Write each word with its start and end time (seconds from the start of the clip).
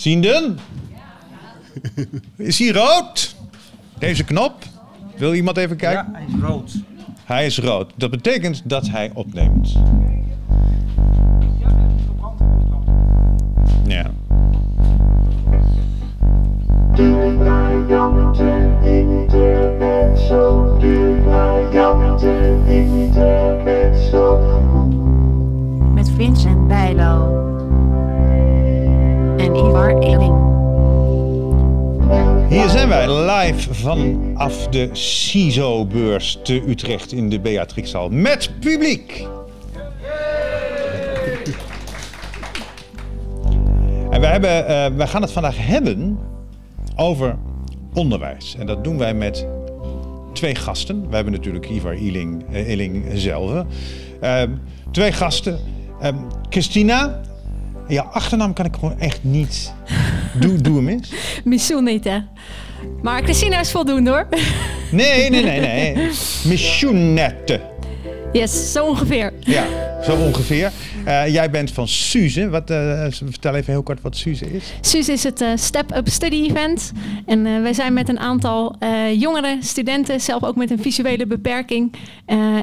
Zienden? 0.00 0.58
Is 2.36 2.58
hij 2.58 2.68
rood? 2.70 3.36
Deze 3.98 4.24
knop? 4.24 4.54
Wil 5.16 5.34
iemand 5.34 5.56
even 5.56 5.76
kijken? 5.76 6.08
Ja, 6.12 6.18
hij 6.18 6.26
is 6.26 6.40
rood. 6.40 6.72
Hij 7.24 7.46
is 7.46 7.58
rood. 7.58 7.92
Dat 7.96 8.10
betekent 8.10 8.62
dat 8.64 8.88
hij 8.88 9.10
opneemt. 9.14 9.72
Ja. 13.86 14.10
Met 25.94 26.10
Vincent 26.16 26.68
Bijlo. 26.68 27.39
Hier 32.48 32.68
zijn 32.68 32.88
wij 32.88 33.08
live 33.10 33.74
vanaf 33.74 34.68
de 34.68 34.88
CISO-beurs 34.92 36.38
te 36.42 36.62
Utrecht 36.68 37.12
in 37.12 37.28
de 37.28 37.40
Beatrixhal 37.40 38.08
met 38.08 38.50
publiek. 38.60 39.26
En 44.10 44.20
we, 44.20 44.26
hebben, 44.26 44.66
eh, 44.66 44.86
we 44.96 45.06
gaan 45.06 45.22
het 45.22 45.32
vandaag 45.32 45.56
hebben 45.66 46.18
over 46.96 47.36
onderwijs. 47.94 48.56
En 48.58 48.66
dat 48.66 48.84
doen 48.84 48.98
wij 48.98 49.14
met 49.14 49.46
twee 50.32 50.54
gasten. 50.54 51.08
We 51.08 51.14
hebben 51.14 51.32
natuurlijk 51.32 51.68
Ivar 51.68 51.92
Eling, 51.92 52.44
eh, 52.52 53.10
zelf. 53.14 53.64
Ehm, 54.20 54.50
twee 54.90 55.12
gasten. 55.12 55.58
Christina, 56.48 57.20
jouw 57.90 58.04
achternaam 58.04 58.52
kan 58.52 58.64
ik 58.64 58.74
gewoon 58.74 58.98
echt 58.98 59.18
niet. 59.22 59.72
Doe, 60.34 60.56
doe 60.60 60.76
hem 60.76 60.88
eens. 60.88 61.12
Maar 63.02 63.22
Christina 63.22 63.60
is 63.60 63.70
voldoende, 63.70 64.10
hoor. 64.10 64.26
Nee, 64.90 65.30
nee, 65.30 65.42
nee, 65.42 65.60
nee. 65.60 65.94
Missioennette. 66.50 67.60
Yes, 68.32 68.72
zo 68.72 68.86
ongeveer. 68.86 69.32
Ja, 69.40 69.64
zo 70.02 70.16
ongeveer. 70.16 70.72
Eh, 71.04 71.32
jij 71.32 71.50
bent 71.50 71.72
van 71.72 71.88
Suze. 71.88 72.48
Wat, 72.48 72.70
eh, 72.70 73.06
vertel 73.10 73.54
even 73.54 73.72
heel 73.72 73.82
kort 73.82 74.00
wat 74.00 74.16
Suze 74.16 74.52
is. 74.52 74.72
Suus 74.80 75.08
is 75.08 75.24
het 75.24 75.40
eh, 75.40 75.48
Step 75.54 75.96
Up 75.96 76.08
Study 76.08 76.46
Event. 76.48 76.92
En 77.26 77.62
wij 77.62 77.72
zijn 77.72 77.92
met 77.92 78.08
een 78.08 78.18
aantal 78.18 78.76
jongere 79.16 79.56
studenten, 79.60 80.20
zelf 80.20 80.44
ook 80.44 80.56
met 80.56 80.70
een 80.70 80.78
visuele 80.78 81.26
beperking. 81.26 81.92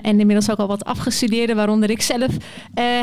en 0.01 0.19
inmiddels 0.19 0.51
ook 0.51 0.57
al 0.57 0.67
wat 0.67 0.85
afgestudeerden, 0.85 1.55
waaronder 1.55 1.89
ik 1.89 2.01
zelf. 2.01 2.31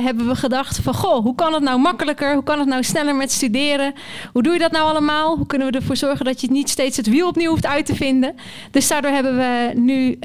hebben 0.03 0.27
we 0.27 0.35
gedacht 0.35 0.79
van, 0.79 0.95
goh, 0.95 1.23
hoe 1.23 1.35
kan 1.35 1.53
het 1.53 1.63
nou 1.63 1.81
makkelijker? 1.81 2.35
Hoe 2.35 2.43
kan 2.43 2.59
het 2.59 2.69
nou 2.69 2.83
sneller 2.83 3.15
met 3.15 3.33
studeren? 3.33 3.93
Hoe 4.33 4.43
doe 4.43 4.53
je 4.53 4.59
dat 4.59 4.73
nou 4.73 4.89
allemaal? 4.89 5.37
Hoe 5.37 5.47
kunnen 5.47 5.71
we 5.71 5.79
ervoor 5.79 5.97
zorgen 5.97 6.25
dat 6.25 6.41
je 6.41 6.51
niet 6.51 6.71
steeds 6.71 6.97
het 6.97 7.09
wiel 7.09 7.29
opnieuw 7.29 7.51
hoeft 7.51 7.67
uit 7.67 7.87
te 7.87 7.95
vinden? 7.95 8.35
Dus 8.71 8.89
daardoor 8.89 9.11
hebben 9.11 9.37
we 9.37 9.73
nu 9.75 10.19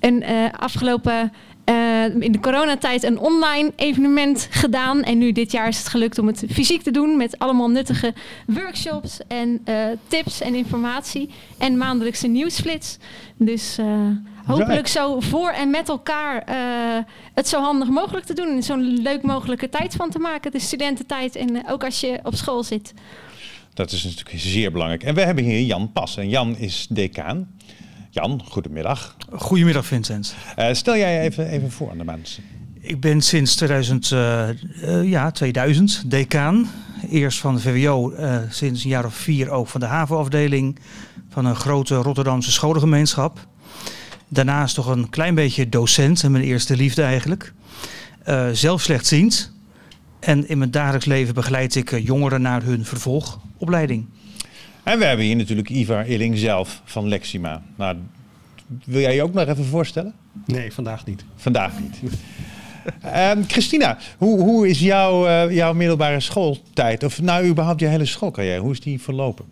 een 0.00 0.24
afgelopen... 0.56 1.32
eh, 1.68 2.04
in 2.18 2.32
de 2.32 2.40
coronatijd 2.40 3.02
een 3.02 3.18
online 3.18 3.72
evenement 3.76 4.48
gedaan. 4.50 5.02
En 5.02 5.18
nu 5.18 5.32
dit 5.32 5.52
jaar 5.52 5.68
is 5.68 5.78
het 5.78 5.88
gelukt 5.88 6.18
om 6.18 6.26
het 6.26 6.44
fysiek 6.50 6.82
te 6.82 6.90
doen 6.90 7.16
met 7.16 7.38
allemaal 7.38 7.68
nuttige 7.68 8.14
workshops 8.46 9.18
en 9.26 9.60
eh, 9.64 9.74
tips 10.06 10.40
en 10.40 10.54
informatie. 10.54 11.30
En 11.58 11.76
maandelijkse 11.76 12.26
nieuwsflits. 12.26 12.98
Dus 13.36 13.78
eh, 13.78 13.86
hopelijk 14.46 14.86
zo 14.86 15.20
voor 15.20 15.50
en 15.50 15.70
met 15.70 15.88
elkaar 15.88 16.44
het 17.34 17.48
zo 17.48 17.60
handig 17.60 17.88
mogelijk 17.88 18.26
te 18.26 18.34
doen. 18.34 18.48
En 18.48 18.62
zo'n 18.62 19.02
leuk 19.02 19.22
mogelijke 19.22 19.68
tijd 19.68 19.94
van 19.94 20.10
te 20.10 20.18
maken. 20.18 20.50
De 20.50 20.60
studententijd 20.60 21.36
en 21.36 21.68
ook 21.68 21.84
als 21.84 22.00
je 22.00 22.20
op 22.22 22.34
school 22.34 22.62
zit. 22.62 22.94
Dat 23.74 23.92
is 23.92 24.04
natuurlijk 24.04 24.38
zeer 24.38 24.72
belangrijk. 24.72 25.02
En 25.02 25.14
we 25.14 25.20
hebben 25.20 25.44
hier 25.44 25.60
Jan 25.60 25.92
Pas. 25.92 26.16
En 26.16 26.28
Jan 26.28 26.56
is 26.56 26.86
decaan. 26.90 27.48
Jan, 28.18 28.40
goedemiddag. 28.44 29.16
Goedemiddag 29.32 29.86
Vincent. 29.86 30.34
Eh, 30.56 30.72
stel 30.72 30.96
jij 30.96 31.20
even, 31.20 31.48
even 31.48 31.70
voor 31.70 31.90
aan 31.90 31.98
de 31.98 32.04
mensen. 32.04 32.42
Ik 32.80 33.00
ben 33.00 33.20
sinds 33.20 33.54
2000, 33.56 34.12
eh, 34.12 34.48
eh, 34.48 34.54
ja, 35.04 35.30
2000 35.30 36.10
decaan. 36.10 36.70
Eerst 37.10 37.38
van 37.38 37.54
de 37.54 37.60
VWO, 37.60 38.12
sinds 38.50 38.84
een 38.84 38.90
jaar 38.90 39.04
of 39.04 39.14
vier 39.14 39.50
ook 39.50 39.68
van 39.68 39.80
de 39.80 39.86
HAVO-afdeling 39.86 40.78
van 41.28 41.44
een 41.44 41.56
grote 41.56 41.94
Rotterdamse 41.94 42.52
scholengemeenschap. 42.52 43.46
Daarnaast 44.28 44.74
toch 44.74 44.86
een 44.86 45.10
klein 45.10 45.34
beetje 45.34 45.68
docent, 45.68 46.22
en 46.22 46.32
mijn 46.32 46.44
eerste 46.44 46.76
liefde 46.76 47.02
eigenlijk. 47.02 47.52
Zelf 48.52 48.82
slechtziend. 48.82 49.52
En 50.20 50.48
in 50.48 50.58
mijn 50.58 50.70
dagelijks 50.70 51.06
leven 51.06 51.34
begeleid 51.34 51.74
ik 51.74 51.98
jongeren 51.98 52.42
naar 52.42 52.62
hun 52.62 52.84
vervolgopleiding. 52.84 54.06
En 54.88 54.98
we 54.98 55.04
hebben 55.04 55.26
hier 55.26 55.36
natuurlijk 55.36 55.70
Ivar 55.70 56.06
Illing 56.06 56.38
zelf 56.38 56.82
van 56.84 57.08
Lexima. 57.08 57.62
Nou, 57.76 57.96
wil 58.84 59.00
jij 59.00 59.14
je 59.14 59.22
ook 59.22 59.32
nog 59.32 59.48
even 59.48 59.64
voorstellen? 59.64 60.14
Nee, 60.46 60.72
vandaag 60.72 61.06
niet. 61.06 61.24
Vandaag 61.36 61.72
niet. 61.80 62.00
Ehm, 63.02 63.42
Christina, 63.46 63.98
hoe, 64.18 64.40
hoe 64.40 64.68
is 64.68 64.78
jouw, 64.80 65.26
eh, 65.26 65.50
jouw 65.54 65.72
middelbare 65.74 66.20
schooltijd? 66.20 67.02
Of 67.04 67.20
nou 67.20 67.46
überhaupt 67.48 67.80
je 67.80 67.86
hele 67.86 68.04
schoolcarrière? 68.04 68.60
Hoe 68.60 68.72
is 68.72 68.80
die 68.80 69.00
verlopen? 69.02 69.44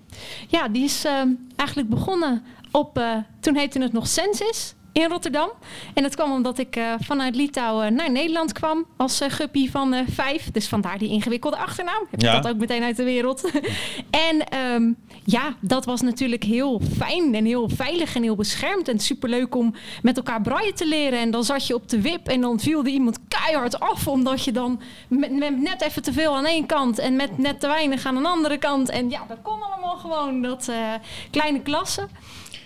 Ja, 0.49 0.69
die 0.69 0.84
is 0.84 1.04
eh, 1.04 1.12
eigenlijk 1.56 1.88
begonnen 1.88 2.43
op, 2.71 2.99
eh, 2.99 3.16
toen 3.41 3.56
heette 3.56 3.81
het 3.82 3.93
nog 3.93 4.06
Census 4.09 4.75
in 4.93 5.09
Rotterdam. 5.09 5.48
En 5.94 6.03
dat 6.03 6.15
kwam 6.15 6.33
omdat 6.33 6.59
ik 6.59 6.77
eh, 6.77 6.93
vanuit 7.00 7.37
Litouwen 7.37 7.94
naar 7.94 8.10
Nederland 8.10 8.53
kwam 8.53 8.84
als 8.97 9.21
guppy 9.28 9.71
van 9.71 9.93
eh, 9.94 10.00
vijf. 10.10 10.50
Dus 10.50 10.69
vandaar 10.69 10.98
die 10.98 11.09
ingewikkelde 11.09 11.56
achternaam. 11.56 12.03
Heb 12.10 12.21
ik 12.21 12.27
Ja. 12.27 12.41
dat 12.41 12.53
ook 12.53 12.59
meteen 12.59 12.83
uit 12.83 12.97
de 12.97 13.04
wereld. 13.04 13.50
en 14.28 14.48
ehm, 14.48 14.83
ja, 15.29 15.55
dat 15.61 15.85
was 15.85 16.01
natuurlijk 16.01 16.43
heel 16.43 16.81
fijn 16.97 17.35
en 17.35 17.45
heel 17.45 17.69
veilig 17.69 18.15
en 18.15 18.23
heel 18.23 18.35
beschermd. 18.35 18.89
En 18.89 18.99
superleuk 18.99 19.55
om 19.55 19.75
met 20.03 20.17
elkaar 20.17 20.41
braille 20.41 20.73
te 20.73 20.87
leren. 20.87 21.19
En 21.19 21.31
dan 21.31 21.45
zat 21.45 21.67
je 21.67 21.75
op 21.75 21.89
de 21.89 22.01
wip 22.01 22.29
en 22.29 22.41
dan 22.41 22.61
viel 22.61 22.81
er 22.81 22.87
iemand 22.87 23.19
keihard 23.29 23.81
af. 23.81 24.09
Omdat 24.09 24.45
je 24.45 24.53
dan 24.53 24.81
met, 25.09 25.33
met 25.33 25.61
net 25.61 25.83
even 25.83 26.03
te 26.03 26.13
veel 26.13 26.37
aan 26.37 26.45
één 26.45 26.67
kant 26.67 26.99
en 26.99 27.17
met 27.17 27.39
net 27.39 27.61
te 27.61 27.67
weinig 27.67 28.07
aan 28.07 28.17
een 28.17 28.27
andere 28.27 28.59
kant. 28.59 28.89
En 28.89 29.11
ja, 29.11 29.25
dat 29.29 29.39
kon 29.43 29.63
allemaal 29.63 29.97
gewoon, 29.97 30.43
dat 30.43 30.69
eh, 30.69 30.93
kleine 31.31 31.61
klassen. 31.61 32.09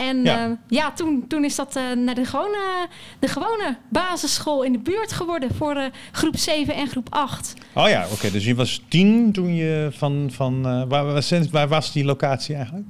En 0.00 0.24
Ja. 0.24 0.38
ja, 0.38 0.56
ja 0.68 0.92
toen, 0.92 1.24
toen 1.28 1.44
is 1.44 1.54
dat 1.54 1.76
eh, 1.76 1.82
naar 1.96 2.14
de 2.14 2.24
gewone, 2.24 2.86
de 3.18 3.28
gewone 3.28 3.76
basisschool 3.88 4.62
in 4.62 4.72
de 4.72 4.78
buurt 4.78 5.12
geworden 5.12 5.54
voor 5.54 5.74
eh, 5.74 5.84
groep 6.12 6.36
7 6.36 6.74
en 6.74 6.88
groep 6.88 7.06
8. 7.10 7.54
Oh 7.74 7.88
ja, 7.88 8.04
oké. 8.12 8.30
dus 8.30 8.44
je 8.44 8.54
was 8.54 8.82
tien 8.88 9.32
toen 9.32 9.54
je 9.54 9.88
van... 9.92 10.28
van 10.32 10.66
eh, 10.66 10.82
waar, 10.88 11.22
waar, 11.50 11.68
was 11.68 11.92
die 11.92 12.04
locatie 12.04 12.54
eigenlijk? 12.54 12.86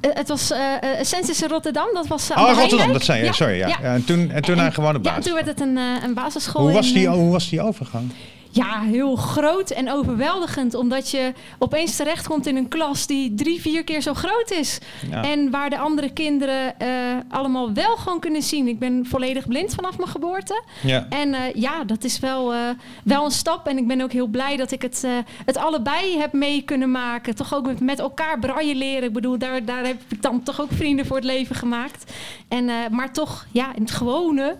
Het 0.00 0.28
was 0.28 0.50
eh, 0.50 0.60
Census 1.02 1.42
in 1.42 1.48
Rotterdam, 1.48 1.86
dat 1.94 2.06
was. 2.06 2.30
eh, 2.30 2.36
Oh, 2.42 2.54
Rotterdam, 2.58 2.92
dat 2.92 3.04
zei 3.04 3.24
je. 3.24 3.32
Sorry, 3.32 3.56
ja. 3.56 3.68
ja. 3.68 3.76
Ja, 3.82 3.94
en 3.94 4.04
toen, 4.04 4.30
en 4.30 4.42
toen 4.42 4.56
naar 4.56 4.66
een 4.66 4.72
gewone 4.72 4.92
Ja, 4.98 5.00
basis. 5.00 5.24
toen 5.24 5.34
werd 5.34 5.46
het 5.46 5.60
een, 5.60 5.76
een 5.76 6.14
basisschool. 6.14 6.62
hoe, 6.62 6.72
was 6.72 6.92
die, 6.92 7.08
hoe 7.08 7.30
was 7.32 7.48
die 7.48 7.62
overgang? 7.62 8.10
Ja, 8.52 8.80
heel 8.80 9.16
groot 9.16 9.70
en 9.70 9.90
overweldigend. 9.90 10.74
Omdat 10.74 11.10
je 11.10 11.32
opeens 11.58 11.96
terechtkomt 11.96 12.46
in 12.46 12.56
een 12.56 12.68
klas 12.68 13.06
die 13.06 13.34
drie, 13.34 13.60
vier 13.60 13.84
keer 13.84 14.00
zo 14.00 14.14
groot 14.14 14.50
is. 14.50 14.78
Ja. 15.10 15.22
En 15.22 15.50
waar 15.50 15.70
de 15.70 15.78
andere 15.78 16.12
kinderen 16.12 16.78
eh, 16.78 16.88
allemaal 17.28 17.72
wel 17.72 17.96
gewoon 17.96 18.20
kunnen 18.20 18.42
zien. 18.42 18.68
Ik 18.68 18.78
ben 18.78 19.06
volledig 19.06 19.48
blind 19.48 19.74
vanaf 19.74 19.96
mijn 19.96 20.08
geboorte. 20.08 20.62
Ja. 20.82 21.06
En 21.08 21.34
eh, 21.34 21.54
ja, 21.54 21.84
dat 21.84 22.04
is 22.04 22.18
wel, 22.18 22.54
eh, 22.54 22.60
wel 23.04 23.24
een 23.24 23.30
stap. 23.30 23.66
En 23.66 23.78
ik 23.78 23.86
ben 23.86 24.00
ook 24.00 24.12
heel 24.12 24.26
blij 24.26 24.56
dat 24.56 24.70
ik 24.70 24.82
het, 24.82 25.06
het 25.44 25.56
allebei 25.56 26.18
heb 26.18 26.32
mee 26.32 26.62
kunnen 26.62 26.90
maken. 26.90 27.34
Toch 27.34 27.54
ook 27.54 27.66
met, 27.66 27.80
met 27.80 27.98
elkaar 27.98 28.38
braille 28.38 28.74
leren. 28.74 29.08
Ik 29.08 29.12
bedoel, 29.12 29.38
daar, 29.38 29.64
daar 29.64 29.86
heb 29.86 29.96
ik 30.08 30.22
dan 30.22 30.42
toch 30.42 30.60
ook 30.60 30.72
vrienden 30.72 31.06
voor 31.06 31.16
het 31.16 31.24
leven 31.24 31.56
gemaakt. 31.56 32.12
En, 32.48 32.70
maar 32.90 33.12
toch, 33.12 33.46
ja, 33.52 33.74
in 33.74 33.82
het 33.82 33.90
gewone 33.90 34.56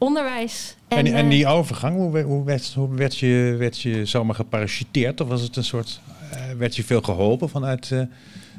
onderwijs. 0.00 0.74
En, 0.88 1.06
en, 1.06 1.24
eh, 1.24 1.30
die 1.30 1.46
overgang, 1.46 1.96
hoe, 1.96 2.12
we- 2.12 2.22
hoe, 2.22 2.44
werd, 2.44 2.72
hoe 2.74 2.94
werd, 2.94 3.18
je, 3.18 3.54
werd 3.58 3.80
je 3.80 4.04
zomaar 4.04 4.34
geparachuteerd? 4.34 5.20
Of 5.20 5.28
was 5.28 5.40
het 5.42 5.56
een 5.56 5.64
soort... 5.64 6.00
eh, 6.32 6.38
werd 6.58 6.76
je 6.76 6.84
veel 6.84 7.00
geholpen 7.00 7.48
vanuit 7.48 7.90
eh 7.92 8.00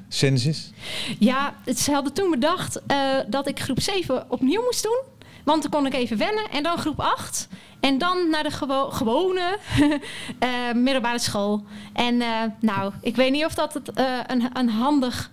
Census? 0.09 0.71
Ja, 1.19 1.53
het, 1.65 1.79
ze 1.79 1.91
hadden 1.91 2.13
toen 2.13 2.29
bedacht 2.31 2.81
eh, 2.87 2.97
dat 3.27 3.47
ik 3.47 3.59
groep 3.59 3.81
7 3.81 4.25
opnieuw 4.31 4.61
moest 4.63 4.83
doen. 4.83 4.99
Want 5.43 5.61
dan 5.61 5.71
kon 5.71 5.85
ik 5.85 5.93
even 5.93 6.17
wennen. 6.17 6.43
En 6.51 6.63
dan 6.63 6.77
groep 6.77 6.99
8. 6.99 7.47
En 7.79 7.97
dan 7.97 8.29
naar 8.29 8.43
de 8.43 8.51
gewo- 8.51 8.89
gewone 8.89 9.57
eh, 10.39 10.49
middelbare 10.75 11.19
school. 11.19 11.63
En 11.93 12.21
eh, 12.21 12.27
nou, 12.59 12.93
ik 13.01 13.15
weet 13.15 13.31
niet 13.31 13.45
of 13.45 13.53
dat 13.53 13.73
het, 13.73 13.91
eh, 13.93 14.05
een, 14.27 14.49
een 14.53 14.69
handig... 14.69 15.29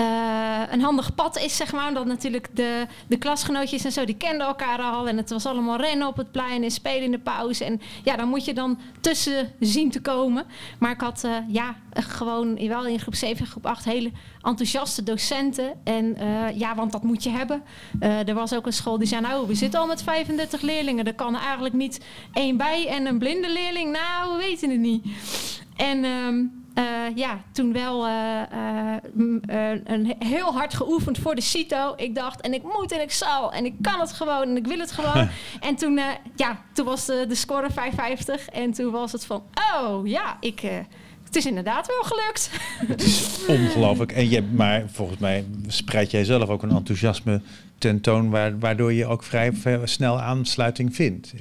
eh, 0.00 0.62
een 0.70 0.80
handig 0.80 1.14
pad 1.14 1.38
is, 1.38 1.56
zeg 1.56 1.72
maar. 1.72 1.88
Omdat 1.88 2.06
natuurlijk 2.06 2.48
de, 2.56 2.86
de 3.06 3.16
klasgenootjes 3.16 3.84
en 3.84 3.92
zo, 3.92 4.04
die 4.04 4.16
kenden 4.16 4.46
elkaar 4.46 4.78
al. 4.78 5.08
En 5.08 5.16
het 5.16 5.30
was 5.30 5.46
allemaal 5.46 5.80
rennen 5.80 6.06
op 6.06 6.16
het 6.16 6.30
plein 6.30 6.62
en 6.62 6.70
spelen 6.70 7.02
in 7.02 7.10
de 7.10 7.18
pauze. 7.18 7.64
En 7.64 7.80
ja, 8.04 8.16
dan 8.16 8.28
moet 8.28 8.44
je 8.44 8.54
dan 8.54 8.78
tussen 9.00 9.52
zien 9.60 9.90
te 9.90 10.00
komen. 10.00 10.44
Maar 10.78 10.90
ik 10.90 11.00
had 11.00 11.24
eh, 11.24 11.36
ja, 11.48 11.74
gewoon 11.92 12.68
wel 12.68 12.86
in 12.86 13.00
groep 13.00 13.14
7 13.14 13.38
en 13.38 13.50
groep 13.50 13.66
8 13.66 13.84
hele 13.84 14.10
enthousiaste 14.42 15.02
docenten. 15.02 15.72
En 15.84 16.16
eh, 16.16 16.58
ja, 16.58 16.74
want 16.74 16.92
dat 16.92 17.02
moet 17.02 17.22
je 17.22 17.30
hebben. 17.30 17.62
Er 18.00 18.34
was 18.34 18.54
ook 18.54 18.66
een 18.66 18.72
school 18.72 18.98
die 18.98 19.08
zei, 19.08 19.20
nou, 19.20 19.46
we 19.46 19.54
zitten 19.54 19.80
al 19.80 19.86
met 19.86 20.02
35 20.02 20.60
leerlingen. 20.60 21.06
Er 21.06 21.14
kan 21.14 21.34
er 21.34 21.40
eigenlijk 21.40 21.74
niet 21.74 22.04
één 22.32 22.56
bij 22.56 22.86
en 22.88 23.06
een 23.06 23.18
blinde 23.18 23.52
leerling. 23.52 23.92
Nou, 23.92 24.32
we 24.32 24.38
weten 24.38 24.70
het 24.70 24.80
niet. 24.80 25.06
En 25.76 26.04
ehm, 26.04 26.44
eh, 26.74 26.84
ja, 27.14 27.40
toen 27.52 27.72
wel 27.72 28.06
eh, 28.06 28.40
eh, 28.42 29.80
een 29.84 30.14
heel 30.18 30.52
hard 30.52 30.74
geoefend 30.74 31.18
voor 31.18 31.34
de 31.34 31.40
CITO. 31.40 31.92
Ik 31.96 32.14
dacht, 32.14 32.40
en 32.40 32.54
ik 32.54 32.62
moet 32.62 32.92
en 32.92 33.00
ik 33.00 33.12
zal 33.12 33.52
en 33.52 33.64
ik 33.64 33.74
kan 33.80 34.00
het 34.00 34.12
gewoon 34.12 34.48
en 34.48 34.56
ik 34.56 34.66
wil 34.66 34.78
het 34.78 34.92
gewoon. 34.92 35.28
en 35.68 35.74
toen, 35.76 36.00
ja, 36.36 36.62
toen 36.72 36.84
was 36.84 37.06
de, 37.06 37.24
de 37.28 37.34
score 37.34 37.70
550 37.70 38.48
en 38.48 38.72
toen 38.72 38.90
was 38.90 39.12
het 39.12 39.24
van, 39.24 39.42
oh 39.74 40.06
ja, 40.06 40.36
ik, 40.40 40.60
het 41.24 41.36
is 41.36 41.46
inderdaad 41.46 41.86
wel 41.86 42.02
gelukt. 42.02 42.50
Ongelooflijk. 43.60 44.12
En 44.12 44.30
je, 44.30 44.42
maar 44.42 44.84
volgens 44.90 45.18
mij 45.18 45.44
spreid 45.66 46.10
jij 46.10 46.24
zelf 46.24 46.48
ook 46.48 46.62
een 46.62 46.70
enthousiasme 46.70 47.40
tentoon, 47.78 48.30
waar, 48.30 48.58
waardoor 48.58 48.92
je 48.92 49.06
ook 49.06 49.22
vrij 49.22 49.52
snel 49.84 50.20
aansluiting 50.20 50.94
vindt. 50.94 51.32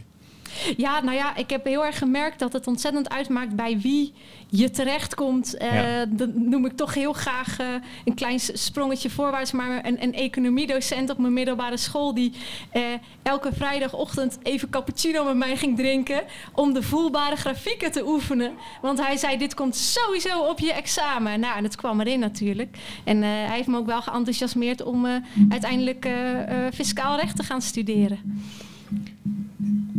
Ja, 0.78 1.02
nou 1.04 1.18
ja, 1.18 1.36
ik 1.36 1.50
heb 1.50 1.66
heel 1.66 1.86
erg 1.86 1.98
gemerkt 1.98 2.40
dat 2.40 2.54
het 2.54 2.68
ontzettend 2.68 3.10
uitmaakt 3.10 3.56
bij 3.56 3.80
wie 3.80 4.14
je 4.50 4.72
terechtkomt. 4.72 5.58
Eh 5.58 5.68
Ja. 5.74 6.06
Dat 6.06 6.36
noem 6.36 6.66
ik 6.66 6.76
toch 6.76 6.94
heel 6.94 7.14
graag 7.14 7.60
eh, 7.60 7.68
een 8.06 8.14
klein 8.14 8.40
sprongetje 8.40 9.10
voorwaarts. 9.10 9.52
Maar 9.52 9.86
een, 9.86 10.04
een 10.04 10.14
economiedocent 10.14 11.10
op 11.10 11.18
mijn 11.18 11.34
middelbare 11.34 11.78
school... 11.78 12.14
die 12.14 12.34
eh, 12.72 12.82
elke 13.24 13.50
vrijdagochtend 13.54 14.38
even 14.44 14.70
cappuccino 14.70 15.24
met 15.24 15.36
mij 15.36 15.58
ging 15.58 15.78
drinken... 15.78 16.24
om 16.54 16.74
de 16.74 16.82
voelbare 16.84 17.36
grafieken 17.36 17.92
te 17.92 18.08
oefenen. 18.08 18.52
Want 18.82 19.06
hij 19.06 19.18
zei, 19.18 19.38
dit 19.38 19.54
komt 19.54 19.76
sowieso 19.76 20.40
op 20.40 20.60
je 20.60 20.74
examen. 20.74 21.40
Nou, 21.40 21.58
en 21.58 21.64
het 21.64 21.76
kwam 21.76 22.00
erin 22.00 22.20
natuurlijk. 22.20 22.78
En 23.04 23.24
eh, 23.24 23.30
hij 23.30 23.56
heeft 23.56 23.68
me 23.68 23.78
ook 23.78 23.86
wel 23.86 24.02
geenthousiasmeerd 24.02 24.84
om 24.84 25.06
eh, 25.06 25.16
uiteindelijk 25.50 26.06
eh, 26.06 26.66
eh, 26.66 26.74
fiscaal 26.74 27.18
recht 27.18 27.36
te 27.36 27.44
gaan 27.44 27.62
studeren. 27.62 28.20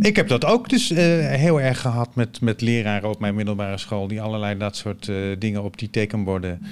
Ik 0.00 0.16
heb 0.16 0.28
dat 0.28 0.44
ook 0.44 0.68
dus 0.68 0.90
eh, 0.90 0.98
heel 1.28 1.60
erg 1.60 1.80
gehad 1.80 2.14
met, 2.14 2.40
met 2.40 2.60
leraren 2.60 3.08
op 3.08 3.20
mijn 3.20 3.34
middelbare 3.34 3.78
school... 3.78 4.08
die 4.08 4.22
allerlei 4.22 4.58
dat 4.58 4.76
soort 4.76 5.08
eh, 5.08 5.16
dingen 5.38 5.62
op 5.62 5.78
die 5.78 5.90
tekenborden 5.90 6.62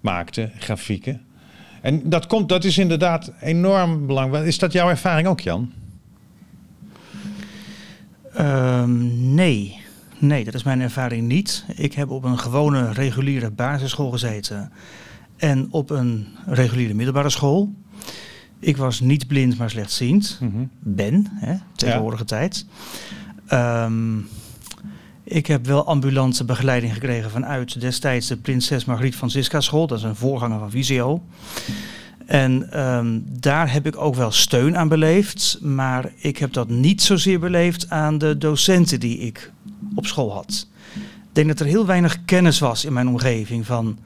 maakten, 0.00 0.52
grafieken. 0.58 1.22
En 1.80 2.08
dat, 2.08 2.26
komt, 2.26 2.48
dat 2.48 2.64
is 2.64 2.78
inderdaad 2.78 3.32
enorm 3.40 4.06
belangrijk. 4.06 4.46
Is 4.46 4.58
dat 4.58 4.72
jouw 4.72 4.88
ervaring 4.88 5.28
ook, 5.28 5.40
Jan? 5.40 5.72
Ehm, 8.32 9.34
nee. 9.34 9.80
Nee, 10.18 10.44
dat 10.44 10.54
is 10.54 10.62
mijn 10.62 10.80
ervaring 10.80 11.28
niet. 11.28 11.64
Ik 11.76 11.94
heb 11.94 12.10
op 12.10 12.24
een 12.24 12.38
gewone 12.38 12.92
reguliere 12.92 13.50
basisschool 13.50 14.10
gezeten 14.10 14.72
en 15.36 15.68
op 15.70 15.90
een 15.90 16.26
reguliere 16.46 16.94
middelbare 16.94 17.30
school. 17.30 17.72
Ik 18.58 18.76
was 18.76 19.00
niet 19.00 19.26
blind, 19.26 19.58
maar 19.58 19.70
slechtziend. 19.70 20.38
Ben, 20.78 21.26
hè, 21.30 21.54
tegenwoordige 21.76 22.24
tijd. 22.24 22.66
Ehm, 23.46 24.18
ik 25.24 25.46
heb 25.46 25.66
wel 25.66 25.86
ambulante 25.86 26.44
begeleiding 26.44 26.92
gekregen 26.92 27.30
vanuit 27.30 27.80
destijds 27.80 28.26
de 28.26 28.36
Prinses 28.36 28.84
Margriet 28.84 29.16
Francisca 29.16 29.60
School. 29.60 29.86
Dat 29.86 29.98
is 29.98 30.04
een 30.04 30.16
voorganger 30.16 30.58
van 30.58 30.70
Visio. 30.70 31.22
En 32.26 32.72
ehm, 32.72 33.18
daar 33.24 33.72
heb 33.72 33.86
ik 33.86 33.96
ook 33.96 34.14
wel 34.14 34.30
steun 34.30 34.76
aan 34.76 34.88
beleefd. 34.88 35.58
Maar 35.60 36.12
ik 36.16 36.38
heb 36.38 36.52
dat 36.52 36.68
niet 36.68 37.02
zozeer 37.02 37.40
beleefd 37.40 37.90
aan 37.90 38.18
de 38.18 38.38
docenten 38.38 39.00
die 39.00 39.18
ik 39.18 39.52
op 39.94 40.06
school 40.06 40.32
had. 40.32 40.66
Ik 40.94 41.40
denk 41.40 41.48
dat 41.48 41.60
er 41.60 41.66
heel 41.66 41.86
weinig 41.86 42.24
kennis 42.24 42.58
was 42.58 42.84
in 42.84 42.92
mijn 42.92 43.08
omgeving 43.08 43.66
van, 43.66 43.98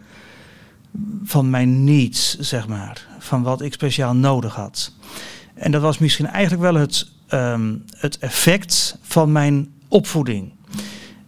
van 1.24 1.50
mijn 1.50 1.84
needs, 1.84 2.38
zeg 2.38 2.68
maar. 2.68 3.06
Van 3.18 3.42
wat 3.42 3.62
ik 3.62 3.72
speciaal 3.72 4.14
nodig 4.14 4.54
had. 4.54 4.92
En 5.54 5.70
dat 5.70 5.82
was 5.82 5.98
misschien 5.98 6.26
eigenlijk 6.26 6.62
wel 6.62 6.74
het, 6.74 7.10
ehm, 7.28 7.74
het 7.96 8.18
effect 8.18 8.98
van 9.02 9.32
mijn 9.32 9.68
opvoeding. 9.88 10.52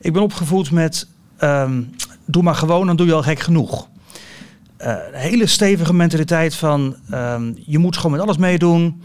Ik 0.00 0.12
ben 0.12 0.22
opgevoed 0.22 0.70
met, 0.70 1.06
ehm, 1.36 1.82
doe 2.24 2.42
maar 2.42 2.54
gewoon, 2.54 2.86
dan 2.86 2.96
doe 2.96 3.06
je 3.06 3.14
al 3.14 3.22
gek 3.22 3.40
genoeg. 3.40 3.88
Eh, 4.76 4.94
een 5.12 5.20
hele 5.20 5.46
stevige 5.46 5.94
mentaliteit 5.94 6.54
van, 6.54 6.96
ehm, 7.10 7.52
je 7.66 7.78
moet 7.78 7.96
gewoon 7.96 8.12
met 8.12 8.20
alles 8.20 8.36
meedoen. 8.36 9.02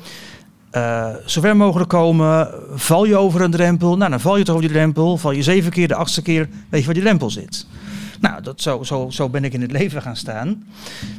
Eh 0.71 1.09
zo 1.25 1.41
ver 1.41 1.57
mogelijk 1.57 1.89
komen, 1.89 2.49
val 2.73 3.05
je 3.05 3.17
over 3.17 3.41
een 3.41 3.51
drempel, 3.51 3.97
nou 3.97 4.09
dan 4.09 4.19
val 4.19 4.37
je 4.37 4.43
toch 4.43 4.55
over 4.55 4.67
die 4.67 4.77
drempel. 4.77 5.17
Val 5.17 5.31
je 5.31 5.43
zeven 5.43 5.71
keer, 5.71 5.87
de 5.87 5.95
achtste 5.95 6.21
keer, 6.21 6.49
weet 6.69 6.79
je 6.79 6.85
waar 6.85 6.93
die 6.95 7.03
drempel 7.03 7.29
zit. 7.29 7.67
Nou, 8.19 8.41
dat, 8.41 8.61
zo, 8.61 8.83
zo, 8.83 9.09
zo 9.09 9.29
ben 9.29 9.43
ik 9.43 9.53
in 9.53 9.61
het 9.61 9.71
leven 9.71 10.01
gaan 10.01 10.15
staan. 10.15 10.63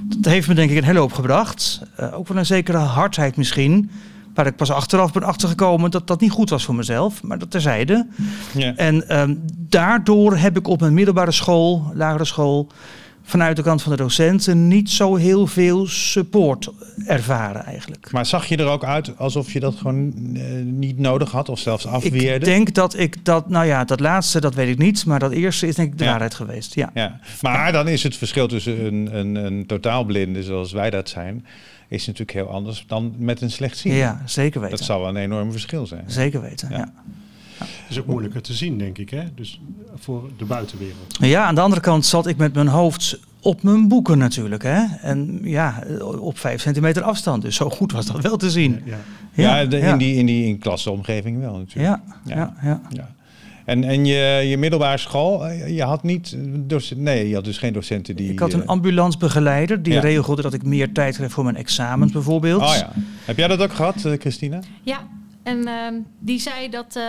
Dat 0.03 0.33
heeft 0.33 0.49
me 0.49 0.55
denk 0.55 0.71
ik 0.71 0.77
een 0.77 0.85
hele 0.85 0.99
hoop 0.99 1.13
gebracht. 1.13 1.83
Eh, 1.97 2.19
ook 2.19 2.29
wel 2.29 2.37
een 2.37 2.47
zekere 2.47 2.79
hardheid 2.79 3.37
misschien. 3.37 3.91
Waar 4.35 4.47
ik 4.47 4.57
pas 4.57 4.71
achteraf 4.71 5.13
ben 5.13 5.23
achtergekomen 5.23 5.91
dat 5.91 6.07
dat 6.07 6.21
niet 6.21 6.31
goed 6.31 6.51
was 6.51 6.65
voor 6.65 6.75
mezelf. 6.75 7.23
Maar 7.23 7.39
dat 7.39 7.51
terzijde. 7.51 8.07
Ja. 8.55 8.75
En 8.77 9.09
ehm, 9.09 9.35
daardoor 9.57 10.37
heb 10.37 10.57
ik 10.57 10.69
op 10.69 10.81
mijn 10.81 10.95
middelbare 10.95 11.33
school, 11.33 11.91
lagere 11.95 12.25
school, 12.25 12.71
vanuit 13.29 13.57
de 13.57 13.63
kant 13.63 13.83
van 13.83 13.93
de 13.93 13.99
docenten 13.99 14.69
niet 14.69 14.91
zo 14.91 15.17
heel 15.17 15.47
veel 15.47 15.87
support 15.87 16.69
ervaren 17.07 17.65
eigenlijk. 17.65 18.13
Maar 18.13 18.27
zag 18.27 18.47
je 18.47 18.57
er 18.57 18.67
ook 18.67 18.85
uit 18.85 19.19
alsof 19.19 19.53
je 19.53 19.61
dat 19.61 19.75
gewoon 19.75 20.13
eh, 20.35 20.43
niet 20.65 20.99
nodig 20.99 21.31
had 21.31 21.49
of 21.49 21.59
zelfs 21.59 21.87
afweerde? 21.87 22.35
Ik 22.35 22.45
denk 22.45 22.75
dat 22.75 22.99
ik 22.99 23.25
dat, 23.25 23.49
nou 23.49 23.67
ja, 23.67 23.85
dat 23.85 24.01
laatste, 24.01 24.41
dat 24.41 24.55
weet 24.55 24.69
ik 24.69 24.79
niet. 24.79 25.05
Maar 25.07 25.19
dat 25.19 25.33
eerste 25.33 25.67
is 25.67 25.75
denk 25.75 25.93
ik 25.93 25.99
de 25.99 26.05
Ja. 26.05 26.11
waarheid 26.11 26.35
geweest. 26.35 26.75
Ja. 26.75 26.91
Ja, 26.95 27.21
maar 27.41 27.73
dan 27.73 27.89
is 27.89 28.03
het 28.03 28.17
verschil 28.17 28.47
tussen 28.49 28.85
een, 28.87 29.09
een, 29.19 29.35
een 29.35 29.67
totaalblinde 29.67 30.43
zoals 30.43 30.73
wij 30.73 30.91
dat 30.91 31.09
zijn, 31.09 31.47
is 31.89 32.07
natuurlijk 32.07 32.39
heel 32.39 32.49
anders 32.51 32.85
dan 32.87 33.15
met 33.19 33.41
een 33.41 33.51
slechtziende. 33.51 33.97
Ja, 33.99 34.23
zeker 34.25 34.61
weten. 34.61 34.77
Dat 34.77 34.87
zal 34.87 35.01
wel 35.01 35.09
een 35.09 35.17
enorm 35.17 35.51
verschil 35.53 35.87
zijn. 35.87 36.05
Zeker 36.07 36.41
weten, 36.41 36.69
Ja. 36.71 36.77
ja. 36.77 36.93
Is 37.89 37.99
ook 37.99 38.07
moeilijker 38.07 38.43
te 38.43 38.53
zien, 38.53 38.79
denk 38.79 38.99
ik. 38.99 39.11
Hè? 39.11 39.23
Dus 39.35 39.61
voor 39.95 40.31
de 40.39 40.45
buitenwereld. 40.45 41.17
Ja, 41.21 41.45
aan 41.45 41.55
de 41.55 41.61
andere 41.61 41.81
kant 41.81 42.07
zat 42.07 42.27
ik 42.27 42.37
met 42.37 42.55
mijn 42.55 42.67
hoofd 42.69 43.21
op 43.41 43.63
mijn 43.63 43.89
boeken 43.89 44.19
natuurlijk. 44.19 44.63
Hè? 44.63 44.83
En 45.03 45.41
ja, 45.43 45.83
op 46.19 46.39
vijf 46.39 46.61
centimeter 46.61 47.03
afstand. 47.03 47.43
Dus 47.43 47.57
zo 47.57 47.71
goed 47.71 47.93
was 47.93 48.07
dat 48.07 48.21
wel 48.21 48.37
te 48.37 48.51
zien. 48.51 48.83
Ja. 48.85 48.97
Ja, 49.33 49.65
de, 49.65 49.79
in 49.79 49.97
die, 49.99 50.15
in 50.17 50.27
die 50.27 50.47
in 50.47 50.59
klasseomgeving 50.59 51.41
wel 51.41 51.57
natuurlijk. 51.59 51.89
Ja, 51.89 52.03
Ja. 52.25 52.35
ja, 52.35 52.55
ja. 52.63 52.81
Ja. 52.91 53.15
En, 53.65 53.85
en 53.85 54.05
je, 54.07 54.43
je 54.49 54.57
middelbare 54.59 54.99
school, 54.99 55.47
eh, 55.47 55.75
je 55.77 55.83
had 55.83 56.03
niet 56.03 56.37
docent, 56.49 57.01
nee, 57.01 57.29
je 57.29 57.35
had 57.35 57.45
dus 57.45 57.59
geen 57.59 57.73
docenten 57.73 58.17
die. 58.17 58.31
Ik 58.31 58.39
had 58.39 58.53
eh, 58.53 58.59
een 58.59 58.67
ambulance 58.67 59.19
begeleider 59.19 59.83
die 59.83 59.93
Ja. 59.93 60.01
regelde 60.01 60.43
dat 60.43 60.55
ik 60.55 60.63
meer 60.63 60.93
tijd 60.93 61.17
kreeg 61.17 61.31
voor 61.33 61.45
mijn 61.45 61.57
examens 61.57 62.13
bijvoorbeeld. 62.13 62.63
Oh 62.63 62.75
ja. 62.75 62.93
Heb 63.25 63.37
jij 63.37 63.49
dat 63.49 63.61
ook 63.63 63.73
gehad, 63.73 64.05
eh, 64.05 64.13
Christina? 64.19 64.59
Ja, 64.83 64.99
en 65.43 65.67
ehm, 65.67 65.95
die 66.19 66.39
zei 66.41 66.69
dat, 66.71 66.97
eh, 66.97 67.03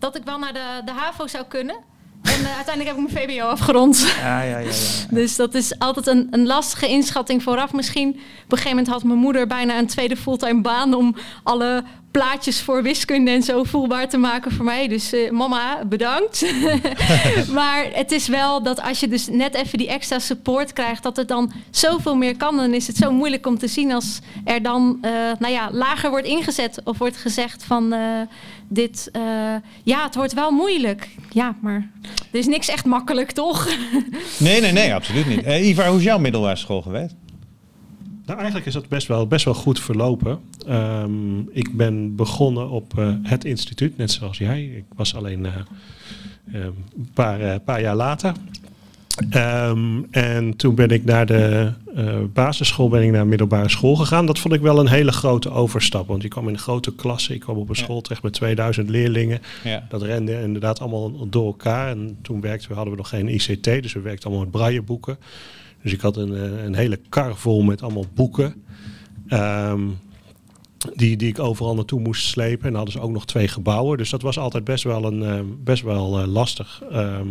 dat 0.00 0.16
ik 0.16 0.24
wel 0.24 0.38
naar 0.38 0.52
de, 0.52 0.82
de 0.84 0.92
HAVO 0.92 1.26
zou 1.26 1.44
kunnen. 1.48 1.76
En 2.22 2.44
eh, 2.44 2.56
uiteindelijk 2.56 2.96
heb 2.96 3.06
ik 3.06 3.12
mijn 3.12 3.28
VBO 3.28 3.46
afgerond. 3.46 4.14
Ja, 4.20 4.42
ja, 4.42 4.58
ja. 4.58 4.58
ja. 4.58 4.70
Dus 5.20 5.36
dat 5.36 5.54
is 5.54 5.78
altijd 5.78 6.06
een, 6.06 6.28
een 6.30 6.46
lastige 6.46 6.88
inschatting 6.88 7.42
vooraf. 7.42 7.72
Misschien 7.72 8.08
op 8.08 8.16
een 8.16 8.58
gegeven 8.58 8.68
moment 8.68 8.88
had 8.88 9.04
mijn 9.04 9.18
moeder 9.18 9.46
bijna 9.46 9.78
een 9.78 9.86
tweede 9.86 10.16
fulltime 10.16 10.60
baan 10.60 10.94
om 10.94 11.16
alle 11.42 11.84
plaatjes 12.10 12.60
voor 12.60 12.82
wiskunde 12.82 13.30
en 13.30 13.42
zo 13.42 13.64
voelbaar 13.64 14.08
te 14.08 14.16
maken 14.18 14.52
voor 14.52 14.64
mij. 14.64 14.88
Dus 14.88 15.12
eh, 15.12 15.30
mama, 15.30 15.84
bedankt. 15.84 16.52
maar 17.58 17.86
het 17.92 18.12
is 18.12 18.28
wel 18.28 18.62
dat 18.62 18.82
als 18.82 19.00
je 19.00 19.08
dus 19.08 19.28
net 19.28 19.54
even 19.54 19.78
die 19.78 19.88
extra 19.88 20.18
support 20.18 20.72
krijgt, 20.72 21.02
dat 21.02 21.16
het 21.16 21.28
dan 21.28 21.52
zoveel 21.70 22.16
meer 22.16 22.36
kan. 22.36 22.56
Dan 22.56 22.74
is 22.74 22.86
het 22.86 22.96
zo 22.96 23.12
moeilijk 23.12 23.46
om 23.46 23.58
te 23.58 23.68
zien 23.68 23.92
als 23.92 24.18
er 24.44 24.62
dan 24.62 24.98
eh, 25.00 25.10
nou 25.38 25.52
ja, 25.52 25.68
lager 25.72 26.10
wordt 26.10 26.26
ingezet 26.26 26.80
of 26.84 26.98
wordt 26.98 27.16
gezegd 27.16 27.64
van 27.64 27.94
dit, 28.72 29.08
eh, 29.12 29.22
ja, 29.82 30.04
het 30.04 30.14
wordt 30.14 30.34
wel 30.34 30.50
moeilijk. 30.50 31.08
Ja, 31.30 31.56
maar 31.60 31.90
er 32.32 32.38
is 32.38 32.46
niks 32.46 32.68
echt 32.68 32.84
makkelijk, 32.84 33.30
toch? 33.30 33.68
Nee, 34.38 34.60
nee, 34.60 34.72
nee, 34.72 34.94
absoluut 34.94 35.26
niet. 35.26 35.42
Eh, 35.42 35.68
Ivar, 35.68 35.86
hoe 35.86 35.98
is 35.98 36.04
jouw 36.04 36.18
middelbare 36.18 36.56
school 36.56 36.82
geweest? 36.82 37.14
Nou, 38.24 38.38
eigenlijk 38.38 38.66
is 38.66 38.72
dat 38.72 38.88
best 38.88 39.06
wel, 39.06 39.26
best 39.26 39.44
wel 39.44 39.54
goed 39.54 39.80
verlopen. 39.80 40.40
Ehm, 40.66 41.40
ik 41.40 41.76
ben 41.76 42.16
begonnen 42.16 42.70
op 42.70 42.98
eh, 42.98 43.14
het 43.22 43.44
instituut, 43.44 43.96
net 43.96 44.10
zoals 44.10 44.38
jij. 44.38 44.64
Ik 44.64 44.84
was 44.96 45.14
alleen 45.14 45.44
een 46.52 46.74
paar, 47.14 47.60
paar 47.60 47.80
jaar 47.80 47.96
later. 47.96 48.32
Ehm, 49.30 50.02
en 50.10 50.56
toen 50.56 50.74
ben 50.74 50.88
ik 50.88 51.04
naar 51.04 51.26
de 51.26 51.72
eh, 51.94 52.18
basisschool, 52.32 52.88
ben 52.88 53.02
ik 53.02 53.10
naar 53.10 53.26
middelbare 53.26 53.68
school 53.68 53.96
gegaan. 53.96 54.26
Dat 54.26 54.38
vond 54.38 54.54
ik 54.54 54.60
wel 54.60 54.78
een 54.80 54.88
hele 54.88 55.12
grote 55.12 55.50
overstap. 55.50 56.06
Want 56.06 56.22
je 56.22 56.28
kwam 56.28 56.46
in 56.48 56.52
een 56.52 56.58
grote 56.58 56.94
klasse. 56.94 57.34
Ik 57.34 57.40
kwam 57.40 57.56
op 57.56 57.68
een 57.68 57.74
Ja. 57.78 57.82
school 57.82 58.00
terecht 58.00 58.22
met 58.22 58.32
2000 58.32 58.88
leerlingen. 58.90 59.40
Ja. 59.64 59.86
Dat 59.88 60.02
rende 60.02 60.42
inderdaad 60.42 60.80
allemaal 60.80 61.28
door 61.28 61.46
elkaar. 61.46 61.88
En 61.90 62.18
toen 62.22 62.40
werkten 62.40 62.68
we, 62.68 62.74
hadden 62.74 62.92
we 62.92 62.98
nog 62.98 63.08
geen 63.08 63.28
ICT, 63.28 63.64
dus 63.64 63.92
we 63.92 64.00
werkten 64.00 64.24
allemaal 64.26 64.44
met 64.44 64.54
brailleboeken. 64.54 65.18
Dus 65.82 65.92
ik 65.92 66.00
had 66.00 66.16
een, 66.16 66.34
eh, 66.36 66.64
een 66.64 66.74
hele 66.74 66.98
kar 67.08 67.36
vol 67.36 67.62
met 67.62 67.82
allemaal 67.82 68.06
boeken. 68.14 68.54
ehm, 69.28 69.80
die, 70.94 71.16
die 71.16 71.28
ik 71.28 71.38
overal 71.38 71.74
naartoe 71.74 72.00
moest 72.00 72.24
slepen. 72.26 72.62
En 72.64 72.72
dan 72.72 72.74
hadden 72.74 72.92
ze 72.92 73.00
ook 73.00 73.10
nog 73.12 73.26
twee 73.26 73.48
gebouwen. 73.48 73.98
Dus 73.98 74.10
dat 74.10 74.22
was 74.22 74.38
altijd 74.38 74.64
best 74.64 74.84
wel, 74.84 75.04
een, 75.04 75.22
eh, 75.22 75.40
best 75.64 75.82
wel 75.82 76.26
lastig. 76.26 76.82
Ehm, 76.90 77.26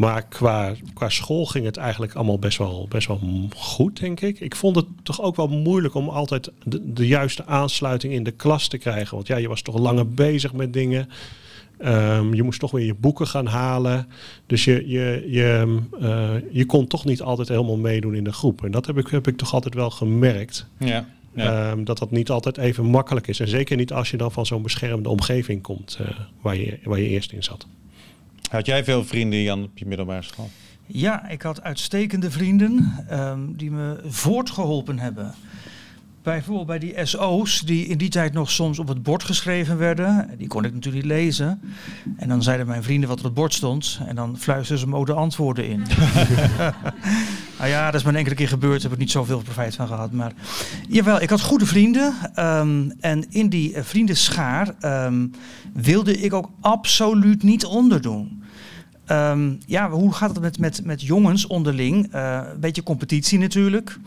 maar 0.00 0.26
qua, 0.28 0.72
qua 0.94 1.08
school 1.08 1.46
ging 1.46 1.64
het 1.64 1.76
eigenlijk 1.76 2.14
allemaal 2.14 2.38
best 2.38 2.58
wel, 2.58 2.86
best 2.88 3.06
wel 3.06 3.48
goed, 3.56 4.00
denk 4.00 4.20
ik. 4.20 4.40
Ik 4.40 4.56
vond 4.56 4.76
het 4.76 4.86
toch 5.02 5.22
ook 5.22 5.36
wel 5.36 5.48
moeilijk 5.48 5.94
om 5.94 6.08
altijd 6.08 6.50
de, 6.64 6.92
de 6.92 7.06
juiste 7.06 7.46
aansluiting 7.46 8.12
in 8.12 8.22
de 8.22 8.30
klas 8.30 8.68
te 8.68 8.78
krijgen. 8.78 9.14
Want 9.14 9.26
ja, 9.26 9.36
je 9.36 9.48
was 9.48 9.62
toch 9.62 9.78
langer 9.78 10.08
bezig 10.08 10.52
met 10.52 10.72
dingen. 10.72 11.08
Ehm, 11.78 12.34
je 12.34 12.42
moest 12.42 12.60
toch 12.60 12.70
weer 12.70 12.86
je 12.86 12.94
boeken 12.94 13.26
gaan 13.26 13.46
halen. 13.46 14.08
Dus 14.46 14.64
je, 14.64 14.88
je, 14.88 15.24
je, 15.26 15.78
eh, 16.00 16.34
je 16.50 16.66
kon 16.66 16.86
toch 16.86 17.04
niet 17.04 17.22
altijd 17.22 17.48
helemaal 17.48 17.76
meedoen 17.76 18.14
in 18.14 18.24
de 18.24 18.32
groep. 18.32 18.64
En 18.64 18.70
dat 18.70 18.86
heb 18.86 18.98
ik, 18.98 19.06
heb 19.06 19.28
ik 19.28 19.36
toch 19.36 19.54
altijd 19.54 19.74
wel 19.74 19.90
gemerkt. 19.90 20.66
Ja. 20.78 21.06
ja. 21.34 21.70
Ehm, 21.70 21.84
dat 21.84 21.98
dat 21.98 22.10
niet 22.10 22.30
altijd 22.30 22.58
even 22.58 22.84
makkelijk 22.84 23.26
is. 23.26 23.40
En 23.40 23.48
zeker 23.48 23.76
niet 23.76 23.92
als 23.92 24.10
je 24.10 24.16
dan 24.16 24.32
van 24.32 24.46
zo'n 24.46 24.62
beschermde 24.62 25.08
omgeving 25.08 25.62
komt 25.62 25.98
eh, 26.00 26.06
waar, 26.40 26.56
je, 26.56 26.78
waar 26.84 27.00
je 27.00 27.08
eerst 27.08 27.32
in 27.32 27.42
zat. 27.42 27.66
Had 28.50 28.66
jij 28.66 28.84
veel 28.84 29.04
vrienden, 29.04 29.42
Jan, 29.42 29.62
op 29.62 29.78
je 29.78 29.86
middelbare 29.86 30.22
school? 30.22 30.50
Ja, 30.86 31.28
ik 31.28 31.42
had 31.42 31.62
uitstekende 31.62 32.30
vrienden 32.30 33.04
ehm, 33.08 33.40
die 33.52 33.70
me 33.70 34.00
voortgeholpen 34.06 34.98
hebben. 34.98 35.34
Bijvoorbeeld 36.22 36.66
bij 36.66 36.78
die 36.78 37.06
SO's, 37.06 37.60
die 37.60 37.86
in 37.86 37.98
die 37.98 38.08
tijd 38.08 38.32
nog 38.32 38.50
soms 38.50 38.78
op 38.78 38.88
het 38.88 39.02
bord 39.02 39.24
geschreven 39.24 39.78
werden. 39.78 40.30
Die 40.38 40.46
kon 40.46 40.64
ik 40.64 40.74
natuurlijk 40.74 41.04
niet 41.04 41.12
lezen. 41.12 41.60
En 42.16 42.28
dan 42.28 42.42
zeiden 42.42 42.66
mijn 42.66 42.82
vrienden 42.82 43.08
wat 43.08 43.18
op 43.18 43.24
het 43.24 43.34
bord 43.34 43.54
stond. 43.54 44.00
En 44.06 44.14
dan 44.16 44.38
fluisterden 44.38 44.84
ze 44.84 44.88
me 44.90 44.96
ook 44.96 45.06
de 45.06 45.12
antwoorden 45.12 45.68
in. 45.68 45.78
nou 47.58 47.68
ja, 47.68 47.84
dat 47.84 47.94
is 47.94 48.02
maar 48.02 48.12
een 48.12 48.18
enkele 48.18 48.36
keer 48.36 48.48
gebeurd. 48.48 48.74
Daar 48.74 48.90
heb 48.90 48.92
ik 48.92 48.98
niet 48.98 49.10
zoveel 49.10 49.40
profijt 49.42 49.74
van 49.74 49.86
gehad. 49.86 50.12
Maar 50.12 50.32
jawel, 50.88 51.20
ik 51.20 51.30
had 51.30 51.40
goede 51.40 51.66
vrienden. 51.66 52.14
ehm, 52.34 52.90
en 53.00 53.26
in 53.30 53.48
die 53.48 53.74
vriendenschaar 53.82 54.74
ehm, 54.80 55.26
wilde 55.72 56.20
ik 56.20 56.32
ook 56.32 56.50
absoluut 56.60 57.42
niet 57.42 57.64
onderdoen. 57.64 58.39
Ehm, 59.10 59.52
ja, 59.66 59.90
hoe 59.90 60.12
gaat 60.12 60.30
het 60.30 60.40
met, 60.40 60.58
met, 60.58 60.84
met 60.84 61.02
jongens 61.02 61.46
onderling? 61.46 62.12
Eh, 62.12 62.40
een 62.52 62.60
beetje 62.60 62.82
competitie 62.82 63.38
natuurlijk. 63.38 63.98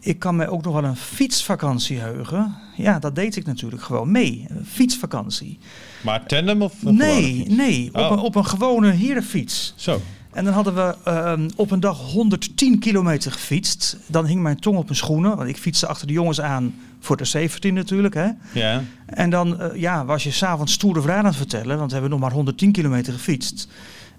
Ik 0.00 0.18
kan 0.18 0.36
me 0.36 0.48
ook 0.48 0.64
nog 0.64 0.74
wel 0.74 0.84
een 0.84 0.96
fietsvakantie 0.96 1.98
heugen. 1.98 2.54
Ja, 2.76 2.98
dat 2.98 3.14
deed 3.14 3.36
ik 3.36 3.46
natuurlijk 3.46 3.82
gewoon 3.82 4.10
mee. 4.10 4.46
Een 4.48 4.66
fietsvakantie. 4.66 5.58
Maar 6.02 6.26
tandem 6.26 6.62
of 6.62 6.82
Nee, 6.82 7.46
nee, 7.48 7.88
op, 7.92 8.00
Oh. 8.00 8.10
een, 8.10 8.18
op 8.18 8.34
een 8.34 8.46
gewone 8.46 8.90
herenfiets. 8.90 9.72
Zo. 9.76 10.00
En 10.32 10.44
dan 10.44 10.54
hadden 10.54 10.74
we 10.74 10.94
ehm, 11.04 11.48
op 11.56 11.70
een 11.70 11.80
dag 11.80 11.98
110 11.98 12.78
kilometer 12.78 13.32
gefietst. 13.32 13.96
Dan 14.06 14.26
hing 14.26 14.42
mijn 14.42 14.60
tong 14.60 14.76
op 14.76 14.84
mijn 14.84 14.96
schoenen. 14.96 15.36
Want 15.36 15.48
ik 15.48 15.56
fietste 15.56 15.86
achter 15.86 16.06
de 16.06 16.12
jongens 16.12 16.40
aan 16.40 16.74
voor 17.00 17.16
de 17.16 17.24
safety 17.24 17.68
natuurlijk. 17.70 18.14
Hè. 18.14 18.28
Ja. 18.52 18.82
En 19.06 19.30
dan 19.30 19.60
eh, 19.60 19.80
ja, 19.80 20.04
was 20.04 20.22
je 20.24 20.30
s'avonds 20.30 20.72
stoere 20.72 21.00
verhaal 21.00 21.18
aan 21.18 21.24
het 21.24 21.36
vertellen. 21.36 21.76
Want 21.76 21.86
we 21.86 21.92
hebben 21.92 22.10
nog 22.10 22.20
maar 22.20 22.32
110 22.32 22.72
kilometer 22.72 23.12
gefietst. 23.12 23.68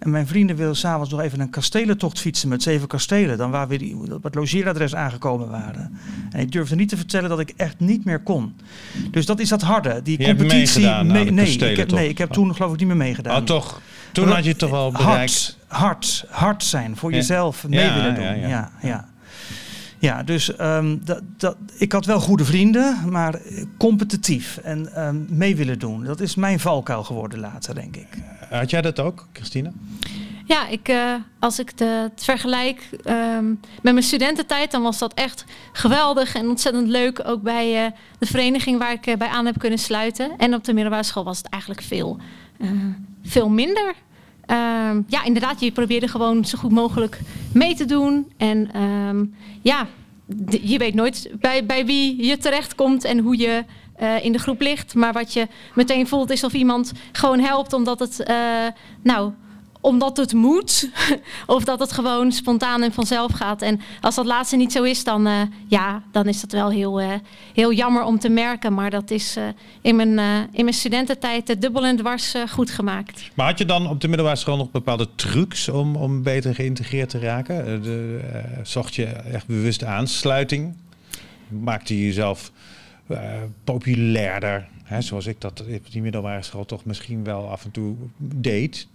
En 0.04 0.10
mijn 0.10 0.28
vrienden 0.28 0.56
wilden 0.56 0.76
s'avonds 0.76 1.10
nog 1.12 1.20
even 1.22 1.40
een 1.40 1.50
kastelentocht 1.50 2.20
fietsen 2.20 2.50
met 2.50 2.64
zeven 2.64 2.88
kastelen. 2.88 3.38
Dan 3.38 3.52
waar 3.52 3.68
we 3.68 3.78
die, 3.78 4.14
op 4.14 4.24
het 4.24 4.36
logeeradres 4.36 4.96
aangekomen 4.96 5.50
waren. 5.50 5.98
En 6.32 6.40
ik 6.40 6.52
durfde 6.52 6.76
niet 6.76 6.90
te 6.90 6.98
vertellen 6.98 7.30
dat 7.30 7.40
ik 7.40 7.54
echt 7.58 7.80
niet 7.80 8.06
meer 8.06 8.20
kon. 8.20 8.56
Dus 9.12 9.26
dat 9.26 9.40
is 9.40 9.50
dat 9.50 9.62
harde. 9.62 10.02
Die 10.02 10.20
Je 10.20 10.26
competitie. 10.26 10.82
de 10.82 11.04
nee, 11.04 11.56
ik 11.70 11.78
heb, 11.78 11.92
nee, 11.92 12.10
ik 12.10 12.18
heb 12.18 12.32
toen 12.32 12.56
geloof 12.56 12.74
ik 12.74 12.80
niet 12.80 12.88
meer 12.88 12.98
meegedaan. 12.98 13.40
Oh, 13.42 13.46
toch. 13.46 13.82
Toen 14.12 14.28
had 14.28 14.44
je 14.44 14.50
het 14.50 14.58
toch 14.60 14.70
wel 14.70 14.92
bereikt. 14.92 15.58
Hard, 15.68 15.82
hard, 15.84 16.26
hard 16.30 16.64
zijn. 16.64 16.98
Voor 16.98 17.10
Ja. 17.12 17.16
jezelf 17.16 17.68
mee 17.68 17.80
Ja, 17.80 17.94
willen 17.96 18.16
doen. 18.16 18.24
ja, 18.24 18.34
Ja, 18.34 18.48
ja. 18.48 18.72
ja. 18.82 19.08
ja. 20.00 20.24
dus 20.24 20.56
ehm, 20.56 20.98
dat, 21.04 21.22
dat, 21.38 21.56
ik 21.78 21.92
had 21.92 22.06
wel 22.06 22.20
goede 22.20 22.46
vrienden, 22.46 22.98
maar 23.10 23.40
competitief 23.78 24.58
en 24.64 24.96
ehm, 24.96 25.16
mee 25.30 25.56
willen 25.56 25.80
doen. 25.80 26.04
Dat 26.04 26.20
is 26.20 26.36
mijn 26.36 26.60
valkuil 26.60 27.04
geworden 27.04 27.40
later, 27.40 27.76
denk 27.76 27.96
ik. 27.96 28.08
Had 28.60 28.70
jij 28.70 28.82
dat 28.82 29.00
ook, 29.00 29.28
Christine? 29.34 29.72
Ja, 30.46 30.68
ik, 30.68 30.88
eh, 30.88 31.14
als 31.40 31.60
ik 31.60 31.72
het 31.76 32.24
vergelijk 32.24 32.90
ehm, 33.04 33.48
met 33.82 33.94
mijn 33.94 34.04
studententijd, 34.04 34.72
dan 34.72 34.82
was 34.82 34.98
dat 34.98 35.14
echt 35.14 35.46
geweldig 35.72 36.36
en 36.36 36.50
ontzettend 36.50 36.88
leuk. 36.88 37.22
Ook 37.26 37.42
bij 37.42 37.86
eh, 37.86 37.92
de 38.20 38.26
vereniging 38.26 38.78
waar 38.78 38.92
ik 38.92 39.06
eh, 39.06 39.18
bij 39.18 39.28
aan 39.28 39.46
heb 39.46 39.60
kunnen 39.60 39.80
sluiten. 39.80 40.32
En 40.38 40.54
op 40.54 40.64
de 40.64 40.74
middelbare 40.74 41.04
school 41.04 41.24
was 41.24 41.38
het 41.38 41.50
eigenlijk 41.50 41.82
veel, 41.82 42.18
eh, 42.60 42.70
veel 43.24 43.50
minder. 43.50 43.94
Ehm, 44.46 45.02
ja, 45.08 45.24
inderdaad, 45.24 45.60
je 45.60 45.72
probeerde 45.72 46.08
gewoon 46.08 46.46
zo 46.46 46.58
goed 46.58 46.72
mogelijk 46.72 47.20
mee 47.54 47.76
te 47.76 47.86
doen. 47.86 48.32
En 48.38 48.72
ehm, 48.74 49.26
ja, 49.62 49.88
je 50.62 50.78
weet 50.78 50.94
nooit 50.94 51.30
bij, 51.40 51.66
bij 51.66 51.86
wie 51.86 52.26
je 52.26 52.38
terechtkomt 52.38 53.04
en 53.04 53.20
hoe 53.20 53.38
je 53.38 53.66
eh, 53.96 54.26
in 54.26 54.32
de 54.32 54.40
groep 54.40 54.62
ligt. 54.62 54.96
Maar 54.96 55.14
wat 55.14 55.34
je 55.34 55.48
meteen 55.74 56.08
voelt 56.08 56.30
is 56.30 56.44
of 56.44 56.54
iemand 56.54 56.92
gewoon 57.12 57.40
helpt 57.40 57.74
omdat 57.74 58.00
het, 58.00 58.24
eh, 58.24 58.36
nou, 59.04 59.32
omdat 59.82 60.18
het 60.18 60.34
moet. 60.34 60.90
of 61.46 61.64
dat 61.64 61.80
het 61.80 61.92
gewoon 61.92 62.32
spontaan 62.32 62.84
en 62.84 62.94
vanzelf 62.94 63.32
gaat. 63.32 63.62
En 63.62 63.80
als 64.02 64.16
dat 64.16 64.26
laatste 64.26 64.56
niet 64.56 64.72
zo 64.72 64.84
is, 64.84 65.04
dan, 65.04 65.28
eh, 65.28 65.42
ja, 65.68 66.04
dan 66.12 66.28
is 66.28 66.42
dat 66.42 66.52
wel 66.52 66.70
heel, 66.70 67.02
heel 67.54 67.74
jammer 67.74 68.04
om 68.04 68.20
te 68.20 68.30
merken. 68.30 68.74
Maar 68.74 68.90
dat 68.90 69.12
is 69.12 69.38
in, 69.82 69.96
mijn, 69.96 70.20
in 70.52 70.64
mijn 70.64 70.74
studententijd 70.76 71.62
dubbel 71.62 71.86
en 71.86 71.98
dwars 71.98 72.34
goed 72.50 72.72
gemaakt. 72.72 73.30
Maar 73.34 73.48
had 73.48 73.58
je 73.58 73.66
dan 73.66 73.88
op 73.90 74.02
de 74.02 74.08
middelbare 74.08 74.38
school 74.38 74.58
nog 74.58 74.72
bepaalde 74.72 75.08
trucs 75.16 75.70
om, 75.70 75.96
om 75.96 76.24
beter 76.24 76.56
geïntegreerd 76.56 77.10
te 77.10 77.20
raken? 77.20 77.84
De, 77.84 78.20
zocht 78.64 78.96
je 78.96 79.06
echt 79.06 79.48
bewust 79.48 79.84
aansluiting? 79.84 80.76
Maakte 81.48 81.98
je 81.98 82.06
jezelf 82.06 82.52
eh, 83.08 83.42
populairder? 83.64 84.68
Hè, 84.84 85.02
zoals 85.02 85.26
ik 85.26 85.42
dat 85.42 85.60
op 85.62 85.92
die 85.92 86.02
middelbare 86.02 86.42
school 86.42 86.66
toch 86.66 86.86
misschien 86.86 87.24
wel 87.24 87.50
af 87.50 87.64
en 87.66 87.72
toe 87.72 87.96
deed. 88.18 88.88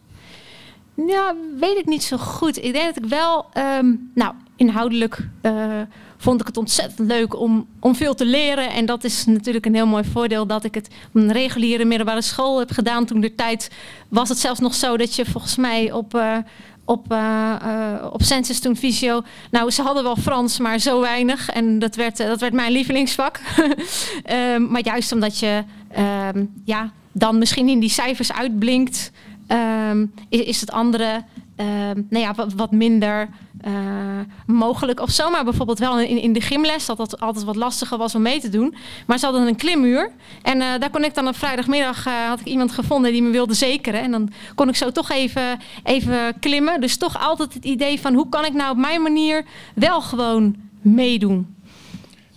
Ja, 1.06 1.34
weet 1.60 1.78
ik 1.78 1.86
niet 1.86 2.02
zo 2.02 2.16
goed. 2.16 2.64
Ik 2.64 2.72
denk 2.72 2.94
dat 2.94 3.04
ik 3.04 3.10
wel, 3.10 3.46
ehm, 3.52 3.94
nou, 4.14 4.34
inhoudelijk 4.56 5.28
eh, 5.40 5.80
vond 6.16 6.40
ik 6.40 6.46
het 6.46 6.56
ontzettend 6.56 7.08
leuk 7.08 7.40
om, 7.40 7.66
om 7.80 7.94
veel 7.94 8.14
te 8.14 8.24
leren. 8.24 8.70
En 8.70 8.86
dat 8.86 9.04
is 9.04 9.24
natuurlijk 9.26 9.66
een 9.66 9.74
heel 9.74 9.86
mooi 9.86 10.04
voordeel 10.04 10.46
dat 10.46 10.64
ik 10.64 10.74
het 10.74 10.88
een 11.12 11.32
reguliere 11.32 11.84
middelbare 11.84 12.22
school 12.22 12.58
heb 12.58 12.70
gedaan. 12.70 13.04
Toen 13.06 13.20
de 13.20 13.34
tijd 13.34 13.70
was 14.08 14.28
het 14.28 14.38
zelfs 14.38 14.60
nog 14.60 14.74
zo 14.74 14.96
dat 14.96 15.14
je 15.14 15.24
volgens 15.24 15.56
mij 15.56 15.92
op. 15.92 16.14
eh, 16.14 16.36
op, 16.88 17.12
eh, 17.12 17.54
eh, 17.61 18.12
op 18.12 18.23
Census 18.23 18.61
toen 18.61 18.76
Visio. 18.76 19.23
Nou, 19.50 19.71
ze 19.71 19.83
hadden 19.83 20.02
wel 20.02 20.16
Frans, 20.16 20.59
maar 20.59 20.78
zo 20.78 21.00
weinig. 21.00 21.49
En 21.49 21.78
dat 21.78 21.95
werd, 21.95 22.21
eh, 22.21 22.26
dat 22.26 22.40
werd 22.40 22.52
mijn 22.52 22.73
lievelingsvak. 22.73 23.40
Ehm, 24.23 24.71
maar 24.71 24.85
juist 24.85 25.12
omdat 25.12 25.38
je 25.38 25.64
ehm, 25.90 26.45
ja, 26.64 26.92
dan 27.12 27.38
misschien 27.38 27.68
in 27.68 27.80
die 27.80 27.90
cijfers 27.90 28.33
uitblinkt, 28.33 29.11
ehm, 29.48 30.06
is, 30.28 30.60
het 30.60 30.70
andere 30.70 31.24
ehm, 31.56 32.02
nou 32.08 32.24
ja, 32.24 32.34
wat, 32.34 32.52
wat 32.52 32.72
minder 32.72 33.28
eh, 33.60 33.72
mogelijk 34.46 35.00
of 35.00 35.10
zo. 35.10 35.30
Maar 35.30 35.44
bijvoorbeeld 35.44 35.78
wel 35.78 36.00
in, 36.00 36.22
in 36.22 36.32
de 36.32 36.40
gymles, 36.40 36.86
dat 36.86 36.96
dat 36.96 37.20
altijd 37.20 37.44
wat 37.44 37.56
lastiger 37.56 37.98
was 37.98 38.14
om 38.14 38.22
mee 38.22 38.40
te 38.40 38.48
doen. 38.48 38.74
Maar 39.06 39.18
ze 39.18 39.24
hadden 39.24 39.46
een 39.46 39.56
klimmuur. 39.56 40.10
En 40.42 40.60
eh, 40.60 40.68
daar 40.78 40.90
kon 40.90 41.04
ik 41.04 41.14
dan 41.14 41.28
op 41.28 41.36
vrijdagmiddag, 41.36 42.06
eh, 42.06 42.28
had 42.28 42.40
ik 42.40 42.46
iemand 42.46 42.72
gevonden 42.72 43.12
die 43.12 43.22
me 43.22 43.30
wilde 43.30 43.54
zekeren. 43.54 44.00
En 44.00 44.10
dan 44.10 44.30
kon 44.54 44.68
ik 44.68 44.76
zo 44.76 44.90
toch 44.90 45.10
even, 45.10 45.58
even 45.84 46.38
klimmen. 46.40 46.80
Dus 46.80 46.96
toch 46.96 47.18
altijd 47.18 47.54
het 47.54 47.64
idee 47.64 48.00
van 48.00 48.14
hoe 48.14 48.28
kan 48.28 48.44
ik 48.44 48.52
nou 48.52 48.70
op 48.70 48.76
mijn 48.76 49.02
manier 49.02 49.44
wel 49.74 50.00
gewoon 50.00 50.56
meedoen. 50.80 51.56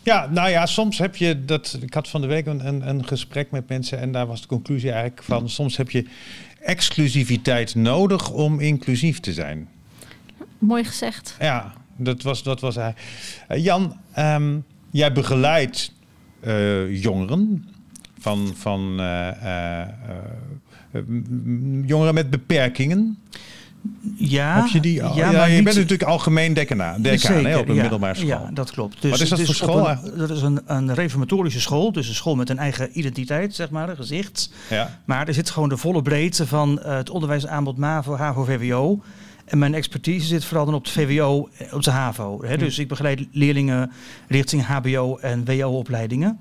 Ja, 0.04 0.28
nou 0.30 0.50
ja, 0.50 0.66
soms 0.66 0.98
heb 0.98 1.16
je 1.16 1.46
dat. 1.46 1.78
Ik 1.82 1.94
had 1.94 2.08
van 2.08 2.22
de 2.22 2.28
week 2.28 2.46
een, 2.46 2.68
een, 2.68 2.88
een 2.88 3.08
gesprek 3.08 3.52
met 3.52 3.70
mensen 3.70 4.00
en 4.00 4.12
daar 4.12 4.28
was 4.28 4.42
de 4.42 4.48
conclusie 4.48 4.92
eigenlijk 4.92 5.24
van: 5.24 5.50
soms 5.50 5.78
heb 5.78 5.90
je 5.90 6.06
exclusiviteit 6.60 7.76
nodig 7.76 8.32
om 8.32 8.60
inclusief 8.60 9.20
te 9.20 9.34
zijn. 9.34 9.70
Mooi 10.58 10.84
gezegd. 10.84 11.36
Ja, 11.40 11.74
dat 11.96 12.22
was, 12.22 12.44
dat 12.44 12.60
was 12.60 12.76
hij. 12.76 12.94
Eh, 13.48 13.64
Jan, 13.64 13.98
ehm, 14.14 14.58
jij 14.90 15.12
begeleidt 15.12 15.94
eh, 16.40 17.02
jongeren 17.02 17.70
van, 18.20 18.54
van 18.56 19.00
eh, 19.00 19.88
jongeren 21.86 22.14
met 22.14 22.30
beperkingen. 22.30 23.18
Ja, 24.16 24.56
Heb 24.56 24.68
je 24.68 24.80
die? 24.80 25.04
al? 25.04 25.16
Ja, 25.16 25.32
maar 25.32 25.50
je 25.50 25.56
niet- 25.56 25.64
bent 25.64 25.76
natuurlijk 25.76 26.10
algemeen 26.10 26.54
decaan, 26.54 27.02
decaan 27.02 27.46
hè, 27.46 27.58
op 27.58 27.70
een 27.70 27.76
ja, 27.76 27.82
middelbare 27.82 28.14
school. 28.16 28.28
Ja, 28.28 28.50
dat 28.54 28.72
klopt. 28.72 29.02
Dus 29.02 29.12
Wat 29.12 29.20
is 29.20 29.30
dat 29.30 29.42
voor 29.42 29.56
school? 29.56 29.90
Een, 29.90 30.18
dat 30.18 30.30
is 30.30 30.42
een, 30.42 30.60
een 30.66 30.94
reformatorische 30.94 31.60
school. 31.62 31.92
Dus 31.92 32.08
een 32.08 32.16
school 32.16 32.36
met 32.36 32.50
een 32.50 32.58
eigen 32.58 32.90
identiteit, 33.00 33.56
zeg 33.56 33.70
maar, 33.70 33.90
een 33.90 33.96
gezicht. 33.96 34.52
Ja. 34.70 35.00
Maar 35.06 35.28
er 35.28 35.34
zit 35.34 35.50
gewoon 35.50 35.70
de 35.70 35.78
volle 35.78 36.02
breedte 36.02 36.48
van 36.48 36.82
eh, 36.82 36.96
het 36.96 37.10
onderwijsaanbod 37.10 37.78
MAVO, 37.78 38.16
HAVO, 38.16 38.44
VWO. 38.44 39.02
En 39.46 39.58
mijn 39.58 39.74
expertise 39.74 40.28
zit 40.28 40.46
vooral 40.46 40.66
dan 40.66 40.74
op 40.74 40.86
de 40.86 40.92
VWO, 40.92 41.50
eh, 41.58 41.74
op 41.74 41.84
de 41.84 41.92
HAVO. 41.92 42.44
Hè? 42.46 42.58
Dus 42.58 42.80
ik 42.80 42.88
begeleid 42.88 43.26
leerlingen 43.32 43.92
richting 44.28 44.66
HBO 44.66 45.18
en 45.18 45.46
WO-opleidingen. 45.46 46.40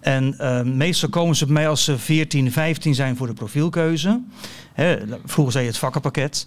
En 0.00 0.38
eh, 0.38 0.62
meestal 0.62 1.08
komen 1.08 1.36
ze 1.36 1.44
bij 1.44 1.54
mij 1.54 1.68
als 1.68 1.84
ze 1.84 1.98
14, 1.98 2.52
15 2.52 2.94
zijn 2.94 3.16
voor 3.16 3.26
de 3.26 3.32
profielkeuze. 3.32 4.20
Hè, 4.72 4.96
vroeger 5.24 5.52
zei 5.52 5.64
je 5.64 5.70
het 5.70 5.78
vakkenpakket. 5.78 6.46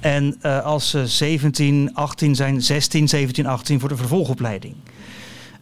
En 0.00 0.36
eh, 0.40 0.64
als 0.64 0.90
ze 0.90 1.06
17, 1.06 1.90
18 1.94 2.34
zijn, 2.34 2.62
16, 2.62 3.08
17, 3.08 3.46
18 3.46 3.80
voor 3.80 3.88
de 3.88 3.96
vervolgopleiding. 3.96 4.74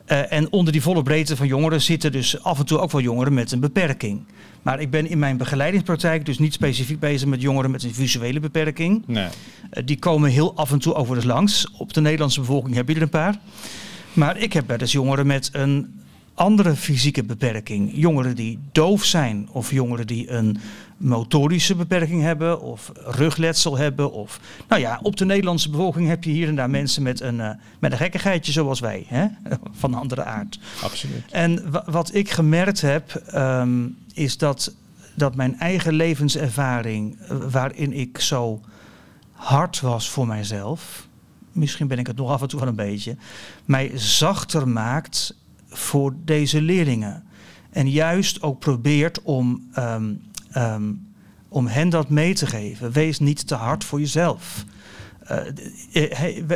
Eh, 0.04 0.32
en 0.32 0.52
onder 0.52 0.72
die 0.72 0.82
volle 0.82 1.02
breedte 1.02 1.36
van 1.36 1.46
jongeren 1.46 1.82
zitten 1.82 2.12
dus 2.12 2.42
af 2.42 2.58
en 2.58 2.66
toe 2.66 2.78
ook 2.78 2.90
wel 2.90 3.00
jongeren 3.00 3.34
met 3.34 3.52
een 3.52 3.60
beperking. 3.60 4.24
Maar 4.62 4.80
ik 4.80 4.90
ben 4.90 5.08
in 5.08 5.18
mijn 5.18 5.36
begeleidingspraktijk 5.36 6.26
dus 6.26 6.38
niet 6.38 6.52
specifiek 6.52 6.98
bezig 6.98 7.28
met 7.28 7.40
jongeren 7.40 7.70
met 7.70 7.82
een 7.82 7.94
visuele 7.94 8.40
beperking. 8.40 9.02
Nee. 9.06 9.28
Die 9.84 9.98
komen 9.98 10.30
heel 10.30 10.56
af 10.56 10.72
en 10.72 10.78
toe 10.78 10.96
eens 11.14 11.24
langs. 11.24 11.70
Op 11.78 11.92
de 11.92 12.00
Nederlandse 12.00 12.40
bevolking 12.40 12.74
heb 12.74 12.88
je 12.88 12.94
er 12.94 13.02
een 13.02 13.08
paar. 13.08 13.36
Maar 14.12 14.36
ik 14.36 14.52
heb 14.52 14.68
wel 14.68 14.78
eens 14.78 14.92
jongeren 14.92 15.26
met 15.26 15.48
een 15.52 15.99
andere 16.40 16.76
fysieke 16.76 17.24
beperking. 17.24 17.90
Jongeren 17.94 18.36
die 18.36 18.58
doof 18.72 19.04
zijn 19.04 19.48
of 19.52 19.70
jongeren 19.70 20.06
die 20.06 20.30
een 20.30 20.58
motorische 20.96 21.74
beperking 21.74 22.22
hebben 22.22 22.60
of 22.60 22.92
rugletsel 22.94 23.76
hebben. 23.76 24.12
Of, 24.12 24.40
nou 24.68 24.80
ja, 24.80 24.98
op 25.02 25.16
de 25.16 25.24
Nederlandse 25.24 25.70
bevolking 25.70 26.08
heb 26.08 26.24
je 26.24 26.30
hier 26.30 26.48
en 26.48 26.54
daar 26.54 26.70
mensen 26.70 27.02
met 27.02 27.20
een, 27.20 27.38
uh, 27.38 27.50
met 27.78 27.92
een 27.92 27.98
gekkigheidje 27.98 28.52
zoals 28.52 28.80
wij, 28.80 29.04
hè? 29.06 29.26
van 29.80 29.94
andere 29.94 30.24
aard. 30.24 30.58
Absoluut. 30.82 31.22
En 31.30 31.70
wat 31.84 32.14
ik 32.14 32.30
gemerkt 32.30 32.80
heb, 32.80 33.14
ehm, 33.14 33.86
is 34.14 34.38
dat, 34.38 34.74
dat 35.14 35.34
mijn 35.34 35.58
eigen 35.58 35.92
levenservaring, 35.92 37.18
uh, 37.20 37.36
waarin 37.50 37.92
ik 37.92 38.20
zo 38.20 38.60
hard 39.32 39.80
was 39.80 40.10
voor 40.10 40.26
mijzelf, 40.26 41.08
misschien 41.52 41.86
ben 41.86 41.98
ik 41.98 42.06
het 42.06 42.16
nog 42.16 42.30
af 42.30 42.42
en 42.42 42.48
toe 42.48 42.60
wel 42.60 42.68
een 42.68 42.74
beetje, 42.74 43.16
mij 43.64 43.90
zachter 43.94 44.68
maakt 44.68 45.38
voor 45.70 46.14
deze 46.24 46.62
leerlingen. 46.62 47.24
En 47.70 47.90
juist 47.90 48.42
ook 48.42 48.58
probeert 48.58 49.22
om, 49.22 49.70
um, 49.78 50.22
um, 50.56 51.06
om 51.48 51.66
hen 51.66 51.88
dat 51.88 52.08
mee 52.08 52.34
te 52.34 52.46
geven. 52.46 52.92
Wees 52.92 53.18
niet 53.18 53.46
te 53.46 53.54
hard 53.54 53.84
voor 53.84 54.00
jezelf. 54.00 54.64
Uh, 55.30 55.38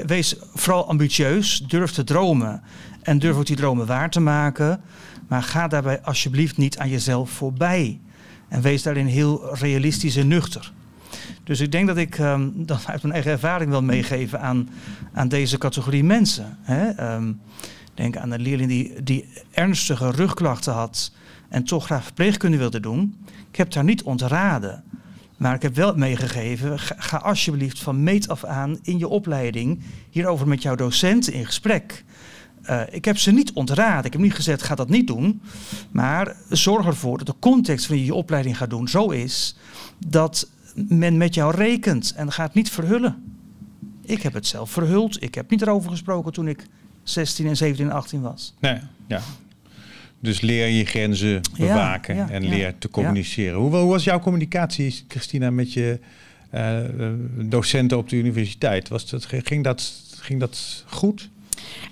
wees 0.06 0.36
vooral 0.54 0.88
ambitieus, 0.88 1.64
durf 1.68 1.90
te 1.90 2.04
dromen 2.04 2.62
en 3.02 3.18
durf 3.18 3.36
ook 3.36 3.46
die 3.46 3.56
dromen 3.56 3.86
waar 3.86 4.10
te 4.10 4.20
maken. 4.20 4.80
Maar 5.28 5.42
ga 5.42 5.68
daarbij 5.68 6.02
alsjeblieft 6.02 6.56
niet 6.56 6.78
aan 6.78 6.88
jezelf 6.88 7.30
voorbij. 7.30 8.00
En 8.48 8.60
wees 8.60 8.82
daarin 8.82 9.06
heel 9.06 9.56
realistisch 9.56 10.16
en 10.16 10.28
nuchter. 10.28 10.72
Dus 11.44 11.60
ik 11.60 11.72
denk 11.72 11.86
dat 11.86 11.96
ik 11.96 12.18
um, 12.18 12.52
dat 12.66 12.82
uit 12.86 13.02
mijn 13.02 13.14
eigen 13.14 13.32
ervaring 13.32 13.70
wil 13.70 13.82
meegeven 13.82 14.40
aan, 14.40 14.68
aan 15.12 15.28
deze 15.28 15.58
categorie 15.58 16.04
mensen. 16.04 16.58
Hè? 16.62 17.16
Denk 17.94 18.16
aan 18.16 18.30
een 18.30 18.40
leerling 18.40 18.68
die, 18.68 19.02
die 19.02 19.28
ernstige 19.50 20.10
rugklachten 20.10 20.72
had 20.72 21.12
en 21.48 21.64
toch 21.64 21.84
graag 21.84 22.04
verpleegkunde 22.04 22.56
wilde 22.56 22.80
doen. 22.80 23.24
Ik 23.50 23.56
heb 23.56 23.72
daar 23.72 23.84
niet 23.84 24.02
ontraden. 24.02 24.84
Maar 25.36 25.54
ik 25.54 25.62
heb 25.62 25.74
wel 25.74 25.94
meegegeven, 25.94 26.78
ga, 26.78 27.16
alsjeblieft 27.16 27.78
van 27.78 28.02
meet 28.02 28.28
af 28.28 28.44
aan 28.44 28.78
in 28.82 28.98
je 28.98 29.08
opleiding 29.08 29.82
hierover 30.10 30.48
met 30.48 30.62
jouw 30.62 30.74
docenten 30.74 31.32
in 31.32 31.46
gesprek. 31.46 32.04
Uh, 32.70 32.80
ik 32.90 33.04
heb 33.04 33.18
ze 33.18 33.30
niet 33.30 33.52
ontraden. 33.52 34.04
Ik 34.04 34.12
heb 34.12 34.20
niet 34.20 34.34
gezegd, 34.34 34.62
ga 34.62 34.74
dat 34.74 34.88
niet 34.88 35.06
doen. 35.06 35.42
Maar 35.90 36.36
zorg 36.48 36.86
ervoor 36.86 37.18
dat 37.18 37.26
de 37.26 37.34
context 37.38 37.86
waarin 37.86 38.06
je 38.06 38.12
je 38.12 38.18
opleiding 38.18 38.56
gaat 38.56 38.70
doen 38.70 38.88
zo 38.88 39.10
is 39.10 39.56
dat 40.06 40.50
men 40.74 41.16
met 41.16 41.34
jou 41.34 41.54
rekent 41.54 42.12
en 42.16 42.32
gaat 42.32 42.54
niet 42.54 42.70
verhullen. 42.70 43.22
Ik 44.04 44.22
heb 44.22 44.32
het 44.32 44.46
zelf 44.46 44.70
verhuld. 44.70 45.22
Ik 45.22 45.34
heb 45.34 45.50
niet 45.50 45.62
erover 45.62 45.90
gesproken 45.90 46.32
toen 46.32 46.48
ik 46.48 46.66
16 47.04 47.46
en 47.46 47.56
17 47.56 47.86
en 47.86 47.92
18 47.92 48.20
was. 48.20 48.54
Nee, 48.60 48.78
ja. 49.08 49.20
Dus 50.20 50.40
leer 50.40 50.66
je 50.66 50.84
grenzen 50.84 51.40
bewaken 51.58 52.16
ja, 52.16 52.26
ja, 52.26 52.32
en 52.32 52.48
leer 52.48 52.74
te 52.78 52.88
communiceren. 52.88 53.58
Hoe, 53.58 53.76
hoe, 53.76 53.90
was 53.90 54.04
jouw 54.04 54.20
communicatie, 54.20 55.04
Christina, 55.08 55.50
met 55.50 55.72
je 55.72 55.98
uh, 56.54 56.78
docenten 57.36 57.98
op 57.98 58.08
de 58.08 58.16
universiteit? 58.16 58.88
Was 58.88 59.10
dat, 59.10 59.24
ging, 59.24 59.64
dat, 59.64 59.92
ging 60.20 60.40
dat 60.40 60.84
goed? 60.86 61.28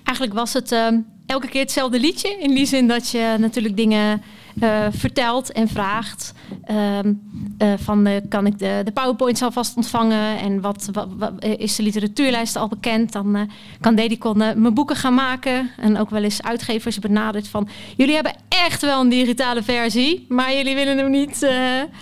Eigenlijk 0.03 0.37
was 0.37 0.53
het 0.53 0.71
uh, 0.71 0.87
elke 1.25 1.47
keer 1.47 1.61
hetzelfde 1.61 1.99
liedje. 1.99 2.37
In 2.41 2.55
die 2.55 2.65
zin 2.65 2.87
dat 2.87 3.11
je 3.11 3.35
natuurlijk 3.39 3.77
dingen 3.77 4.21
uh, 4.61 4.85
vertelt 4.91 5.51
en 5.51 5.67
vraagt. 5.67 6.33
Um, 6.71 7.21
uh, 7.57 7.73
van 7.77 8.07
uh, 8.07 8.13
kan 8.29 8.45
ik 8.45 8.59
de, 8.59 8.81
de 8.83 8.91
PowerPoints 8.91 9.41
alvast 9.41 9.75
ontvangen 9.75 10.39
en 10.39 10.61
wat, 10.61 10.89
wat, 10.91 11.07
wat 11.17 11.31
is 11.57 11.75
de 11.75 11.83
literatuurlijst 11.83 12.55
al 12.55 12.67
bekend? 12.67 13.11
Dan 13.11 13.49
kan 13.81 13.95
Dedicon 13.95 14.37
mijn 14.37 14.73
boeken 14.73 14.95
gaan 14.95 15.13
maken. 15.13 15.69
En 15.77 15.97
ook 15.97 16.09
wel 16.09 16.23
eens 16.23 16.41
uitgevers 16.41 16.99
benaderd 16.99 17.47
van 17.47 17.67
jullie 17.95 18.13
hebben 18.13 18.33
echt 18.47 18.81
wel 18.81 19.01
een 19.01 19.09
digitale 19.09 19.63
versie, 19.63 20.25
maar 20.29 20.53
jullie 20.53 20.75
willen 20.75 20.97
hem 20.97 21.11
niet, 21.11 21.47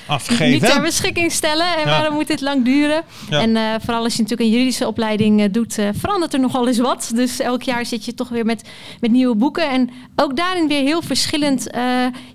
Afgeven. 0.08 0.50
niet 0.50 0.65
ter 0.65 0.81
beschikking 0.81 1.31
stellen. 1.31 1.75
En 1.77 1.79
ja. 1.79 1.86
waarom 1.86 2.13
moet 2.13 2.27
dit 2.27 2.41
lang 2.41 2.65
duren? 2.65 3.03
Ja. 3.29 3.41
En 3.41 3.81
vooral 3.81 4.03
als 4.03 4.15
je 4.15 4.22
natuurlijk 4.22 4.50
een 4.50 4.55
juridische 4.55 4.88
opleiding 4.88 5.51
doet, 5.51 5.77
verandert 5.93 6.34
er 6.34 6.39
nogal 6.39 6.67
eens 6.67 6.79
wat. 6.79 7.12
Dus 7.15 7.39
elk 7.39 7.63
jaar 7.63 7.86
zit 7.86 8.05
je 8.05 8.13
toch 8.13 8.29
weer 8.29 8.46
met, 8.46 8.70
met 9.00 9.12
nieuwe 9.12 9.36
boeken. 9.36 9.70
En 9.70 9.89
ook 10.15 10.36
daarin 10.36 10.67
weer 10.67 10.81
heel 10.81 11.01
verschillend 11.01 11.69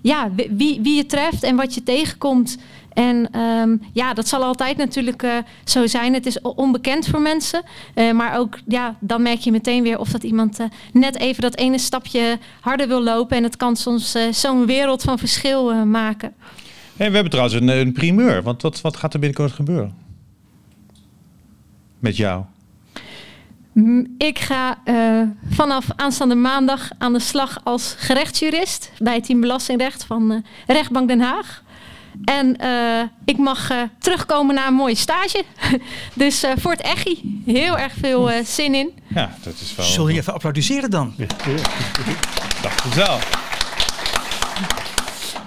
ja, 0.07 0.31
wie, 0.49 0.81
wie 0.81 0.95
je 0.95 1.05
treft 1.05 1.43
en 1.43 1.55
wat 1.55 1.73
je 1.73 1.83
tegenkomt. 1.83 2.57
En 2.93 3.39
um, 3.39 3.81
ja, 3.93 4.13
dat 4.13 4.27
zal 4.27 4.43
altijd 4.43 4.77
natuurlijk 4.77 5.23
uh, 5.23 5.37
zo 5.63 5.87
zijn. 5.87 6.13
Het 6.13 6.25
is 6.25 6.41
onbekend 6.41 7.07
voor 7.07 7.21
mensen. 7.21 7.63
Uh, 7.95 8.11
maar 8.11 8.37
ook, 8.37 8.59
ja, 8.67 8.95
dan 8.99 9.21
merk 9.21 9.39
je 9.39 9.51
meteen 9.51 9.83
weer 9.83 9.99
of 9.99 10.09
dat 10.09 10.23
iemand 10.23 10.59
uh, 10.59 10.67
net 10.93 11.17
even 11.17 11.41
dat 11.41 11.55
ene 11.55 11.77
stapje 11.77 12.39
harder 12.61 12.87
wil 12.87 13.03
lopen. 13.03 13.37
En 13.37 13.43
het 13.43 13.57
kan 13.57 13.75
soms 13.75 14.15
zo'n 14.31 14.65
wereld 14.65 15.01
van 15.01 15.17
verschil 15.19 15.85
maken. 15.85 16.33
Hey, 16.95 17.07
we 17.07 17.13
hebben 17.13 17.31
trouwens 17.31 17.59
een, 17.59 17.67
een 17.67 17.93
primeur. 17.93 18.43
Want 18.43 18.61
wat, 18.61 18.81
wat 18.81 18.97
gaat 18.97 19.13
er 19.13 19.19
binnenkort 19.19 19.51
gebeuren? 19.51 19.95
Met 21.99 22.17
jou? 22.17 22.43
Ik 24.17 24.39
ga 24.39 24.77
uh, 24.85 25.21
vanaf 25.49 25.85
aanstaande 25.95 26.35
maandag 26.35 26.89
aan 26.97 27.13
de 27.13 27.19
slag 27.19 27.59
als 27.63 27.95
gerechtsjurist 27.97 28.91
bij 28.97 29.13
het 29.15 29.25
team 29.25 29.41
Belastingrecht 29.41 30.03
van 30.03 30.31
uh, 30.31 30.37
Rechtbank 30.67 31.07
Den 31.07 31.21
Haag. 31.21 31.63
En 32.25 32.57
uh, 32.61 33.01
ik 33.25 33.37
mag 33.37 33.71
terugkomen 33.99 34.55
naar 34.55 34.67
een 34.67 34.73
mooie 34.73 34.95
stage. 34.95 35.43
dus 36.13 36.43
voor 36.55 36.71
het 36.71 36.81
EGI. 36.81 37.41
Heel 37.45 37.77
erg 37.77 37.93
veel 37.99 38.29
zin 38.43 38.75
in. 38.75 38.93
Ja, 39.07 39.35
dat 39.43 39.53
is 39.53 39.75
wel... 39.75 39.85
Zul 39.85 40.07
je 40.07 40.17
even 40.17 40.33
applaudisseren 40.33 40.89
dan? 40.89 41.13
Ja. 41.17 41.25
Dacht 42.61 42.83
het 42.83 42.93
wel. 42.93 43.17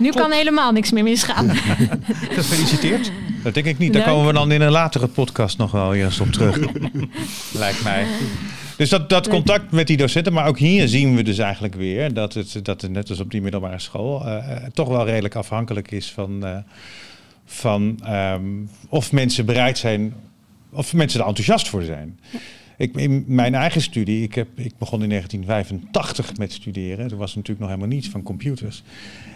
Nu 0.01 0.11
kan 0.11 0.33
helemaal 0.33 0.73
niks 0.73 0.91
meer 0.91 1.03
misgaan. 1.03 1.51
Gefeliciteerd. 2.39 3.13
Dat 3.43 3.55
denk 3.55 3.67
ik 3.67 3.79
niet. 3.79 3.93
Daar 3.93 4.03
Leuk. 4.03 4.11
komen 4.11 4.27
we 4.27 4.33
dan 4.33 4.53
in 4.53 4.61
een 4.61 4.71
latere 4.71 5.07
podcast 5.07 5.59
nog 5.59 5.71
wel 5.71 5.95
eerst 5.95 6.21
op 6.21 6.33
terug. 6.33 6.59
Lijkt 7.53 7.83
mij. 7.83 8.07
Dus 8.77 8.89
dat, 8.89 9.09
dat 9.09 9.29
contact 9.29 9.73
met 9.73 9.87
die 9.87 9.97
docenten, 9.97 10.33
maar 10.33 10.47
ook 10.47 10.59
hier 10.59 10.89
zien 10.89 11.17
we 11.17 11.23
dus 11.23 11.39
eigenlijk 11.39 11.75
weer 11.75 12.15
dat 12.15 12.35
het, 12.35 12.61
dat 12.63 12.83
het 12.83 12.91
net 12.91 13.11
als 13.11 13.21
op 13.21 13.31
die 13.31 13.43
middelbare 13.43 13.79
school 13.79 14.27
uh, 14.27 14.57
toch 14.73 14.89
wel 14.89 15.07
redelijk 15.07 15.35
afhankelijk 15.35 15.91
is 15.91 16.11
van, 16.11 16.47
uh, 16.47 16.57
van 17.45 18.01
um, 18.09 18.71
of 18.89 19.13
mensen 19.13 19.47
bereid 19.47 19.79
zijn, 19.79 20.15
of 20.71 20.93
mensen 20.93 21.21
er 21.21 21.27
enthousiast 21.27 21.69
voor 21.69 21.83
zijn. 21.83 22.19
Ja. 22.31 22.39
Ik, 22.81 22.97
in 22.97 23.25
mijn 23.27 23.55
eigen 23.55 23.81
studie, 23.81 24.23
ik, 24.23 24.35
heb, 24.35 24.49
ik 24.55 24.73
begon 24.79 25.03
in 25.03 25.09
1985 25.09 26.37
met 26.37 26.53
studeren. 26.53 27.09
Toen 27.09 27.19
was 27.19 27.31
er 27.31 27.37
natuurlijk 27.37 27.67
nog 27.67 27.69
helemaal 27.69 27.97
niets 27.97 28.09
van 28.09 28.23
computers. 28.23 28.83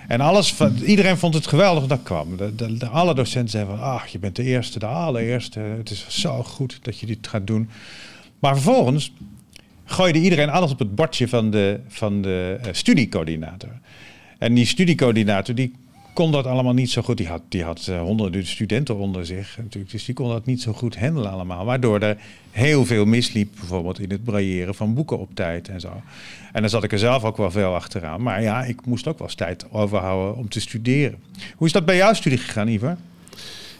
En 0.08 0.20
alles, 0.20 0.54
iedereen 0.84 1.16
vond 1.16 1.34
het 1.34 1.46
geweldig 1.46 1.86
dat 1.86 2.02
kwam. 2.02 2.36
De, 2.36 2.86
alle 2.86 3.14
docenten 3.14 3.50
zeiden 3.50 3.76
van, 3.76 3.84
ach, 3.84 4.06
je 4.06 4.18
bent 4.18 4.36
de 4.36 4.42
eerste, 4.42 4.78
de 4.78 4.86
allereerste. 4.86 5.60
Het 5.60 5.90
is 5.90 6.06
zo 6.08 6.42
goed 6.42 6.78
dat 6.82 6.98
je 6.98 7.06
dit 7.06 7.26
gaat 7.26 7.46
doen. 7.46 7.68
Maar 8.38 8.54
vervolgens 8.54 9.12
gooide 9.84 10.18
iedereen 10.20 10.50
alles 10.50 10.72
op 10.72 10.78
het 10.78 10.94
bordje 10.94 11.28
van 11.28 11.50
de, 11.50 11.80
van 11.88 12.22
de 12.22 12.58
uh, 12.60 12.68
studiecoördinator. 12.72 13.80
En 14.38 14.54
die 14.54 14.66
studiecoördinator 14.66 15.54
die 15.54 15.72
kon 16.14 16.32
dat 16.32 16.46
allemaal 16.46 16.72
niet 16.72 16.90
zo 16.90 17.02
goed. 17.02 17.16
Die 17.16 17.28
had, 17.28 17.42
die 17.48 17.62
had 17.62 17.86
uh, 17.90 18.00
honderden 18.00 18.46
studenten 18.46 18.96
onder 18.96 19.26
zich 19.26 19.56
natuurlijk. 19.62 19.92
Dus 19.92 20.04
die 20.04 20.14
kon 20.14 20.28
dat 20.28 20.46
niet 20.46 20.62
zo 20.62 20.72
goed 20.72 20.96
handelen 20.98 21.30
allemaal. 21.30 21.64
Waardoor 21.64 22.00
er 22.00 22.16
heel 22.50 22.84
veel 22.84 23.04
misliep 23.04 23.48
bijvoorbeeld 23.58 24.00
in 24.00 24.10
het 24.10 24.24
brailleren 24.24 24.74
van 24.74 24.94
boeken 24.94 25.18
op 25.18 25.34
tijd 25.34 25.68
en 25.68 25.80
zo. 25.80 26.02
En 26.52 26.60
dan 26.60 26.70
zat 26.70 26.84
ik 26.84 26.92
er 26.92 26.98
zelf 26.98 27.24
ook 27.24 27.36
wel 27.36 27.50
veel 27.50 27.74
achteraan. 27.74 28.22
Maar 28.22 28.42
ja, 28.42 28.64
ik 28.64 28.86
moest 28.86 29.06
ook 29.06 29.18
wel 29.18 29.26
eens 29.26 29.36
tijd 29.36 29.72
overhouden 29.72 30.36
om 30.36 30.48
te 30.48 30.60
studeren. 30.60 31.18
Hoe 31.56 31.66
is 31.66 31.72
dat 31.72 31.84
bij 31.84 31.96
jouw 31.96 32.12
studie 32.12 32.38
gegaan, 32.38 32.68
Ivar? 32.68 32.96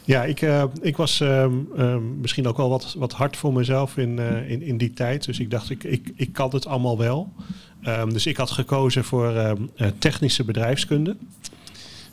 Ja, 0.03 0.23
ik, 0.23 0.41
uh, 0.41 0.63
ik 0.81 0.97
was 0.97 1.21
uh, 1.21 1.45
uh, 1.77 1.97
misschien 2.21 2.47
ook 2.47 2.57
wel 2.57 2.69
wat, 2.69 2.95
wat 2.97 3.13
hard 3.13 3.37
voor 3.37 3.53
mezelf 3.53 3.97
in, 3.97 4.19
in, 4.47 4.61
in 4.61 4.77
die 4.77 4.93
tijd. 4.93 5.25
Dus 5.25 5.39
ik 5.39 5.51
dacht, 5.51 5.69
ik, 5.69 5.83
ik, 5.83 6.11
ik 6.15 6.33
kan 6.33 6.49
het 6.49 6.67
allemaal 6.67 6.97
wel. 6.97 7.33
Um, 7.87 8.13
dus 8.13 8.25
ik 8.25 8.37
had 8.37 8.51
gekozen 8.51 9.03
voor 9.03 9.57
technische 9.99 10.43
bedrijfskunde. 10.43 11.15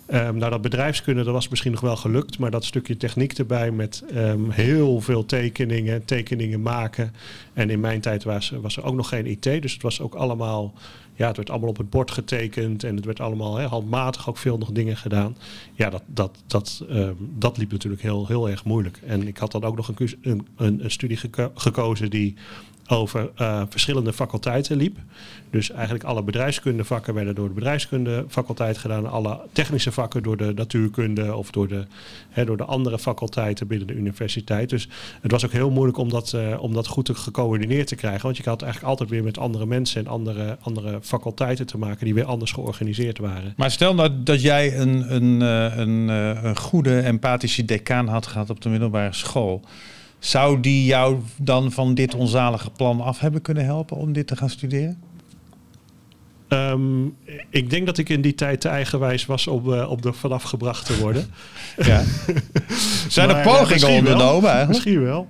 Um, 0.08 0.36
nou, 0.36 0.50
dat 0.50 0.62
bedrijfskunde, 0.62 1.22
dat 1.22 1.32
was 1.32 1.48
misschien 1.48 1.72
nog 1.72 1.80
wel 1.80 1.96
gelukt, 1.96 2.38
maar 2.38 2.50
dat 2.50 2.64
stukje 2.64 2.96
techniek 2.96 3.32
erbij 3.32 3.70
met 3.70 4.04
um, 4.14 4.50
heel 4.50 5.00
veel 5.00 5.26
tekeningen, 5.26 6.04
tekeningen 6.04 6.62
maken. 6.62 7.14
En 7.52 7.70
in 7.70 7.80
mijn 7.80 8.00
tijd 8.00 8.24
was, 8.24 8.52
was 8.60 8.76
er 8.76 8.84
ook 8.84 8.94
nog 8.94 9.08
geen 9.08 9.26
IT, 9.26 9.42
dus 9.42 9.72
het 9.72 9.82
was 9.82 10.00
ook 10.00 10.14
allemaal, 10.14 10.74
ja, 11.14 11.26
het 11.26 11.36
werd 11.36 11.50
allemaal 11.50 11.68
op 11.68 11.76
het 11.76 11.90
bord 11.90 12.10
getekend 12.10 12.84
en 12.84 12.96
het 12.96 13.04
werd 13.04 13.20
allemaal 13.20 13.60
handmatig 13.60 14.28
ook 14.28 14.38
veel 14.38 14.58
nog 14.58 14.72
dingen 14.72 14.96
gedaan. 14.96 15.36
Ja, 15.72 15.90
dat, 15.90 16.02
dat, 16.06 16.42
dat, 16.46 16.84
um, 16.90 17.16
dat 17.38 17.58
liep 17.58 17.72
natuurlijk 17.72 18.02
heel, 18.02 18.26
heel 18.26 18.48
erg 18.48 18.64
moeilijk. 18.64 19.00
En 19.06 19.26
ik 19.26 19.36
had 19.36 19.52
dan 19.52 19.64
ook 19.64 19.76
nog 19.76 19.88
een, 19.88 20.10
een, 20.56 20.80
een 20.80 20.90
studie 20.90 21.16
geko 21.16 21.50
gekozen 21.54 22.10
die 22.10 22.34
over 22.86 23.30
uh, 23.40 23.62
verschillende 23.68 24.12
faculteiten 24.12 24.76
liep. 24.76 24.98
Dus 25.50 25.70
eigenlijk 25.70 26.04
alle 26.04 26.22
bedrijfskundevakken 26.22 27.14
werden 27.14 27.34
door 27.34 27.48
de 27.48 27.54
bedrijfskundefaculteit 27.54 28.78
gedaan. 28.78 29.10
Alle 29.10 29.40
technische 29.52 29.92
vakken 29.92 30.01
door 30.08 30.36
de 30.36 30.52
natuurkunde 30.54 31.34
of 31.34 31.50
door 31.50 31.68
de, 31.68 31.84
hè, 32.30 32.44
door 32.44 32.56
de 32.56 32.64
andere 32.64 32.98
faculteiten 32.98 33.66
binnen 33.66 33.86
de 33.86 33.94
universiteit. 33.94 34.70
Dus 34.70 34.88
het 35.20 35.30
was 35.30 35.44
ook 35.44 35.52
heel 35.52 35.70
moeilijk 35.70 35.98
om 35.98 36.08
dat, 36.08 36.32
eh, 36.32 36.62
om 36.62 36.74
dat 36.74 36.86
goed 36.86 37.04
te 37.04 37.14
gecoördineerd 37.14 37.86
te 37.86 37.94
krijgen. 37.94 38.22
Want 38.22 38.36
je 38.36 38.42
had 38.42 38.62
eigenlijk 38.62 38.90
altijd 38.90 39.10
weer 39.10 39.24
met 39.24 39.38
andere 39.38 39.66
mensen 39.66 40.00
en 40.04 40.10
andere, 40.10 40.58
andere 40.60 40.98
faculteiten 41.02 41.66
te 41.66 41.78
maken 41.78 42.04
die 42.04 42.14
weer 42.14 42.24
anders 42.24 42.52
georganiseerd 42.52 43.18
waren. 43.18 43.54
Maar 43.56 43.70
stel 43.70 43.94
nou 43.94 44.10
dat 44.24 44.42
jij 44.42 44.78
een, 44.78 45.14
een, 45.14 45.42
eh, 45.42 45.78
een, 45.78 46.10
eh, 46.10 46.42
een 46.42 46.56
goede 46.56 47.00
empathische 47.00 47.64
decaan 47.64 48.08
had 48.08 48.26
gehad 48.26 48.50
op 48.50 48.60
de 48.60 48.68
middelbare 48.68 49.12
school. 49.12 49.60
Zou 50.18 50.60
die 50.60 50.84
jou 50.84 51.18
dan 51.36 51.72
van 51.72 51.94
dit 51.94 52.14
onzalige 52.14 52.70
plan 52.70 53.00
af 53.00 53.18
hebben 53.18 53.42
kunnen 53.42 53.64
helpen 53.64 53.96
om 53.96 54.12
dit 54.12 54.26
te 54.26 54.36
gaan 54.36 54.50
studeren? 54.50 55.11
Ehm, 56.52 57.04
ik 57.50 57.70
denk 57.70 57.86
dat 57.86 57.98
ik 57.98 58.08
in 58.08 58.20
die 58.20 58.34
tijd 58.34 58.60
te 58.60 58.68
eigenwijs 58.68 59.26
was 59.26 59.46
om, 59.46 59.72
eh, 59.74 59.90
om 59.90 59.98
er 60.02 60.14
vanaf 60.14 60.42
gebracht 60.42 60.86
te 60.86 60.98
worden. 60.98 61.26
Ja. 61.76 62.02
Zijn 63.08 63.28
er 63.28 63.34
Maar, 63.34 63.44
pogingen 63.44 63.88
ondernomen? 63.88 64.68
Misschien 64.68 65.02
wel. 65.02 65.28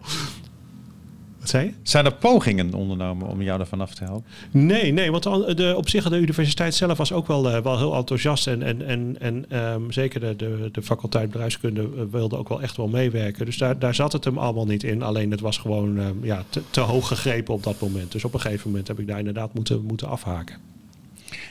Wat 1.39 1.49
zei 1.51 1.65
je? 1.67 1.73
Zijn 1.83 2.05
er 2.05 2.15
pogingen 2.15 2.75
ondernomen 2.75 3.29
om 3.29 3.43
jou 3.43 3.61
ervan 3.61 3.81
af 3.81 3.95
te 3.95 4.05
helpen? 4.05 4.25
Nee, 4.51 4.93
nee, 4.93 5.11
want 5.11 5.23
de, 5.23 5.53
de- 5.55 5.75
op 5.77 5.89
zich 5.89 6.09
de 6.09 6.17
universiteit 6.19 6.75
zelf 6.75 6.99
was 6.99 7.13
ook 7.13 7.27
wel, 7.27 7.51
eh, 7.51 7.63
wel 7.63 7.79
heel 7.79 7.95
enthousiast. 7.95 8.47
En, 8.47 8.63
en, 8.63 8.87
en, 8.87 9.17
en 9.21 9.45
ehm, 9.49 9.91
zeker 9.91 10.21
de, 10.21 10.37
de, 10.37 10.69
de 10.73 10.83
faculteit 10.83 11.31
bedrijfskunde 11.31 11.83
eh, 11.83 12.03
wilde 12.11 12.37
ook 12.37 12.49
wel 12.49 12.63
echt 12.63 12.77
wel 12.77 12.89
meewerken. 12.89 13.45
Dus 13.47 13.59
daar, 13.59 13.79
daar 13.79 13.95
zat 13.95 14.13
het 14.13 14.25
hem 14.25 14.39
allemaal 14.39 14.67
niet 14.67 14.83
in. 14.83 15.03
Alleen 15.03 15.31
het 15.31 15.41
was 15.41 15.59
gewoon 15.59 15.99
ehm, 15.99 16.15
ja, 16.25 16.45
te, 16.49 16.63
te 16.71 16.81
hoog 16.81 17.09
gegrepen 17.09 17.55
op 17.55 17.63
dat 17.63 17.81
moment. 17.81 18.13
Dus 18.13 18.25
op 18.25 18.35
een 18.35 18.41
gegeven 18.41 18.71
moment 18.71 18.89
heb 18.89 18.99
ik 18.99 19.07
daar 19.07 19.19
inderdaad 19.19 19.55
moeten, 19.55 19.85
moeten 19.85 20.09
afhaken. 20.09 20.57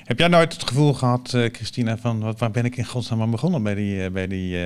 Heb 0.04 0.20
jij 0.20 0.28
nooit 0.28 0.54
het 0.54 0.68
gevoel 0.68 0.94
gehad, 0.94 1.34
eh, 1.34 1.50
Christina, 1.52 1.98
van 1.98 2.20
wat, 2.20 2.40
waar 2.40 2.52
ben 2.52 2.66
ik 2.66 2.78
in 2.78 2.86
godsnaam 2.86 3.22
aan 3.22 3.32
begonnen 3.32 3.64
bij 3.64 3.76
die, 3.76 4.04
eh, 4.04 4.12
bij 4.12 4.28
die 4.28 4.58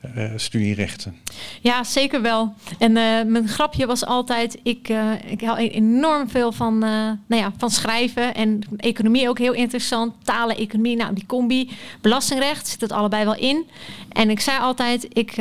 eh, 0.00 0.24
studierechten? 0.36 1.16
Ja, 1.60 1.84
zeker 1.84 2.22
wel. 2.22 2.54
En 2.78 2.96
eh, 2.96 3.24
mijn 3.26 3.48
grapje 3.48 3.86
was 3.86 4.04
altijd, 4.04 4.58
ik, 4.62 4.88
eh, 4.88 5.12
ik 5.26 5.40
hou 5.40 5.58
enorm 5.58 6.28
veel 6.28 6.52
van, 6.52 6.78
nou 6.78 7.16
ja, 7.42 7.52
van 7.56 7.70
schrijven 7.70 8.34
en 8.34 8.60
economie 8.76 9.28
ook 9.28 9.38
heel 9.38 9.52
interessant. 9.52 10.14
Talen, 10.24 10.56
economie, 10.56 10.96
nou 10.96 11.14
die 11.14 11.26
combi, 11.26 11.70
belastingrecht 12.00 12.68
zit 12.68 12.80
het 12.80 12.92
allebei 12.92 13.24
wel 13.24 13.36
in. 13.36 13.66
En 14.12 14.30
ik 14.30 14.40
zei 14.40 14.58
altijd, 14.58 15.06
ik, 15.12 15.36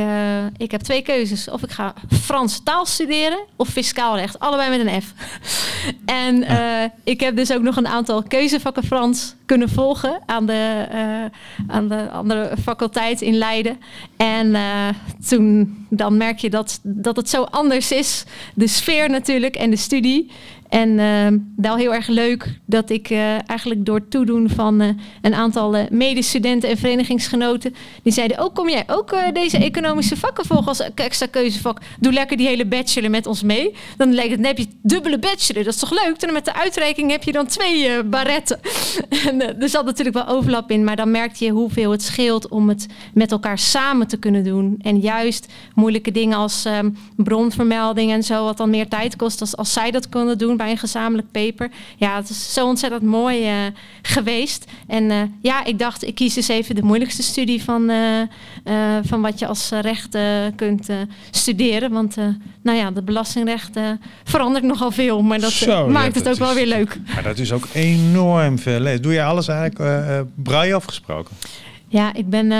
ik 0.58 0.72
heb 0.72 0.82
twee 0.82 1.02
keuzes. 1.02 1.50
Of 1.50 1.63
ik 1.63 1.72
ga 1.72 1.93
Frans 2.22 2.63
taal 2.63 2.86
studeren 2.86 3.39
of 3.56 3.70
fiscaal 3.70 4.17
recht. 4.17 4.39
Allebei 4.39 4.78
met 4.78 4.88
een 4.88 5.02
F. 5.02 5.13
en 6.06 6.43
eh, 6.43 6.89
ik 7.04 7.20
heb 7.20 7.36
dus 7.36 7.54
ook 7.54 7.62
nog 7.62 7.76
een 7.76 7.88
aantal 7.88 8.24
keuzevakken 8.24 8.84
Frans 8.84 9.36
kunnen 9.47 9.69
volgen 9.69 10.21
aan 10.25 10.45
de, 10.45 10.86
eh, 10.89 11.25
aan 11.67 11.88
de 11.88 12.10
andere 12.10 12.51
faculteit 12.63 13.21
in 13.21 13.33
Leiden. 13.33 13.77
En 14.17 14.55
eh, 14.55 14.88
toen 15.27 15.75
dan 15.89 16.17
merk 16.17 16.39
je 16.39 16.49
dat, 16.49 16.79
dat 16.83 17.15
het 17.15 17.29
zo 17.29 17.43
anders 17.43 17.91
is. 17.91 18.25
De 18.53 18.67
sfeer 18.67 19.10
natuurlijk 19.10 19.55
en 19.55 19.69
de 19.69 19.75
studie. 19.75 20.31
En 20.69 20.99
eh, 20.99 21.27
wel 21.56 21.75
heel 21.75 21.93
erg 21.93 22.08
leuk 22.08 22.60
dat 22.65 22.89
ik 22.89 23.10
eh, 23.10 23.49
eigenlijk 23.49 23.86
door 23.86 24.08
toedoen 24.08 24.49
van 24.49 24.82
eh, 24.82 24.89
een 25.21 25.34
aantal 25.34 25.75
eh, 25.75 25.89
medestudenten 25.89 26.69
en 26.69 26.77
verenigingsgenoten. 26.77 27.75
Die 28.03 28.13
zeiden, 28.13 28.43
oh 28.43 28.53
kom 28.53 28.69
jij 28.69 28.84
ook 28.88 29.15
deze 29.34 29.58
economische 29.58 30.17
vakken 30.17 30.45
volgen 30.45 30.67
als 30.67 30.82
extra 30.95 31.25
keuzevak? 31.25 31.82
Doe 31.99 32.13
lekker 32.13 32.38
die 32.38 32.47
hele 32.47 32.65
bachelor 32.65 33.10
met 33.10 33.25
ons 33.25 33.43
mee. 33.43 33.75
Dan, 33.97 34.13
lijkt 34.13 34.32
het, 34.32 34.45
heb 34.45 34.58
je 34.58 34.67
dubbele 34.82 35.19
bachelor, 35.19 35.63
dat 35.63 35.73
is 35.73 35.80
toch 35.80 36.06
leuk? 36.06 36.21
En 36.21 36.34
met 36.34 36.45
de 36.45 36.53
uitreiking 36.53 37.12
heb 37.12 37.23
je 37.23 37.32
dan 37.32 37.47
twee 37.47 38.03
barretten. 38.03 38.60
en 39.27 39.62
er 39.62 39.69
zat 39.69 39.86
natuurlijk 39.86 40.15
wel 40.15 40.27
overlap 40.27 40.71
in, 40.71 40.84
maar 40.84 40.95
dan 40.95 41.12
merkte 41.12 41.45
je 41.45 41.51
hoeveel 41.51 41.91
het 41.91 42.03
scheelt 42.03 42.49
om 42.49 42.69
het 42.69 42.88
met 43.13 43.32
elkaar 43.32 43.60
samen 43.60 44.08
te 44.08 44.17
kunnen 44.17 44.43
doen. 44.43 44.75
En 44.82 44.99
juist 44.99 45.53
moeilijke 45.75 46.12
dingen 46.12 46.38
als 46.38 46.65
ehm, 46.65 46.89
bronvermelding 47.15 48.12
en 48.12 48.23
zo, 48.23 48.43
wat 48.43 48.58
dan 48.58 48.69
meer 48.69 48.88
tijd 48.88 49.15
kost 49.15 49.41
als, 49.41 49.58
als 49.58 49.73
zij 49.73 49.91
dat 49.91 50.10
konden 50.10 50.38
doen 50.38 50.57
bij 50.58 50.72
een 50.72 50.78
gezamenlijk 50.78 51.32
paper. 51.32 51.70
Ja, 51.98 52.15
het 52.15 52.30
is 52.30 52.54
zo 52.54 52.67
ontzettend 52.67 53.04
mooi 53.04 53.48
eh, 53.48 53.56
geweest. 54.02 54.65
En 54.88 55.12
eh, 55.12 55.22
ja, 55.41 55.65
ik 55.65 55.80
dacht, 55.80 56.04
ik 56.04 56.15
kies 56.15 56.34
dus 56.34 56.48
even 56.48 56.76
de 56.76 56.84
moeilijkste 56.84 57.24
studie 57.24 57.63
van, 57.63 57.89
eh, 57.89 58.98
van 59.04 59.22
wat 59.22 59.39
je 59.39 59.48
als 59.48 59.70
recht 59.70 60.17
kunt 60.56 60.89
studeren. 61.32 61.91
Want 61.91 62.15
nou 62.62 62.78
ja, 62.78 62.91
de 62.91 63.02
belastingrecht 63.02 63.76
eh, 63.76 63.84
verandert 64.24 64.63
nogal 64.63 64.91
veel, 64.91 65.22
maar 65.22 65.39
dat 65.39 65.52
Zo, 65.52 65.72
ja, 65.72 65.86
maakt 65.86 66.15
het 66.15 66.30
ook 66.30 66.36
wel 66.36 66.54
weer 66.54 66.65
leuk. 66.65 66.98
Maar 67.13 67.24
dat 67.24 67.38
is 67.38 67.52
ook 67.52 67.67
enorm 67.74 68.60
veel. 68.60 69.02
Doe 69.02 69.13
jij 69.13 69.26
alles 69.26 69.48
eigenlijk 69.48 70.26
braille 70.36 70.74
afgesproken? 70.74 71.36
Ja, 71.88 72.13
ik 72.13 72.30
ben 72.30 72.52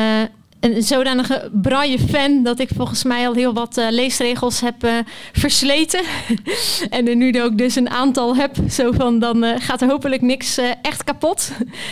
een 0.60 0.84
zodanige 0.84 1.50
braille-fan 1.52 2.44
dat 2.44 2.60
ik 2.60 2.70
volgens 2.76 3.04
mij 3.04 3.28
al 3.28 3.34
heel 3.34 3.54
wat 3.54 3.78
eh, 3.78 3.88
leesregels 3.90 4.62
heb 4.62 4.84
eh, 4.84 4.98
versleten. 5.32 6.02
en 6.90 7.08
er 7.08 7.16
nu 7.16 7.42
ook 7.42 7.58
dus 7.58 7.76
een 7.76 7.90
aantal 7.90 8.36
heb. 8.36 8.56
Zo 8.70 8.92
van, 8.92 9.20
dan 9.20 9.44
eh, 9.44 9.62
gaat 9.62 9.82
er 9.82 9.90
hopelijk 9.90 10.22
niks 10.22 10.60
echt 10.82 11.04
kapot. 11.04 11.52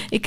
ik 0.10 0.26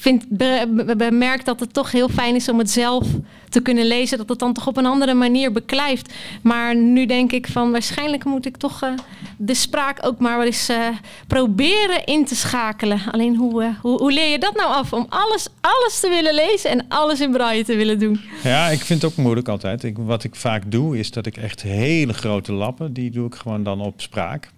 vind, 0.00 0.28
be- 0.28 0.94
bemerk 0.96 1.44
dat 1.44 1.60
het 1.60 1.72
toch 1.72 1.90
heel 1.92 2.08
fijn 2.08 2.34
is 2.34 2.48
om 2.48 2.58
het 2.58 2.70
zelf 2.70 3.06
te 3.48 3.60
kunnen 3.60 3.86
lezen. 3.86 4.18
Dat 4.18 4.28
het 4.28 4.38
dan 4.38 4.52
toch 4.52 4.66
op 4.66 4.76
een 4.76 4.86
andere 4.86 5.14
manier 5.14 5.52
beklijft. 5.52 6.12
Maar 6.42 6.76
nu 6.76 7.06
denk 7.06 7.32
ik 7.32 7.46
van, 7.46 7.70
waarschijnlijk 7.70 8.24
moet 8.24 8.46
ik 8.46 8.56
toch 8.56 8.82
eh, 8.82 8.92
de 9.36 9.54
spraak 9.54 10.06
ook 10.06 10.18
maar 10.18 10.36
wel 10.36 10.46
eens 10.46 10.68
eh, 10.68 10.88
proberen 11.26 12.04
in 12.04 12.24
te 12.24 12.34
schakelen. 12.34 13.00
Alleen 13.10 13.36
hoe, 13.36 13.62
eh, 13.62 13.68
hoe, 13.80 13.98
hoe 13.98 14.12
leer 14.12 14.30
je 14.30 14.38
dat 14.38 14.56
nou 14.56 14.68
af? 14.68 14.92
Om 14.92 15.06
alles, 15.08 15.48
alles 15.60 16.00
te 16.00 16.08
willen 16.08 16.34
lezen 16.34 16.70
en 16.70 16.84
alles 16.88 17.20
in 17.20 17.30
braille 17.30 17.64
te 17.64 17.76
willen 17.76 17.98
doen. 17.98 18.20
Ja, 18.42 18.68
ik 18.68 18.80
vind 18.80 19.02
het 19.02 19.10
ook 19.10 19.16
moeilijk 19.18 19.48
altijd. 19.48 19.92
Wat 19.96 20.24
ik 20.24 20.34
vaak 20.34 20.62
doe, 20.70 20.98
is 20.98 21.10
dat 21.10 21.26
ik 21.26 21.36
echt 21.36 21.62
hele 21.62 22.12
grote 22.12 22.52
lappen, 22.52 22.92
die 22.92 23.10
doe 23.10 23.26
ik 23.26 23.34
gewoon 23.34 23.62
dan 23.62 23.80
op 23.80 24.00
spraak. 24.00 24.50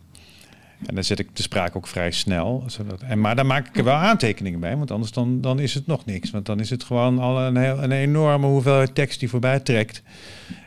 En 0.87 0.95
dan 0.95 1.05
zet 1.05 1.19
ik 1.19 1.37
de 1.37 1.43
spraak 1.43 1.77
ook 1.77 1.87
vrij 1.87 2.11
snel. 2.11 2.65
Zodat, 2.67 3.01
en, 3.01 3.21
maar 3.21 3.37
dan 3.37 3.47
maak 3.47 3.69
ik 3.69 3.77
er 3.77 3.85
wel 3.85 3.95
aantekeningen 3.95 4.61
bij, 4.61 4.77
want 4.77 4.91
anders 4.91 5.13
dan, 5.13 5.41
dan 5.41 5.59
is 5.59 5.75
het 5.75 5.87
nog 5.87 6.05
niks. 6.05 6.31
Want 6.31 6.47
dan 6.47 6.61
is 6.61 6.71
het 6.71 6.85
gewoon 6.85 7.19
al 7.19 7.41
een, 7.41 7.57
heel, 7.57 7.83
een 7.83 7.93
enorme 7.93 8.47
hoeveelheid 8.47 8.95
tekst 8.95 9.21
die 9.21 9.29
voorbij 9.29 9.61
trekt. 9.61 10.03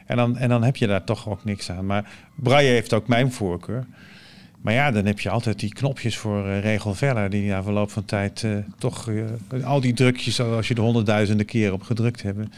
En 0.05 0.17
dan, 0.17 0.37
en 0.37 0.49
dan 0.49 0.63
heb 0.63 0.75
je 0.75 0.87
daar 0.87 1.03
toch 1.03 1.29
ook 1.29 1.43
niks 1.43 1.71
aan. 1.71 1.85
Maar 1.85 2.09
Braille 2.35 2.69
heeft 2.69 2.93
ook 2.93 3.07
mijn 3.07 3.31
voorkeur. 3.31 3.85
Maar 4.65 4.73
ja, 4.73 4.91
dan 4.91 5.05
heb 5.05 5.19
je 5.19 5.29
altijd 5.29 5.59
die 5.59 5.73
knopjes 5.73 6.17
voor 6.17 6.47
eh, 6.47 6.59
regel 6.61 6.93
verder, 6.93 7.29
die 7.29 7.49
na 7.49 7.63
verloop 7.63 7.91
van 7.91 8.05
tijd 8.05 8.43
eh, 8.43 8.51
toch 8.77 9.09
eh, 9.49 9.65
al 9.65 9.81
die 9.81 9.93
drukjes, 9.93 10.39
als 10.41 10.67
je 10.67 10.73
er 10.73 10.81
honderdduizenden 10.81 11.45
keer 11.45 11.73
op 11.73 11.81
gedrukt 11.81 12.21
hebben, 12.21 12.53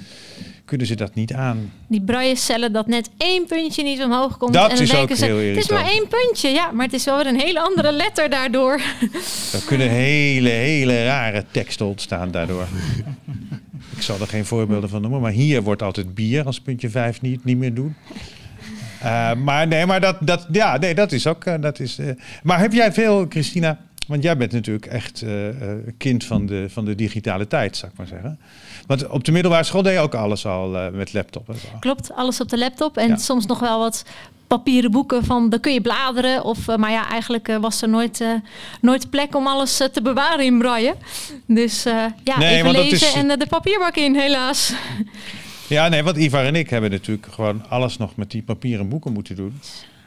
kunnen 0.66 0.88
ze 0.88 0.96
dat 0.96 1.16
niet 1.16 1.34
aan. 1.34 1.72
Die 1.88 2.02
braille-cellen 2.02 2.74
dat 2.74 2.88
net 2.88 3.10
één 3.18 3.46
puntje 3.46 3.84
niet 3.84 4.04
omhoog 4.04 4.38
komt. 4.38 4.54
Dat 4.54 4.70
en 4.70 4.76
dan 4.76 4.84
is 4.84 4.90
denken 4.90 5.10
ook 5.10 5.18
ze, 5.18 5.26
heel 5.26 5.38
Het 5.38 5.58
is 5.58 5.70
maar 5.70 5.90
één 5.90 6.08
puntje, 6.08 6.50
ja, 6.50 6.72
maar 6.72 6.86
het 6.86 6.94
is 6.94 7.06
wel 7.06 7.18
weer 7.18 7.28
een 7.28 7.40
hele 7.40 7.62
andere 7.62 7.92
letter 7.92 8.30
daardoor. 8.30 8.74
Er 9.54 9.64
kunnen 9.66 9.90
hele, 9.90 10.50
hele 10.50 11.04
rare 11.04 11.46
teksten 11.52 11.86
ontstaan 11.86 12.32
daardoor. 12.32 12.68
Ik 13.96 14.02
zal 14.02 14.20
er 14.20 14.28
geen 14.28 14.46
voorbeelden 14.46 14.90
van 14.90 15.02
noemen, 15.02 15.22
maar 15.22 15.32
hier 15.32 15.64
wordt 15.64 15.82
altijd 15.82 16.16
bier 16.16 16.46
als 16.46 16.60
puntje 16.60 16.90
5 16.90 17.22
niet, 17.22 17.44
niet 17.44 17.58
meer 17.58 17.74
doen. 17.74 17.96
Eh, 19.02 19.34
maar 19.34 19.68
nee, 19.68 19.86
maar 19.86 20.02
dat, 20.02 20.18
dat, 20.20 20.48
ja, 20.52 20.78
nee, 20.78 20.96
dat 20.96 21.12
is 21.12 21.28
ook. 21.28 21.44
eh, 21.46 21.54
dat 21.60 21.80
is, 21.80 21.98
eh, 21.98 22.08
maar 22.44 22.60
heb 22.60 22.74
jij 22.74 22.94
veel, 22.94 23.26
Christina? 23.30 23.78
Want 24.08 24.24
jij 24.24 24.38
bent 24.38 24.52
natuurlijk 24.52 24.86
echt 24.86 25.26
kind 25.98 26.24
van 26.26 26.46
de, 26.46 26.66
van 26.70 26.86
de 26.86 26.96
digitale 26.96 27.48
tijd, 27.48 27.78
zou 27.78 27.92
ik 27.92 27.98
maar 27.98 28.08
zeggen. 28.08 28.40
Want 28.86 29.08
op 29.08 29.24
de 29.24 29.32
middelbare 29.32 29.64
school 29.64 29.82
deed 29.82 29.94
je 29.94 30.00
ook 30.00 30.16
alles 30.16 30.46
al 30.46 30.68
met 30.94 31.14
laptop. 31.14 31.50
en 31.50 31.56
zo. 31.56 31.68
Klopt, 31.80 32.14
alles 32.14 32.42
op 32.42 32.50
de 32.50 32.58
laptop. 32.58 32.98
En 32.98 33.08
Ja. 33.08 33.18
soms 33.18 33.46
nog 33.46 33.60
wel 33.60 33.80
wat 33.80 34.04
papieren 34.48 34.92
boeken 34.92 35.26
van, 35.26 35.50
dan 35.50 35.60
kun 35.60 35.74
je 35.74 35.82
bladeren. 35.82 36.44
Of, 36.44 36.78
maar 36.78 36.92
ja, 36.92 37.10
eigenlijk 37.10 37.58
was 37.62 37.82
er 37.82 37.90
nooit, 37.90 38.26
nooit 38.82 39.10
plek 39.10 39.36
om 39.36 39.48
alles 39.48 39.78
te 39.78 40.02
bewaren 40.04 40.46
in 40.46 40.58
braille. 40.58 40.96
Dus 41.48 41.84
ja, 42.24 42.38
Nee, 42.40 42.56
even 42.56 42.72
lezen 42.72 43.08
is- 43.08 43.14
en 43.14 43.28
de 43.40 43.48
papierbak 43.50 43.96
in, 43.96 44.16
helaas. 44.16 44.74
Ja, 45.68 45.88
nee, 45.88 46.04
want 46.04 46.18
Ivar 46.18 46.46
en 46.46 46.56
ik 46.56 46.70
hebben 46.70 46.92
natuurlijk 46.92 47.28
gewoon 47.34 47.66
alles 47.70 47.98
nog 47.98 48.16
met 48.16 48.32
die 48.32 48.42
papieren 48.44 48.90
boeken 48.90 49.14
moeten 49.14 49.36
doen. 49.36 49.60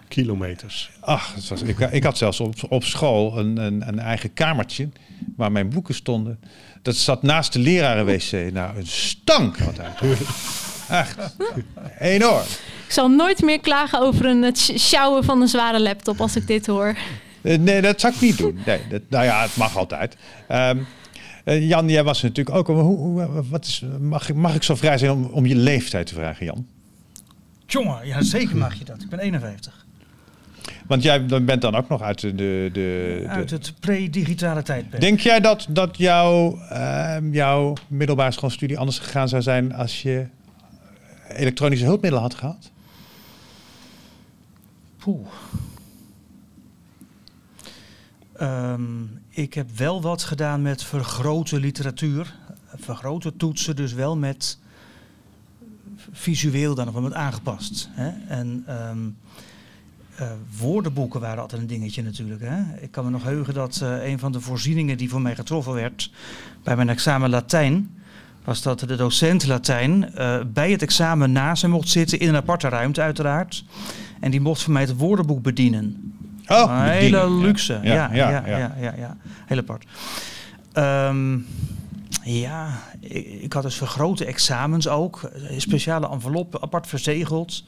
Kilometers. 0.08 0.90
Ach, 1.00 1.34
was, 1.48 1.62
ik, 1.62 1.78
ik 1.78 2.02
had 2.04 2.18
zelfs 2.18 2.40
op, 2.40 2.54
op 2.68 2.84
school 2.84 3.38
een, 3.38 3.56
een, 3.56 3.88
een 3.88 3.98
eigen 3.98 4.32
kamertje 4.32 4.88
waar 5.36 5.52
mijn 5.52 5.68
boeken 5.68 5.94
stonden. 5.94 6.40
Dat 6.82 6.96
zat 6.96 7.22
naast 7.22 7.52
de 7.52 7.58
lerarenwc. 7.58 8.52
Nou, 8.52 8.76
een 8.76 8.86
stank 8.86 9.56
altijd. 9.60 9.98
Echt 10.88 11.16
enorm. 11.98 12.42
Ik 12.86 12.92
zal 12.92 13.08
nooit 13.08 13.42
meer 13.42 13.60
klagen 13.60 14.00
over 14.00 14.24
een 14.26 14.42
het 14.42 14.58
sj- 14.58 14.76
sjouwen 14.78 15.24
van 15.24 15.40
een 15.40 15.48
zware 15.48 15.80
laptop 15.80 16.20
als 16.20 16.36
ik 16.36 16.46
dit 16.46 16.66
hoor. 16.66 16.96
Eh, 17.42 17.58
Nee, 17.58 17.80
dat 17.80 18.00
zou 18.00 18.14
ik 18.14 18.20
niet 18.20 18.38
doen. 18.38 18.58
Nee, 18.66 18.80
dat, 18.90 19.02
nou 19.08 19.24
ja, 19.24 19.42
het 19.42 19.56
mag 19.56 19.76
altijd. 19.76 20.16
Ehm, 20.48 20.78
eh, 20.78 20.84
Jan, 21.58 21.88
jij 21.88 22.04
was 22.04 22.22
natuurlijk 22.22 22.56
ook. 22.56 22.66
Hoe, 22.66 22.96
hoe, 22.96 23.42
wat 23.48 23.64
is, 23.64 23.84
mag, 24.00 24.28
ik- 24.28 24.34
mag 24.34 24.54
ik 24.54 24.62
zo 24.62 24.74
vrij 24.74 24.98
zijn 24.98 25.10
om, 25.10 25.24
om 25.24 25.46
je 25.46 25.56
leeftijd 25.56 26.06
te 26.06 26.14
vragen, 26.14 26.46
Jan? 26.46 26.66
Jongen, 27.66 28.06
ja 28.06 28.22
zeker 28.22 28.56
mag 28.56 28.74
je 28.74 28.84
dat. 28.84 29.02
Ik 29.02 29.08
ben 29.08 29.18
51. 29.18 29.86
Want 30.86 31.02
jij 31.02 31.26
bent 31.26 31.60
dan 31.62 31.74
ook 31.74 31.88
nog 31.88 32.02
uit 32.02 32.20
de... 32.20 32.34
de, 32.34 32.70
de 32.72 33.24
Uit 33.28 33.50
het 33.50 33.74
pre-digitale 33.80 34.62
tijdperk. 34.62 35.00
Denk 35.00 35.20
jij 35.20 35.40
dat, 35.40 35.66
dat 35.70 35.96
jouw, 35.96 36.58
ehm, 36.58 37.32
jouw 37.32 37.74
middelbare 37.88 38.30
schoolstudie 38.32 38.78
anders 38.78 38.98
gegaan 38.98 39.28
zou 39.28 39.42
zijn 39.42 39.74
als 39.74 40.02
je 40.02 40.26
elektronische 41.28 41.84
hulpmiddelen 41.84 42.22
had 42.26 42.34
gehad? 42.34 42.70
Poeh. 44.96 45.26
Ehm, 48.36 48.82
ik 49.40 49.54
heb 49.54 49.70
wel 49.76 50.02
wat 50.02 50.22
gedaan 50.22 50.62
met 50.62 50.84
vergrote 50.84 51.60
literatuur. 51.60 52.34
Vergrote 52.74 53.36
toetsen, 53.36 53.76
dus 53.76 53.92
wel 53.92 54.16
met 54.16 54.58
visueel 56.12 56.74
dan 56.74 56.88
of 56.88 57.00
met 57.00 57.12
aangepast. 57.12 57.88
Hè? 57.90 58.10
En 58.28 58.64
ehm, 58.66 58.98
eh, 60.14 60.30
woordenboeken 60.58 61.20
waren 61.20 61.42
altijd 61.42 61.60
een 61.60 61.66
dingetje 61.66 62.02
natuurlijk. 62.02 62.40
Hè? 62.40 62.80
Ik 62.80 62.90
kan 62.90 63.04
me 63.04 63.10
nog 63.10 63.22
heugen 63.22 63.54
dat 63.54 63.80
eh, 63.82 64.08
een 64.08 64.18
van 64.18 64.32
de 64.32 64.40
voorzieningen 64.40 64.96
die 64.96 65.08
voor 65.08 65.20
mij 65.20 65.34
getroffen 65.34 65.72
werd 65.72 66.10
bij 66.62 66.76
mijn 66.76 66.88
examen 66.88 67.30
Latijn, 67.30 67.90
was 68.44 68.62
dat 68.62 68.80
de 68.80 68.96
docent 68.96 69.46
Latijn 69.46 70.14
eh, 70.14 70.40
bij 70.52 70.70
het 70.70 70.82
examen 70.82 71.32
naast 71.32 71.62
me 71.62 71.68
mocht 71.68 71.88
zitten 71.88 72.18
in 72.18 72.28
een 72.28 72.36
aparte 72.36 72.68
ruimte 72.68 73.00
uiteraard. 73.00 73.64
En 74.20 74.30
die 74.30 74.40
mocht 74.40 74.62
voor 74.62 74.72
mij 74.72 74.82
het 74.82 74.96
woordenboek 74.96 75.42
bedienen. 75.42 76.14
Oh, 76.50 76.82
hele 76.86 77.30
luxe. 77.30 77.80
Ja, 77.82 77.92
ja, 77.92 78.12
ja, 78.12 78.46
ja. 78.46 78.74
ja, 78.80 78.94
ja. 78.98 79.16
Heel 79.46 79.58
apart. 79.58 79.84
Ehm, 80.72 81.38
ja, 82.22 82.82
ik, 83.00 83.26
ik 83.26 83.52
had 83.52 83.62
dus 83.62 83.74
vergrote 83.76 84.24
examens 84.24 84.88
ook. 84.88 85.30
Speciale 85.56 86.08
envelop, 86.10 86.62
apart 86.62 86.86
verzegeld. 86.86 87.64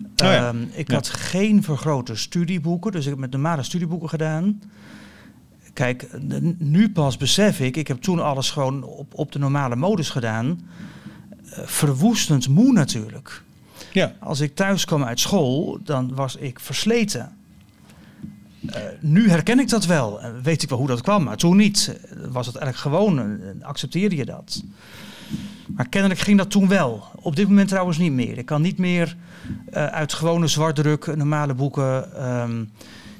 Oh 0.00 0.06
ja. 0.16 0.48
Ehm, 0.48 0.56
ik 0.72 0.88
Ja. 0.90 0.94
had 0.94 1.08
geen 1.08 1.62
vergrote 1.62 2.14
studieboeken, 2.16 2.92
dus 2.92 3.04
ik 3.04 3.10
heb 3.10 3.18
met 3.18 3.30
normale 3.30 3.62
studieboeken 3.62 4.08
gedaan. 4.08 4.60
Kijk, 5.72 6.08
nu 6.58 6.90
pas 6.92 7.16
besef 7.16 7.60
ik, 7.60 7.76
ik 7.76 7.88
heb 7.88 8.00
toen 8.00 8.20
alles 8.22 8.50
gewoon 8.50 8.82
op, 8.82 9.14
op 9.14 9.32
de 9.32 9.38
normale 9.38 9.76
modus 9.76 10.10
gedaan. 10.10 10.68
Eh, 11.50 11.58
verwoestend 11.66 12.48
moe 12.48 12.72
natuurlijk. 12.72 13.42
Ja. 13.92 14.12
Als 14.20 14.40
ik 14.40 14.54
thuis 14.54 14.84
kwam 14.84 15.04
uit 15.04 15.20
school, 15.20 15.78
dan 15.84 16.14
was 16.14 16.36
ik 16.36 16.60
versleten. 16.60 17.35
Eh, 18.72 18.82
nu 19.00 19.28
herken 19.28 19.58
ik 19.60 19.68
dat 19.68 19.86
wel. 19.86 20.20
en 20.20 20.42
weet 20.42 20.62
ik 20.62 20.68
wel 20.68 20.78
hoe 20.78 20.86
dat 20.88 21.00
kwam, 21.02 21.22
maar 21.24 21.36
toen 21.36 21.56
niet. 21.56 21.98
Eh, 22.10 22.16
Was 22.30 22.46
het 22.46 22.56
eigenlijk 22.56 22.96
gewoon, 22.96 23.18
eh, 23.18 23.66
accepteerde 23.66 24.16
je 24.16 24.24
dat. 24.24 24.62
Maar 25.66 25.88
kennelijk 25.88 26.20
ging 26.20 26.38
dat 26.38 26.50
toen 26.50 26.68
wel. 26.68 27.04
Op 27.14 27.36
dit 27.36 27.48
moment 27.48 27.68
trouwens 27.68 27.98
niet 27.98 28.12
meer. 28.12 28.38
Ik 28.38 28.46
kan 28.46 28.62
niet 28.62 28.78
meer 28.78 29.16
eh, 29.70 29.86
uit 29.86 30.12
gewone 30.12 30.46
zwartdruk, 30.46 31.16
normale 31.16 31.54
boeken. 31.54 32.14
ehm, 32.16 32.64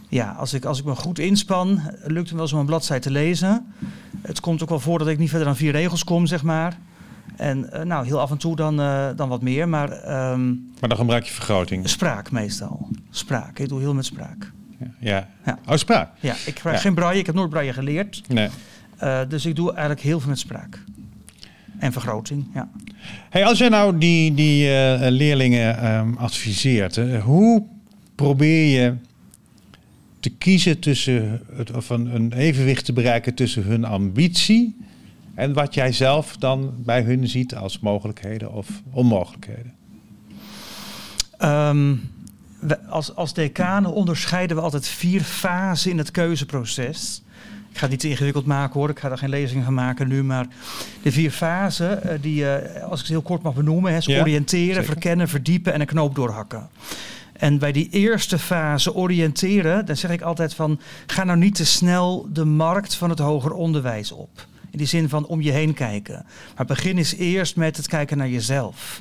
ja, 0.08 0.30
als 0.32 0.54
ik, 0.54 0.64
als 0.64 0.78
ik 0.78 0.84
me 0.84 0.94
goed 0.94 1.18
inspan, 1.18 1.78
eh, 1.78 1.92
lukt 2.06 2.18
het 2.22 2.30
me 2.30 2.36
wel 2.36 2.48
zo'n 2.48 2.58
een 2.60 2.66
bladzij 2.66 3.00
te 3.00 3.10
lezen. 3.10 3.66
Het 4.22 4.40
komt 4.40 4.62
ook 4.62 4.68
wel 4.68 4.80
voor 4.80 4.98
dat 4.98 5.08
ik 5.08 5.18
niet 5.18 5.28
verder 5.28 5.46
dan 5.46 5.56
vier 5.56 5.72
regels 5.72 6.04
kom, 6.04 6.26
zeg 6.26 6.42
maar. 6.42 6.78
En 7.36 7.72
eh, 7.72 7.82
nou, 7.84 8.06
heel 8.06 8.20
af 8.20 8.30
en 8.30 8.36
toe 8.38 8.56
dan, 8.56 8.80
eh, 8.80 9.08
dan 9.16 9.28
wat 9.28 9.42
meer. 9.42 9.68
Maar 9.68 9.90
ehm, 9.90 10.46
Maar 10.80 10.88
dan 10.88 10.96
gebruik 10.98 11.24
je 11.24 11.32
vergroting. 11.32 11.88
spraak 11.88 12.30
meestal. 12.30 12.88
Spraak. 13.10 13.58
Ik 13.58 13.68
doe 13.68 13.80
heel 13.80 13.94
met 13.94 14.04
spraak. 14.04 14.52
Ja. 15.00 15.28
Ja. 15.44 15.58
Oh, 15.68 15.76
spraak. 15.76 16.10
Ja, 16.20 16.34
ik 16.46 16.60
Ja. 16.64 16.76
geen 16.76 16.94
braille. 16.94 17.18
Ik 17.20 17.26
heb 17.26 17.34
nooit 17.34 17.50
braille 17.50 17.72
geleerd. 17.72 18.22
Nee. 18.28 18.48
Eh, 18.98 19.20
dus 19.28 19.46
ik 19.46 19.56
doe 19.56 19.70
eigenlijk 19.70 20.00
heel 20.00 20.20
veel 20.20 20.28
met 20.28 20.38
spraak. 20.38 20.82
En 21.78 21.92
vergroting, 21.92 22.46
ja. 22.54 22.68
Hey, 23.30 23.44
als 23.44 23.58
jij 23.58 23.68
nou 23.68 23.98
die, 23.98 24.34
die 24.34 24.68
eh, 24.74 25.10
leerlingen 25.10 25.78
ehm, 25.78 26.14
adviseert, 26.14 26.96
hoe 27.22 27.62
probeer 28.14 28.80
je 28.80 28.94
te 30.20 30.30
kiezen 30.30 30.78
tussen, 30.78 31.40
het, 31.56 31.72
of 31.72 31.90
een, 31.90 32.14
een 32.14 32.32
evenwicht 32.32 32.84
te 32.84 32.92
bereiken 32.92 33.34
tussen 33.34 33.62
hun 33.62 33.84
ambitie 33.84 34.76
en 35.34 35.52
wat 35.52 35.74
jij 35.74 35.92
zelf 35.92 36.36
dan 36.36 36.74
bij 36.84 37.02
hun 37.02 37.28
ziet 37.28 37.54
als 37.54 37.78
mogelijkheden 37.78 38.52
of 38.52 38.82
onmogelijkheden? 38.90 39.72
Ehm, 41.38 41.94
we- 42.58 42.86
als, 42.86 43.14
als 43.14 43.34
decanen 43.34 43.92
onderscheiden 43.92 44.56
we 44.56 44.62
altijd 44.62 44.88
vier 44.88 45.20
fasen 45.22 45.90
in 45.90 45.98
het 45.98 46.10
keuzeproces. 46.10 47.22
Ik 47.70 47.82
ga 47.82 47.88
het 47.88 47.90
niet 47.90 48.00
te 48.00 48.08
ingewikkeld 48.08 48.46
maken 48.46 48.80
hoor, 48.80 48.90
ik 48.90 48.98
ga 48.98 49.10
er 49.10 49.18
geen 49.18 49.28
lezingen 49.28 49.64
van 49.64 49.74
maken 49.74 50.08
nu. 50.08 50.22
Maar 50.24 50.46
de 51.02 51.12
vier 51.12 51.30
fasen, 51.30 52.02
eh, 52.02 52.18
die, 52.20 52.50
eh, 52.54 52.82
als 52.82 53.00
ik 53.00 53.06
ze 53.06 53.12
heel 53.12 53.22
kort 53.22 53.42
mag 53.42 53.54
benoemen, 53.54 53.92
is 53.92 54.06
Ja, 54.06 54.20
oriënteren, 54.20 54.66
zeker. 54.74 54.84
verkennen, 54.84 55.28
verdiepen 55.28 55.72
en 55.72 55.80
een 55.80 55.86
knoop 55.86 56.14
doorhakken. 56.14 56.68
En 57.32 57.58
bij 57.58 57.72
die 57.72 57.88
eerste 57.90 58.38
fase 58.38 58.94
oriënteren, 58.94 59.86
dan 59.86 59.96
zeg 59.96 60.10
ik 60.10 60.20
altijd 60.22 60.54
van, 60.54 60.80
ga 61.06 61.24
nou 61.24 61.38
niet 61.38 61.54
te 61.54 61.66
snel 61.66 62.28
de 62.32 62.44
markt 62.44 62.94
van 62.94 63.10
het 63.10 63.18
hoger 63.18 63.52
onderwijs 63.52 64.12
op. 64.12 64.46
In 64.70 64.78
die 64.78 64.86
zin 64.86 65.08
van 65.08 65.26
om 65.26 65.40
je 65.42 65.50
heen 65.52 65.74
kijken. 65.74 66.26
Maar 66.56 66.66
begin 66.66 66.96
eens 66.96 67.14
eerst 67.14 67.56
met 67.56 67.76
het 67.76 67.88
kijken 67.88 68.16
naar 68.18 68.28
jezelf. 68.28 69.00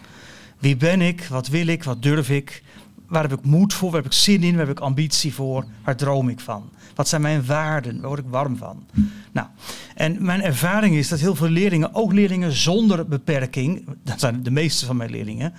Wie 0.59 0.75
ben 0.77 1.01
ik? 1.01 1.25
Wat 1.29 1.47
wil 1.47 1.67
ik? 1.67 1.83
Wat 1.83 2.01
durf 2.01 2.29
ik? 2.29 2.63
Waar 3.07 3.21
heb 3.21 3.39
ik 3.39 3.45
moed 3.45 3.73
voor? 3.73 3.91
Waar 3.91 4.01
heb 4.01 4.11
ik 4.11 4.17
zin 4.17 4.43
in? 4.43 4.55
Waar 4.55 4.67
heb 4.67 4.77
ik 4.77 4.83
ambitie 4.83 5.33
voor? 5.33 5.65
Waar 5.83 5.95
droom 5.95 6.29
ik 6.29 6.39
van? 6.39 6.69
Wat 6.95 7.07
zijn 7.07 7.21
mijn 7.21 7.45
waarden? 7.45 7.99
Waar 7.99 8.07
word 8.07 8.19
ik 8.19 8.29
warm 8.29 8.57
van? 8.57 8.85
Nou, 9.31 9.47
en 9.95 10.25
mijn 10.25 10.41
ervaring 10.41 10.95
is 10.95 11.07
dat 11.07 11.19
heel 11.19 11.35
veel 11.35 11.49
leerlingen, 11.49 11.95
ook 11.95 12.13
leerlingen 12.13 12.51
zonder 12.51 13.07
beperking, 13.07 13.87
dat 14.03 14.19
zijn 14.19 14.43
de 14.43 14.51
meeste 14.51 14.85
van 14.85 14.97
mijn 14.97 15.11
leerlingen, 15.11 15.53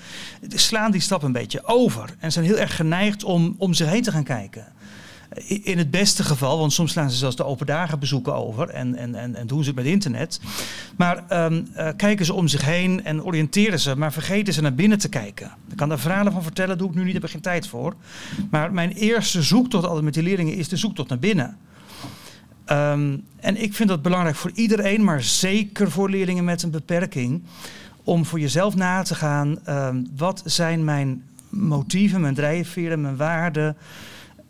slaan 0.48 0.90
die 0.90 1.00
stap 1.00 1.22
een 1.22 1.32
beetje 1.32 1.64
over. 1.64 2.14
En 2.18 2.32
zijn 2.32 2.44
heel 2.44 2.58
erg 2.58 2.76
geneigd 2.76 3.24
om 3.24 3.54
om 3.58 3.74
zich 3.74 3.88
heen 3.88 4.02
te 4.02 4.10
gaan 4.10 4.24
kijken. 4.24 4.66
In 5.46 5.78
het 5.78 5.90
beste 5.90 6.24
geval, 6.24 6.58
want 6.58 6.72
soms 6.72 6.92
slaan 6.92 7.10
ze 7.10 7.16
zelfs 7.16 7.36
de 7.36 7.44
open 7.44 7.66
dagen 7.66 7.98
bezoeken 7.98 8.34
over 8.34 8.68
en, 8.68 8.94
en, 8.94 9.14
en, 9.14 9.34
en 9.34 9.46
doen 9.46 9.62
ze 9.62 9.68
het 9.68 9.78
met 9.78 9.86
internet. 9.86 10.40
Maar 10.96 11.24
ehm, 11.28 11.62
eh, 11.72 11.88
kijken 11.96 12.26
ze 12.26 12.34
om 12.34 12.48
zich 12.48 12.64
heen 12.64 13.04
en 13.04 13.24
oriënteren 13.24 13.80
ze, 13.80 13.96
maar 13.96 14.12
vergeten 14.12 14.54
ze 14.54 14.62
naar 14.62 14.74
binnen 14.74 14.98
te 14.98 15.08
kijken. 15.08 15.50
Ik 15.70 15.76
kan 15.76 15.88
daar 15.88 15.98
verhalen 15.98 16.32
van 16.32 16.42
vertellen, 16.42 16.78
doe 16.78 16.88
ik 16.88 16.94
nu 16.94 17.04
niet, 17.04 17.12
daar 17.12 17.20
heb 17.20 17.30
ik 17.30 17.34
geen 17.34 17.52
tijd 17.52 17.68
voor. 17.68 17.94
Maar 18.50 18.72
mijn 18.72 18.90
eerste 18.90 19.42
zoektocht 19.42 19.86
altijd 19.86 20.04
met 20.04 20.14
die 20.14 20.22
leerlingen 20.22 20.54
is 20.54 20.68
de 20.68 20.76
zoektocht 20.76 21.08
naar 21.08 21.18
binnen. 21.18 21.56
Ehm, 22.64 23.16
en 23.40 23.62
ik 23.62 23.74
vind 23.74 23.88
dat 23.88 24.02
belangrijk 24.02 24.36
voor 24.36 24.50
iedereen, 24.54 25.04
maar 25.04 25.22
zeker 25.22 25.90
voor 25.90 26.10
leerlingen 26.10 26.44
met 26.44 26.62
een 26.62 26.70
beperking. 26.70 27.42
Om 28.04 28.24
voor 28.24 28.40
jezelf 28.40 28.74
na 28.74 29.02
te 29.02 29.14
gaan, 29.14 29.58
ehm, 29.64 30.02
wat 30.16 30.42
zijn 30.44 30.84
mijn 30.84 31.22
motieven, 31.48 32.20
mijn 32.20 32.34
drijfveren, 32.34 33.00
mijn 33.00 33.16
waarden, 33.16 33.76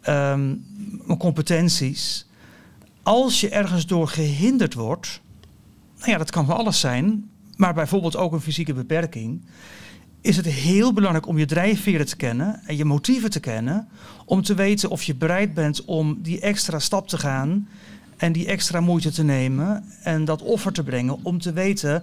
ehm, 0.06 0.54
mijn 1.06 1.18
competenties. 1.18 2.26
Als 3.02 3.40
je 3.40 3.48
ergens 3.48 3.86
door 3.86 4.08
gehinderd 4.08 4.74
wordt, 4.74 5.20
nou 5.98 6.10
ja, 6.10 6.18
dat 6.18 6.30
kan 6.30 6.46
van 6.46 6.56
alles 6.56 6.80
zijn, 6.80 7.30
maar 7.56 7.74
bijvoorbeeld 7.74 8.16
ook 8.16 8.32
een 8.32 8.40
fysieke 8.40 8.74
beperking, 8.74 9.40
is 10.20 10.36
het 10.36 10.46
heel 10.46 10.92
belangrijk 10.92 11.26
om 11.26 11.38
je 11.38 11.46
drijfveren 11.46 12.06
te 12.06 12.16
kennen 12.16 12.60
en 12.64 12.76
je 12.76 12.84
motieven 12.84 13.30
te 13.30 13.40
kennen, 13.40 13.88
om 14.24 14.42
te 14.42 14.54
weten 14.54 14.90
of 14.90 15.02
je 15.02 15.14
bereid 15.14 15.54
bent 15.54 15.84
om 15.84 16.18
die 16.22 16.40
extra 16.40 16.78
stap 16.78 17.08
te 17.08 17.18
gaan 17.18 17.68
en 18.16 18.32
die 18.32 18.46
extra 18.46 18.80
moeite 18.80 19.10
te 19.10 19.24
nemen 19.24 19.84
en 20.02 20.24
dat 20.24 20.42
offer 20.42 20.72
te 20.72 20.82
brengen 20.82 21.18
om 21.22 21.40
te 21.40 21.52
weten 21.52 22.02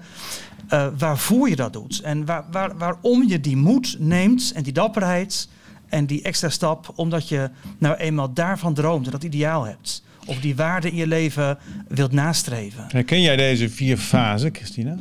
eh, 0.68 0.88
waarvoor 0.98 1.50
je 1.50 1.56
dat 1.56 1.74
doet 1.74 2.02
en 2.02 2.26
waar, 2.26 2.78
waarom 2.78 3.28
je 3.28 3.40
die 3.40 3.58
moed 3.58 3.96
neemt 4.00 4.52
en 4.56 4.64
die 4.64 4.74
dapperheid 4.74 5.48
en 5.94 6.06
die 6.06 6.22
extra 6.22 6.50
stap, 6.50 6.92
omdat 6.96 7.30
je 7.30 7.50
nou 7.78 7.96
eenmaal 7.96 8.34
daarvan 8.34 8.74
droomt 8.74 9.06
en 9.06 9.12
dat 9.12 9.24
ideaal 9.24 9.64
hebt. 9.64 10.04
Of 10.26 10.40
die 10.40 10.56
waarde 10.56 10.90
in 10.90 10.96
je 10.96 11.08
leven 11.08 11.58
wilt 11.88 12.12
nastreven. 12.12 12.86
Herken 12.88 13.22
jij 13.22 13.36
deze 13.36 13.70
vier 13.70 13.98
fasen, 13.98 14.56
Christina? 14.56 14.96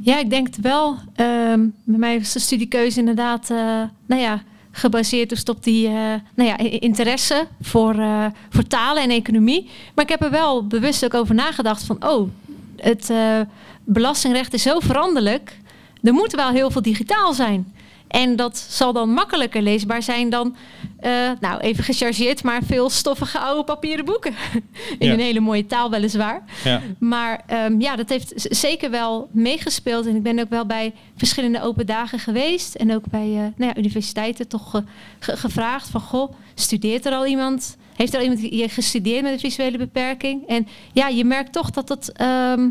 Ja, 0.00 0.18
ik 0.18 0.30
denk 0.30 0.46
het 0.46 0.60
wel. 0.60 0.96
Ehm 1.14 1.60
bij 1.84 1.98
mij 1.98 2.18
was 2.18 2.32
de 2.32 2.38
studiekeuze 2.38 2.98
inderdaad, 2.98 3.50
eh, 3.50 3.82
nou 4.06 4.20
ja, 4.20 4.42
gebaseerd 4.76 5.28
dus 5.28 5.44
op 5.44 5.62
die 5.62 5.86
eh, 5.86 5.92
nou 6.34 6.48
ja, 6.48 6.58
interesse 6.58 7.46
voor, 7.60 7.94
eh, 7.94 8.26
voor 8.50 8.66
talen 8.66 9.02
en 9.02 9.10
economie. 9.10 9.70
Maar 9.94 10.04
ik 10.04 10.10
heb 10.10 10.22
er 10.22 10.30
wel 10.30 10.66
bewust 10.66 11.04
ook 11.04 11.14
over 11.14 11.34
nagedacht 11.34 11.84
van, 11.84 11.96
oh, 12.08 12.28
het 12.76 13.10
eh, 13.10 13.40
belastingrecht 13.84 14.54
is 14.54 14.62
zo 14.62 14.80
veranderlijk. 14.80 15.58
Er 16.02 16.12
moet 16.12 16.32
wel 16.32 16.50
heel 16.50 16.70
veel 16.70 16.82
digitaal 16.82 17.32
zijn. 17.32 17.74
En 18.08 18.36
dat 18.36 18.58
zal 18.68 18.92
dan 18.92 19.10
makkelijker 19.10 19.62
leesbaar 19.62 20.02
zijn 20.02 20.30
dan, 20.30 20.56
eh, 21.00 21.30
nou 21.40 21.60
even 21.60 21.84
gechargeerd, 21.84 22.42
maar 22.42 22.62
veel 22.62 22.90
stoffige 22.90 23.38
oude 23.38 23.64
papieren 23.64 24.04
boeken. 24.04 24.34
In 24.98 25.06
Ja. 25.06 25.12
een 25.12 25.20
hele 25.20 25.40
mooie 25.40 25.66
taal 25.66 25.90
weliswaar. 25.90 26.42
Ja. 26.64 26.82
Maar 26.98 27.42
ehm, 27.46 27.80
ja, 27.80 27.96
dat 27.96 28.08
heeft 28.08 28.32
zeker 28.36 28.90
wel 28.90 29.28
meegespeeld. 29.32 30.06
En 30.06 30.16
ik 30.16 30.22
ben 30.22 30.38
ook 30.38 30.50
wel 30.50 30.66
bij 30.66 30.92
verschillende 31.16 31.62
open 31.62 31.86
dagen 31.86 32.18
geweest. 32.18 32.74
En 32.74 32.94
ook 32.94 33.04
bij 33.10 33.26
eh, 33.32 33.38
nou 33.38 33.52
ja, 33.56 33.76
universiteiten 33.76 34.48
toch 34.48 34.82
ge- 35.18 35.36
gevraagd 35.36 35.88
van... 35.88 36.00
Goh, 36.00 36.32
studeert 36.54 37.06
er 37.06 37.12
al 37.12 37.26
iemand? 37.26 37.76
Heeft 37.96 38.12
er 38.12 38.18
al 38.18 38.24
iemand 38.24 38.40
hier 38.42 38.70
gestudeerd 38.70 39.22
met 39.22 39.32
een 39.32 39.38
visuele 39.38 39.78
beperking? 39.78 40.46
En 40.48 40.66
ja, 40.92 41.08
je 41.08 41.24
merkt 41.24 41.52
toch 41.52 41.70
dat 41.70 41.88
het, 41.88 42.12
ehm, 42.12 42.68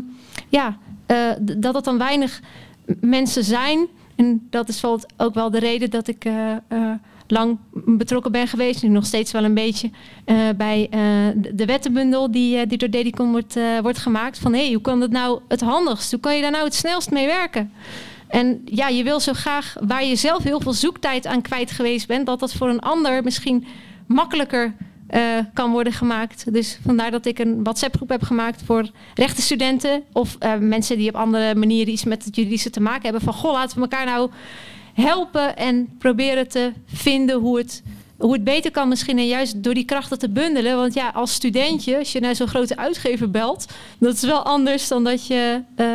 ja, 0.48 0.78
eh, 1.06 1.30
d- 1.30 1.62
dat 1.62 1.74
het 1.74 1.84
dan 1.84 1.98
weinig 1.98 2.40
mensen 3.00 3.44
zijn... 3.44 3.86
En 4.16 4.46
dat 4.50 4.68
is 4.68 4.80
bijvoorbeeld 4.80 5.12
ook 5.16 5.34
wel 5.34 5.50
de 5.50 5.58
reden 5.58 5.90
dat 5.90 6.08
ik 6.08 6.24
eh, 6.24 6.52
eh, 6.52 6.90
lang 7.26 7.58
betrokken 7.72 8.32
ben 8.32 8.46
geweest, 8.48 8.82
nu 8.82 8.88
nog 8.88 9.06
steeds 9.06 9.32
wel 9.32 9.44
een 9.44 9.54
beetje, 9.54 9.90
eh, 10.24 10.36
bij 10.56 10.88
de- 10.90 11.54
de 11.54 11.64
wettenbundel 11.64 12.30
die, 12.30 12.66
die 12.66 12.78
door 12.78 12.90
Dedicon 12.90 13.30
wordt, 13.30 13.58
wordt 13.82 13.98
gemaakt. 13.98 14.38
Van 14.38 14.52
hé, 14.52 14.62
hey, 14.64 14.72
hoe 14.72 14.82
kan 14.82 15.00
dat 15.00 15.10
nou 15.10 15.40
het 15.48 15.60
handigst? 15.60 16.10
Hoe 16.10 16.20
kan 16.20 16.34
je 16.36 16.42
daar 16.42 16.50
nou 16.50 16.64
het 16.64 16.74
snelst 16.74 17.10
mee 17.10 17.26
werken? 17.26 17.72
En 18.28 18.62
ja, 18.64 18.88
je 18.88 19.02
wil 19.04 19.20
zo 19.20 19.32
graag 19.32 19.76
waar 19.80 20.04
je 20.04 20.16
zelf 20.16 20.42
heel 20.42 20.60
veel 20.60 20.72
zoektijd 20.72 21.26
aan 21.26 21.42
kwijt 21.42 21.70
geweest 21.70 22.06
bent, 22.06 22.26
dat 22.26 22.40
dat 22.40 22.52
voor 22.52 22.68
een 22.68 22.80
ander 22.80 23.22
misschien 23.22 23.66
makkelijker 24.06 24.74
eh, 25.06 25.38
kan 25.54 25.70
worden 25.70 25.92
gemaakt. 25.92 26.52
Dus 26.52 26.78
vandaar 26.84 27.10
dat 27.10 27.26
ik 27.26 27.38
een 27.38 27.62
WhatsApp-groep 27.62 28.08
heb 28.08 28.22
gemaakt 28.22 28.62
voor 28.62 28.90
rechtenstudenten 29.14 30.02
of 30.12 30.36
eh, 30.38 30.56
mensen 30.58 30.96
die 30.98 31.08
op 31.08 31.14
andere 31.14 31.54
manieren 31.54 31.92
iets 31.92 32.04
met 32.04 32.24
het 32.24 32.36
juridische 32.36 32.70
te 32.70 32.80
maken 32.80 33.02
hebben. 33.02 33.20
Van 33.20 33.32
goh, 33.32 33.52
laten 33.52 33.76
we 33.76 33.82
elkaar 33.82 34.06
nou 34.06 34.30
helpen 34.94 35.56
en 35.56 35.88
proberen 35.98 36.48
te 36.48 36.72
vinden 36.86 37.38
hoe 37.38 37.58
het, 37.58 37.82
hoe 38.18 38.32
het 38.32 38.44
beter 38.44 38.70
kan 38.70 38.88
misschien. 38.88 39.18
En 39.18 39.26
juist 39.26 39.62
door 39.62 39.74
die 39.74 39.84
krachten 39.84 40.18
te 40.18 40.28
bundelen. 40.28 40.76
Want 40.76 40.94
ja, 40.94 41.08
als 41.14 41.32
studentje, 41.32 41.98
als 41.98 42.12
je 42.12 42.20
naar 42.20 42.36
zo'n 42.36 42.48
grote 42.48 42.76
uitgever 42.76 43.30
belt, 43.30 43.66
dat 43.98 44.14
is 44.14 44.22
wel 44.22 44.42
anders 44.42 44.88
dan 44.88 45.04
dat 45.04 45.26
je 45.26 45.62
eh, 45.76 45.86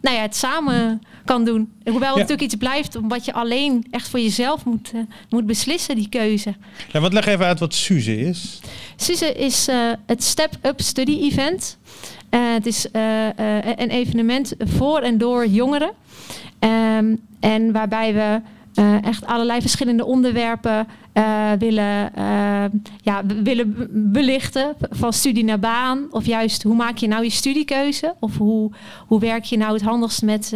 nou 0.00 0.16
ja, 0.16 0.22
het 0.22 0.36
samen 0.36 1.02
kan 1.24 1.44
doen. 1.44 1.72
Hoewel 1.84 2.00
het 2.00 2.02
Ja. 2.02 2.08
natuurlijk 2.20 2.42
iets 2.42 2.54
blijft 2.54 2.98
wat 3.02 3.24
je 3.24 3.32
alleen 3.32 3.86
echt 3.90 4.08
voor 4.08 4.20
jezelf 4.20 4.64
moet, 4.64 4.90
eh, 4.94 5.00
moet 5.30 5.46
beslissen, 5.46 5.94
die 5.96 6.08
keuze. 6.08 6.54
Ja, 6.92 7.00
wat 7.00 7.12
leg 7.12 7.26
even 7.26 7.46
uit 7.46 7.58
wat 7.58 7.74
Suze 7.74 8.16
is. 8.18 8.60
SUSE 8.96 9.32
is 9.32 9.68
eh, 9.68 9.76
het 10.06 10.24
Step 10.24 10.58
Up 10.62 10.80
Study 10.80 11.18
Event. 11.20 11.78
Het 12.30 12.66
is 12.66 12.86
een 13.76 13.90
evenement 13.90 14.52
voor 14.58 15.00
en 15.00 15.18
door 15.18 15.46
jongeren. 15.46 15.90
Ehm, 16.58 17.14
en 17.40 17.72
waarbij 17.72 18.14
we 18.14 18.40
eh, 18.78 19.04
echt 19.04 19.26
allerlei 19.26 19.60
verschillende 19.60 20.04
onderwerpen 20.04 20.86
eh, 21.12 21.50
willen, 21.58 22.14
eh, 22.14 22.64
ja, 23.02 23.22
willen 23.42 23.74
be- 23.74 23.88
belichten. 23.90 24.76
Van 24.90 25.12
studie 25.12 25.44
naar 25.44 25.58
baan. 25.58 26.06
Of 26.10 26.26
juist 26.26 26.62
hoe 26.62 26.74
maak 26.74 26.96
je 26.96 27.08
nou 27.08 27.24
je 27.24 27.30
studiekeuze? 27.30 28.14
Of 28.20 28.36
hoe, 28.36 28.70
hoe 29.06 29.20
werk 29.20 29.44
je 29.44 29.56
nou 29.56 29.72
het 29.72 29.82
handigst 29.82 30.22
met, 30.22 30.52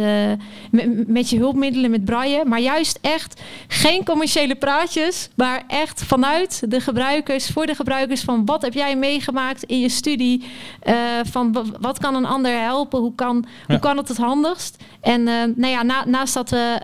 met, 0.71 1.07
met 1.07 1.29
je 1.29 1.37
hulpmiddelen, 1.37 1.91
met 1.91 2.05
braille. 2.05 2.45
Maar 2.45 2.59
juist 2.59 2.99
echt 3.01 3.41
geen 3.67 4.05
commerciële 4.05 4.55
praatjes. 4.55 5.29
Maar 5.35 5.63
echt 5.67 6.03
vanuit 6.03 6.63
de 6.71 6.79
gebruikers, 6.79 7.47
voor 7.49 7.65
de 7.65 7.75
gebruikers. 7.75 8.21
Van 8.21 8.45
wat 8.45 8.61
heb 8.61 8.73
jij 8.73 8.95
meegemaakt 8.95 9.63
in 9.63 9.79
je 9.79 9.89
studie? 9.89 10.43
Van 11.23 11.65
wat 11.81 11.99
kan 11.99 12.15
een 12.15 12.25
ander 12.25 12.59
helpen? 12.61 12.99
Hoe 12.99 13.15
kan, 13.15 13.45
Ja. 13.45 13.51
hoe 13.67 13.79
kan 13.79 13.97
het 13.97 14.07
het 14.07 14.17
handigst? 14.17 14.83
En 15.01 15.23
nou 15.55 15.67
ja, 15.67 15.83
na- 15.83 16.05
naast 16.05 16.33
dat 16.33 16.49
we 16.49 16.77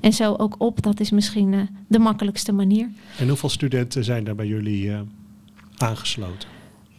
en 0.00 0.12
zo 0.12 0.34
ook 0.34 0.54
op. 0.58 0.82
Dat 0.82 1.00
is 1.00 1.10
misschien 1.10 1.68
de 1.86 1.98
makkelijkste 1.98 2.52
manier. 2.52 2.90
En 3.18 3.28
hoeveel 3.28 3.48
studenten 3.48 4.04
zijn 4.04 4.24
daar 4.24 4.34
bij 4.34 4.46
jullie 4.46 4.92
aangesloten? 5.76 6.48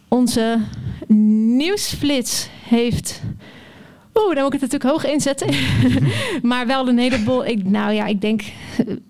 Onze 0.08 0.60
nieuwsflits 1.56 2.48
heeft. 2.68 3.22
Oeh, 4.14 4.34
dan 4.34 4.44
moet 4.44 4.54
ik 4.54 4.60
het 4.60 4.70
natuurlijk 4.72 4.90
hoog 5.02 5.12
inzetten. 5.12 5.48
maar 6.50 6.66
wel 6.66 6.88
een 6.88 6.98
heleboel. 6.98 7.46
Ik, 7.46 7.64
nou 7.64 7.92
ja, 7.92 8.06
ik 8.06 8.20
denk. 8.20 8.42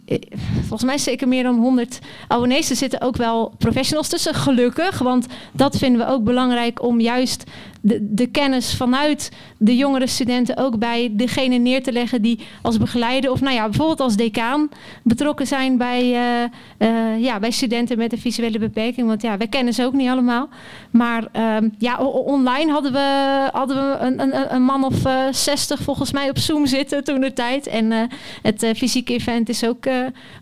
eh, 0.07 0.19
Volgens 0.59 0.85
mij 0.85 0.99
zeker 0.99 1.29
meer 1.29 1.43
dan 1.43 1.59
100 1.59 1.99
abonnees. 2.29 2.71
Er 2.71 2.77
zitten 2.77 3.01
ook 3.01 3.17
wel 3.17 3.55
professionals 3.59 4.09
tussen, 4.09 4.35
gelukkig. 4.35 4.99
Want 4.99 5.27
dat 5.53 5.79
vinden 5.79 6.07
we 6.07 6.13
ook 6.13 6.25
belangrijk 6.25 6.83
om 6.83 7.01
juist 7.01 7.45
de, 7.81 8.14
de 8.14 8.27
kennis 8.27 8.77
vanuit 8.77 9.31
de 9.59 9.77
jongere 9.77 10.07
studenten 10.07 10.57
ook 10.57 10.79
bij 10.79 11.11
degene 11.12 11.57
neer 11.57 11.83
te 11.83 11.93
leggen 11.93 12.23
die 12.23 12.38
als 12.62 12.79
begeleider 12.79 13.31
of 13.31 13.40
nou 13.40 13.55
ja, 13.55 13.64
bijvoorbeeld 13.64 14.01
als 14.01 14.16
decaan 14.16 14.69
betrokken 15.03 15.47
zijn 15.47 15.77
bij, 15.77 16.01
eh, 16.14 16.43
eh, 16.79 17.23
ja, 17.23 17.38
bij 17.38 17.51
studenten 17.51 17.99
met 17.99 18.12
een 18.12 18.19
visuele 18.19 18.59
beperking. 18.59 19.07
Want 19.07 19.23
ja, 19.23 19.37
wij 19.37 19.49
kennen 19.49 19.75
ze 19.75 19.85
ook 19.85 19.93
niet 19.93 20.09
allemaal. 20.09 20.49
Maar 20.90 21.29
ehm, 21.33 21.69
ja, 21.79 21.99
online 21.99 22.73
hadden 22.73 22.93
we, 22.93 23.49
hadden 23.53 23.77
we 23.77 23.97
een, 23.99 24.21
een, 24.21 24.55
een 24.55 24.62
man 24.62 24.85
of 24.85 25.05
eh 25.05 25.19
60 25.31 25.81
volgens 25.81 26.12
mij 26.12 26.29
op 26.29 26.38
Zoom 26.38 26.66
zitten 26.66 27.05
toen 27.05 27.21
de 27.21 27.33
tijd. 27.33 27.66
En 27.66 28.09
het 28.43 28.73
fysieke 28.77 29.12
event 29.12 29.49
is 29.49 29.64
ook 29.64 29.87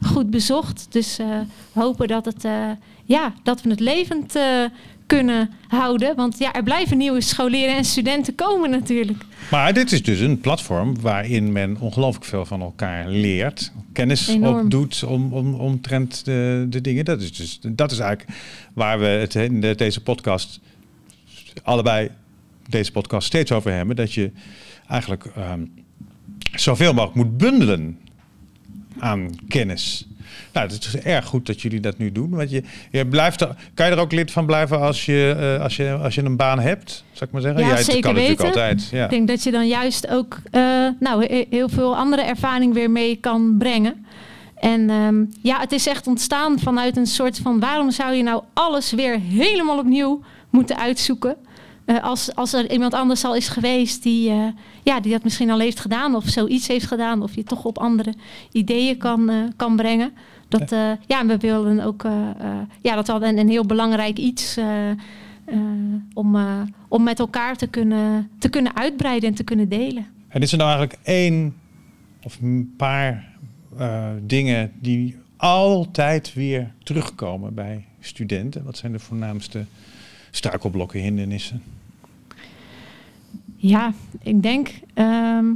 goed 0.07 0.31
bezocht. 0.31 0.87
Dus 0.90 1.18
hopen 1.72 2.09
dat, 2.09 2.24
het, 2.24 2.46
ja, 3.05 3.33
dat 3.42 3.62
we 3.62 3.70
het 3.70 3.81
levend 3.81 4.35
kunnen 5.09 5.51
houden. 5.68 6.16
Want 6.16 6.38
ja, 6.38 6.53
er 6.53 6.62
blijven 6.62 6.97
nieuwe 6.97 7.21
scholieren 7.21 7.77
en 7.77 7.85
studenten 7.85 8.35
komen 8.35 8.71
natuurlijk. 8.71 9.25
Maar 9.51 9.75
dit 9.75 9.92
is 9.92 10.03
dus 10.03 10.21
een 10.21 10.40
platform 10.40 11.01
waarin 11.01 11.53
men 11.53 11.77
ongelooflijk 11.81 12.25
veel 12.25 12.44
van 12.47 12.61
elkaar 12.61 13.09
leert. 13.09 13.73
Kennis 13.92 14.29
Enorm. 14.29 14.59
opdoet 14.64 15.05
om, 15.05 15.33
om, 15.33 15.55
omtrent 15.55 16.25
de, 16.25 16.66
de 16.68 16.81
dingen. 16.81 17.05
Dat 17.05 17.21
is, 17.21 17.33
dus, 17.37 17.59
dat 17.62 17.90
is 17.92 17.99
eigenlijk 17.99 18.38
waar 18.73 18.99
we 18.99 19.07
het 19.07 19.35
in 19.35 19.61
de- 19.61 19.75
deze 19.75 20.03
podcast 20.03 20.61
allebei 21.62 22.11
deze 22.68 22.92
podcast 22.92 23.27
steeds 23.27 23.53
over 23.53 23.73
hebben. 23.73 23.97
Dat 23.97 24.12
je 24.12 24.31
eigenlijk 24.88 25.25
ehm, 25.25 25.61
zoveel 26.55 26.92
mogelijk 26.94 27.16
moet 27.16 27.37
bundelen 27.38 27.99
aan 28.99 29.31
kennis. 29.49 30.08
Nou, 30.52 30.66
het 30.68 30.84
is 30.84 30.96
erg 30.96 31.26
goed 31.26 31.46
dat 31.46 31.62
jullie 31.62 31.80
dat 31.80 31.98
nu 31.98 32.12
doen. 32.12 32.30
Want 32.30 32.50
je, 32.50 32.62
je 32.90 33.06
blijft 33.06 33.40
er, 33.40 33.56
kan 33.74 33.86
je 33.86 33.92
er 33.92 33.98
ook 33.98 34.12
lid 34.12 34.30
van 34.30 34.46
blijven 34.46 34.80
als 34.80 35.06
je, 35.06 35.36
eh, 35.56 35.62
als 35.62 35.76
je, 35.76 35.92
als 36.02 36.14
je 36.14 36.22
een 36.22 36.36
baan 36.36 36.60
hebt? 36.60 37.04
Zal 37.12 37.26
ik 37.26 37.32
maar 37.32 37.42
zeggen? 37.42 37.60
Ja, 37.60 37.68
het 37.68 37.84
zeker 37.84 38.00
kan 38.00 38.14
natuurlijk 38.14 38.40
weten. 38.40 38.60
altijd. 38.60 38.88
Ja. 38.92 39.04
Ik 39.04 39.10
denk 39.10 39.28
dat 39.28 39.42
je 39.42 39.50
dan 39.50 39.68
juist 39.68 40.08
ook 40.08 40.36
eh, 40.50 40.62
nou, 41.00 41.26
he- 41.26 41.46
heel 41.50 41.68
veel 41.68 41.96
andere 41.96 42.22
ervaring 42.22 42.74
weer 42.74 42.90
mee 42.90 43.16
kan 43.16 43.54
brengen. 43.58 44.06
En 44.54 44.90
ehm, 44.90 45.24
ja, 45.42 45.60
het 45.60 45.72
is 45.72 45.86
echt 45.86 46.06
ontstaan 46.06 46.58
vanuit 46.58 46.96
een 46.96 47.06
soort 47.06 47.38
van... 47.38 47.60
waarom 47.60 47.90
zou 47.90 48.14
je 48.14 48.22
nou 48.22 48.42
alles 48.52 48.92
weer 48.92 49.18
helemaal 49.20 49.78
opnieuw 49.78 50.22
moeten 50.50 50.78
uitzoeken... 50.78 51.36
Eh, 51.88 52.03
als, 52.03 52.35
als 52.35 52.53
er 52.53 52.70
iemand 52.70 52.94
anders 52.94 53.24
al 53.24 53.35
is 53.35 53.48
geweest 53.48 54.03
die, 54.03 54.31
eh, 54.31 54.46
ja, 54.83 55.01
die 55.01 55.12
dat 55.12 55.24
misschien 55.24 55.51
al 55.51 55.59
heeft 55.59 55.81
gedaan... 55.81 56.14
of 56.14 56.24
zoiets 56.29 56.68
heeft 56.68 56.87
gedaan, 56.87 57.22
of 57.22 57.35
je 57.35 57.44
toch 57.44 57.64
op 57.64 57.79
andere 57.79 58.14
ideeën 58.53 58.96
kan, 58.96 59.31
eh, 59.31 59.37
kan 59.57 59.77
brengen. 59.77 60.12
Dat, 60.48 60.70
ja, 61.07 61.20
en 61.20 61.27
we 61.27 61.37
willen 61.37 61.81
ook... 61.81 62.07
ja, 62.83 62.94
dat 62.94 63.07
was 63.07 63.22
een, 63.22 63.38
een 63.38 63.48
heel 63.48 63.66
belangrijk 63.66 64.18
iets... 64.18 64.59
om, 66.14 66.37
om 66.88 67.03
met 67.03 67.18
elkaar 67.18 67.57
te 67.57 67.66
kunnen, 67.66 68.31
te 68.38 68.48
kunnen 68.48 68.77
uitbreiden 68.77 69.29
en 69.29 69.35
te 69.35 69.44
kunnen 69.44 69.68
delen. 69.68 70.07
En 70.29 70.40
is 70.40 70.53
er 70.53 70.59
nou 70.59 70.70
eigenlijk 70.70 71.01
één 71.03 71.55
of 72.22 72.38
een 72.40 72.74
paar 72.77 73.33
dingen 74.22 74.72
die 74.81 75.16
altijd 75.37 76.35
weer 76.35 76.72
terugkomen 76.83 77.55
bij 77.55 77.85
studenten? 78.01 78.64
Wat 78.64 78.77
zijn 78.77 78.92
de 78.92 78.98
voornaamste 78.98 79.64
struikelblokken, 80.31 81.01
hindernissen? 81.01 81.62
Ja, 83.61 83.92
ik 84.23 84.42
denk 84.42 84.68
ehm, 84.94 85.47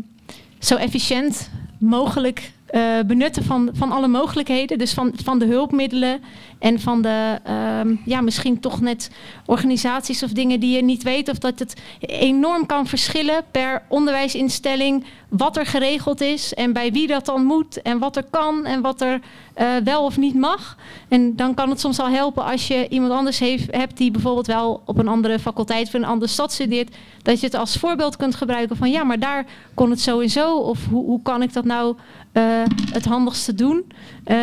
zo 0.59 0.77
efficiënt 0.77 1.51
mogelijk 1.79 2.53
eh, 2.67 3.01
benutten 3.07 3.45
van, 3.45 3.71
van 3.73 3.93
alle 3.93 4.09
mogelijkheden. 4.09 4.79
Dus 4.79 4.93
van, 4.93 5.13
van 5.23 5.39
de 5.39 5.47
hulpmiddelen 5.47 6.21
en 6.63 6.81
van 6.81 7.03
de, 7.03 7.39
ehm, 7.45 7.95
ja, 8.05 8.21
misschien 8.21 8.61
toch 8.61 8.81
net 8.81 9.11
organisaties 9.47 10.23
of 10.23 10.31
dingen 10.31 10.61
die 10.61 10.77
je 10.77 10.83
niet 10.83 11.03
weet. 11.03 11.29
Of 11.29 11.39
dat 11.39 11.59
het 11.59 11.81
enorm 12.01 12.67
kan 12.67 12.87
verschillen 12.87 13.45
per 13.51 13.83
onderwijsinstelling. 13.89 15.05
Wat 15.29 15.57
er 15.57 15.67
geregeld 15.67 16.21
is 16.21 16.55
en 16.55 16.73
bij 16.73 16.93
wie 16.93 17.07
dat 17.07 17.27
dan 17.27 17.45
moet. 17.45 17.83
En 17.83 17.99
wat 17.99 18.17
er 18.17 18.25
kan 18.31 18.65
en 18.65 18.81
wat 18.81 19.01
er 19.01 19.21
eh, 19.55 19.67
wel 19.85 20.05
of 20.05 20.17
niet 20.17 20.35
mag. 20.35 20.77
En 21.09 21.37
dan 21.37 21.55
kan 21.55 21.71
het 21.71 21.81
soms 21.81 21.99
al 21.99 22.09
helpen 22.09 22.45
als 22.45 22.69
je 22.69 22.89
iemand 22.89 23.13
anders 23.13 23.39
heeft, 23.39 23.77
hebt 23.77 23.97
die 23.97 24.11
bijvoorbeeld 24.11 24.47
wel 24.47 24.83
op 24.85 24.99
een 24.99 25.09
andere 25.09 25.39
faculteit 25.39 25.87
of 25.87 25.95
een 25.95 26.05
andere 26.05 26.31
stad 26.31 26.53
studeert. 26.53 26.95
Dat 27.23 27.41
je 27.41 27.47
het 27.47 27.55
als 27.55 27.77
voorbeeld 27.77 28.17
kunt 28.17 28.35
gebruiken 28.35 28.77
van 28.77 28.91
ja, 28.91 29.05
maar 29.05 29.19
daar 29.19 29.47
kon 29.75 29.91
het 29.91 30.01
zo 30.01 30.21
en 30.21 30.31
zo. 30.31 30.57
Of 30.57 30.87
hoe, 30.91 31.05
hoe 31.05 31.23
kan 31.23 31.43
ik 31.43 31.53
dat 31.53 31.65
nou 31.65 31.97
eh, 32.33 32.63
het 32.93 33.05
handigste 33.05 33.55
doen. 33.55 33.93
Eh, 34.25 34.39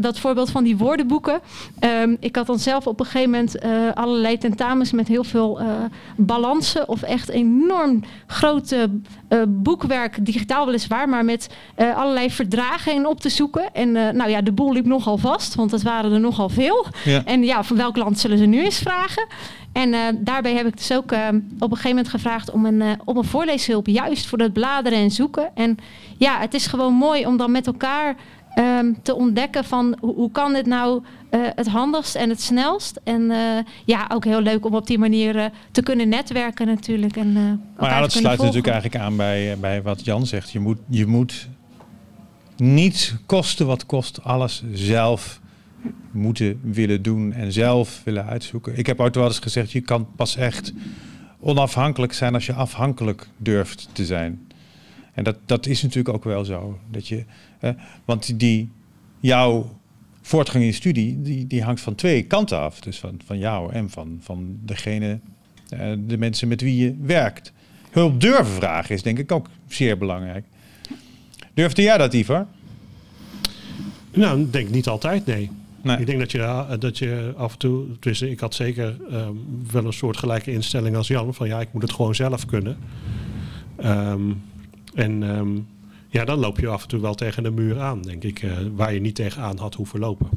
dat 0.00 0.18
voorbeeld 0.18 0.50
van 0.50 0.64
die 0.64 0.76
woordenboeken. 0.76 1.40
Ehm, 1.78 2.16
ik 2.20 2.36
had 2.36 2.46
dan 2.46 2.58
zelf 2.58 2.86
op 2.86 3.00
een 3.00 3.06
gegeven 3.06 3.30
moment 3.30 3.58
eh, 3.58 3.70
allerlei 3.94 4.38
tentamens 4.38 4.92
met 4.92 5.08
heel 5.08 5.24
veel 5.24 5.60
balansen. 6.16 6.88
Of 6.88 7.02
echt 7.02 7.28
enorm 7.28 8.02
grote 8.26 8.90
boekwerk, 9.48 10.26
digitaal 10.26 10.66
weliswaar, 10.66 11.08
maar 11.08 11.24
met 11.24 11.48
allerlei 11.76 12.30
verdragen 12.30 12.94
in 12.94 13.06
op 13.06 13.20
te 13.20 13.28
zoeken. 13.28 13.72
En 13.72 13.92
nou 13.92 14.28
ja, 14.28 14.40
de 14.40 14.52
boel 14.52 14.72
liep 14.72 14.86
nogal 14.86 15.18
vast, 15.18 15.54
want 15.54 15.70
het 15.70 15.82
waren 15.82 16.12
er 16.12 16.20
nogal 16.20 16.48
veel. 16.48 16.86
En 17.24 17.42
ja, 17.42 17.64
van 17.64 17.76
welk 17.76 17.96
land 17.96 18.18
zullen 18.18 18.38
ze 18.38 18.44
nu 18.44 18.64
eens 18.64 18.78
vragen? 18.78 19.26
En 19.72 20.18
daarbij 20.24 20.54
heb 20.54 20.66
ik 20.66 20.76
dus 20.76 20.92
ook 20.92 21.12
op 21.12 21.12
een 21.12 21.42
gegeven 21.60 21.88
moment 21.88 22.08
gevraagd 22.08 22.50
om 22.50 22.66
een, 22.66 23.00
om 23.04 23.16
een 23.16 23.24
voorleeshulp, 23.24 23.86
juist 23.86 24.26
voor 24.26 24.38
dat 24.38 24.52
bladeren 24.52 24.98
en 24.98 25.10
zoeken. 25.10 25.50
En 25.54 25.78
ja, 26.18 26.38
het 26.38 26.54
is 26.54 26.66
gewoon 26.66 26.94
mooi 26.94 27.26
om 27.26 27.36
dan 27.36 27.50
met 27.50 27.66
elkaar 27.66 28.16
Ehm, 28.54 28.92
te 29.02 29.14
ontdekken 29.14 29.64
van 29.64 29.96
hoe, 30.00 30.14
hoe 30.14 30.30
kan 30.30 30.52
dit 30.52 30.66
nou 30.66 31.02
uh, 31.30 31.40
het 31.54 31.68
handigst 31.68 32.14
en 32.14 32.28
het 32.28 32.42
snelst. 32.42 33.00
En 33.04 33.22
uh, 33.22 33.58
ja, 33.84 34.10
ook 34.12 34.24
heel 34.24 34.40
leuk 34.40 34.66
om 34.66 34.74
op 34.74 34.86
die 34.86 34.98
manier 34.98 35.36
uh, 35.36 35.44
te 35.70 35.82
kunnen 35.82 36.08
netwerken 36.08 36.66
natuurlijk. 36.66 37.16
En, 37.16 37.32
maar 37.76 37.90
ja, 37.90 38.00
dat 38.00 38.12
sluit 38.12 38.38
natuurlijk 38.38 38.66
eigenlijk 38.66 39.04
aan 39.04 39.16
bij, 39.16 39.56
bij 39.60 39.82
wat 39.82 40.04
Jan 40.04 40.26
zegt. 40.26 40.50
Je 40.50 40.60
moet, 40.60 40.78
je 40.88 41.06
moet 41.06 41.48
niet 42.56 43.16
kosten 43.26 43.66
wat 43.66 43.86
kost 43.86 44.22
alles 44.22 44.62
zelf 44.72 45.40
moeten 46.10 46.60
willen 46.62 47.02
doen 47.02 47.32
en 47.32 47.52
zelf 47.52 48.00
willen 48.04 48.26
uitzoeken. 48.26 48.78
Ik 48.78 48.86
heb 48.86 49.00
ooit 49.00 49.14
wel 49.14 49.26
eens 49.26 49.38
gezegd, 49.38 49.72
je 49.72 49.80
kan 49.80 50.06
pas 50.16 50.36
echt 50.36 50.72
onafhankelijk 51.40 52.12
zijn 52.12 52.34
als 52.34 52.46
je 52.46 52.52
afhankelijk 52.52 53.28
durft 53.36 53.88
te 53.92 54.04
zijn. 54.04 54.48
En 55.12 55.24
dat, 55.24 55.36
dat 55.46 55.66
is 55.66 55.82
natuurlijk 55.82 56.14
ook 56.14 56.24
wel 56.24 56.44
zo. 56.44 56.78
Dat 56.90 57.08
je, 57.08 57.24
want 58.04 58.38
die, 58.38 58.70
jouw 59.20 59.78
voortgang 60.22 60.64
in 60.64 60.74
studie, 60.74 61.22
die, 61.22 61.46
die 61.46 61.62
hangt 61.62 61.80
van 61.80 61.94
twee 61.94 62.22
kanten 62.22 62.58
af. 62.58 62.80
Dus 62.80 62.98
van, 62.98 63.20
van 63.24 63.38
jou 63.38 63.72
en 63.72 63.90
van, 63.90 64.18
van 64.20 64.58
degene, 64.64 65.20
uh, 65.74 65.92
de 66.06 66.18
mensen 66.18 66.48
met 66.48 66.60
wie 66.60 66.76
je 66.76 66.96
werkt. 67.00 67.52
Hulp 67.90 68.20
durven 68.20 68.46
vragen 68.46 68.94
is 68.94 69.02
denk 69.02 69.18
ik 69.18 69.32
ook 69.32 69.48
zeer 69.66 69.98
belangrijk. 69.98 70.44
Durfde 71.54 71.82
jij 71.82 71.98
dat, 71.98 72.14
Ivar? 72.14 72.46
Nou, 74.12 74.40
ik 74.40 74.52
denk 74.52 74.70
niet 74.70 74.88
altijd, 74.88 75.26
nee. 75.26 75.50
nee. 75.82 75.98
Ik 75.98 76.06
denk 76.06 76.18
dat 76.18 76.32
je, 76.32 76.76
dat 76.78 76.98
je 76.98 77.32
af 77.36 77.52
en 77.52 77.58
toe, 77.58 77.86
dus 78.00 78.22
ik 78.22 78.40
had 78.40 78.54
zeker 78.54 78.96
um, 79.12 79.46
wel 79.72 79.84
een 79.84 79.92
soort 79.92 80.16
gelijke 80.16 80.52
instelling 80.52 80.96
als 80.96 81.08
Jan, 81.08 81.34
van 81.34 81.48
ja, 81.48 81.60
ik 81.60 81.72
moet 81.72 81.82
het 81.82 81.92
gewoon 81.92 82.14
zelf 82.14 82.46
kunnen. 82.46 82.76
Um, 83.84 84.42
en 84.94 85.22
um, 85.22 85.66
ja, 86.14 86.24
dan 86.24 86.38
loop 86.38 86.60
je 86.60 86.68
af 86.68 86.82
en 86.82 86.88
toe 86.88 87.00
wel 87.00 87.14
tegen 87.14 87.42
de 87.42 87.50
muur 87.50 87.80
aan, 87.80 88.02
denk 88.02 88.24
ik, 88.24 88.42
uh, 88.42 88.52
waar 88.74 88.94
je 88.94 89.00
niet 89.00 89.14
tegenaan 89.14 89.58
had 89.58 89.74
hoeven 89.74 90.00
lopen. 90.00 90.28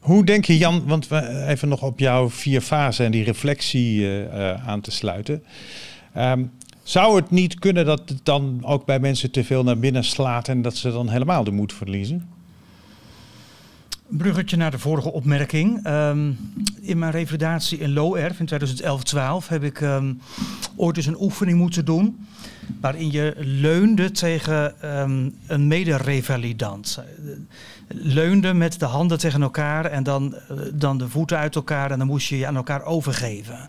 Hoe 0.00 0.24
denk 0.24 0.44
je, 0.44 0.58
Jan, 0.58 0.84
want 0.86 1.08
we 1.08 1.44
even 1.48 1.68
nog 1.68 1.82
op 1.82 1.98
jouw 1.98 2.30
vier 2.30 2.60
fasen 2.60 3.04
en 3.04 3.10
die 3.10 3.24
reflectie 3.24 4.00
uh, 4.00 4.68
aan 4.68 4.80
te 4.80 4.90
sluiten. 4.90 5.42
Um, 6.16 6.50
zou 6.82 7.16
het 7.16 7.30
niet 7.30 7.58
kunnen 7.58 7.84
dat 7.84 8.08
het 8.08 8.20
dan 8.22 8.60
ook 8.62 8.84
bij 8.84 8.98
mensen 8.98 9.30
te 9.30 9.44
veel 9.44 9.62
naar 9.62 9.78
binnen 9.78 10.04
slaat 10.04 10.48
en 10.48 10.62
dat 10.62 10.76
ze 10.76 10.90
dan 10.90 11.08
helemaal 11.08 11.44
de 11.44 11.50
moed 11.50 11.72
verliezen? 11.72 12.28
Bruggetje 14.08 14.56
naar 14.56 14.70
de 14.70 14.78
vorige 14.78 15.12
opmerking. 15.12 15.86
Um, 15.86 16.38
in 16.80 16.98
mijn 16.98 17.12
revalidatie 17.12 17.78
in 17.78 17.92
Low 17.92 18.16
Erf 18.16 18.40
in 18.40 18.48
2011-12 19.44 19.48
heb 19.48 19.62
ik 19.62 19.80
um, 19.80 20.20
ooit 20.76 20.96
eens 20.96 21.06
een 21.06 21.20
oefening 21.20 21.58
moeten 21.58 21.84
doen 21.84 22.26
waarin 22.80 23.10
je 23.10 23.34
leunde 23.38 24.10
tegen 24.10 24.74
um, 25.00 25.34
een 25.46 25.68
mederevalidant. 25.68 27.02
Leunde 27.88 28.54
met 28.54 28.78
de 28.80 28.84
handen 28.84 29.18
tegen 29.18 29.42
elkaar 29.42 29.84
en 29.84 30.02
dan, 30.02 30.34
uh, 30.50 30.58
dan 30.74 30.98
de 30.98 31.08
voeten 31.08 31.38
uit 31.38 31.54
elkaar 31.54 31.90
en 31.90 31.98
dan 31.98 32.06
moest 32.06 32.28
je 32.28 32.38
je 32.38 32.46
aan 32.46 32.56
elkaar 32.56 32.84
overgeven. 32.84 33.68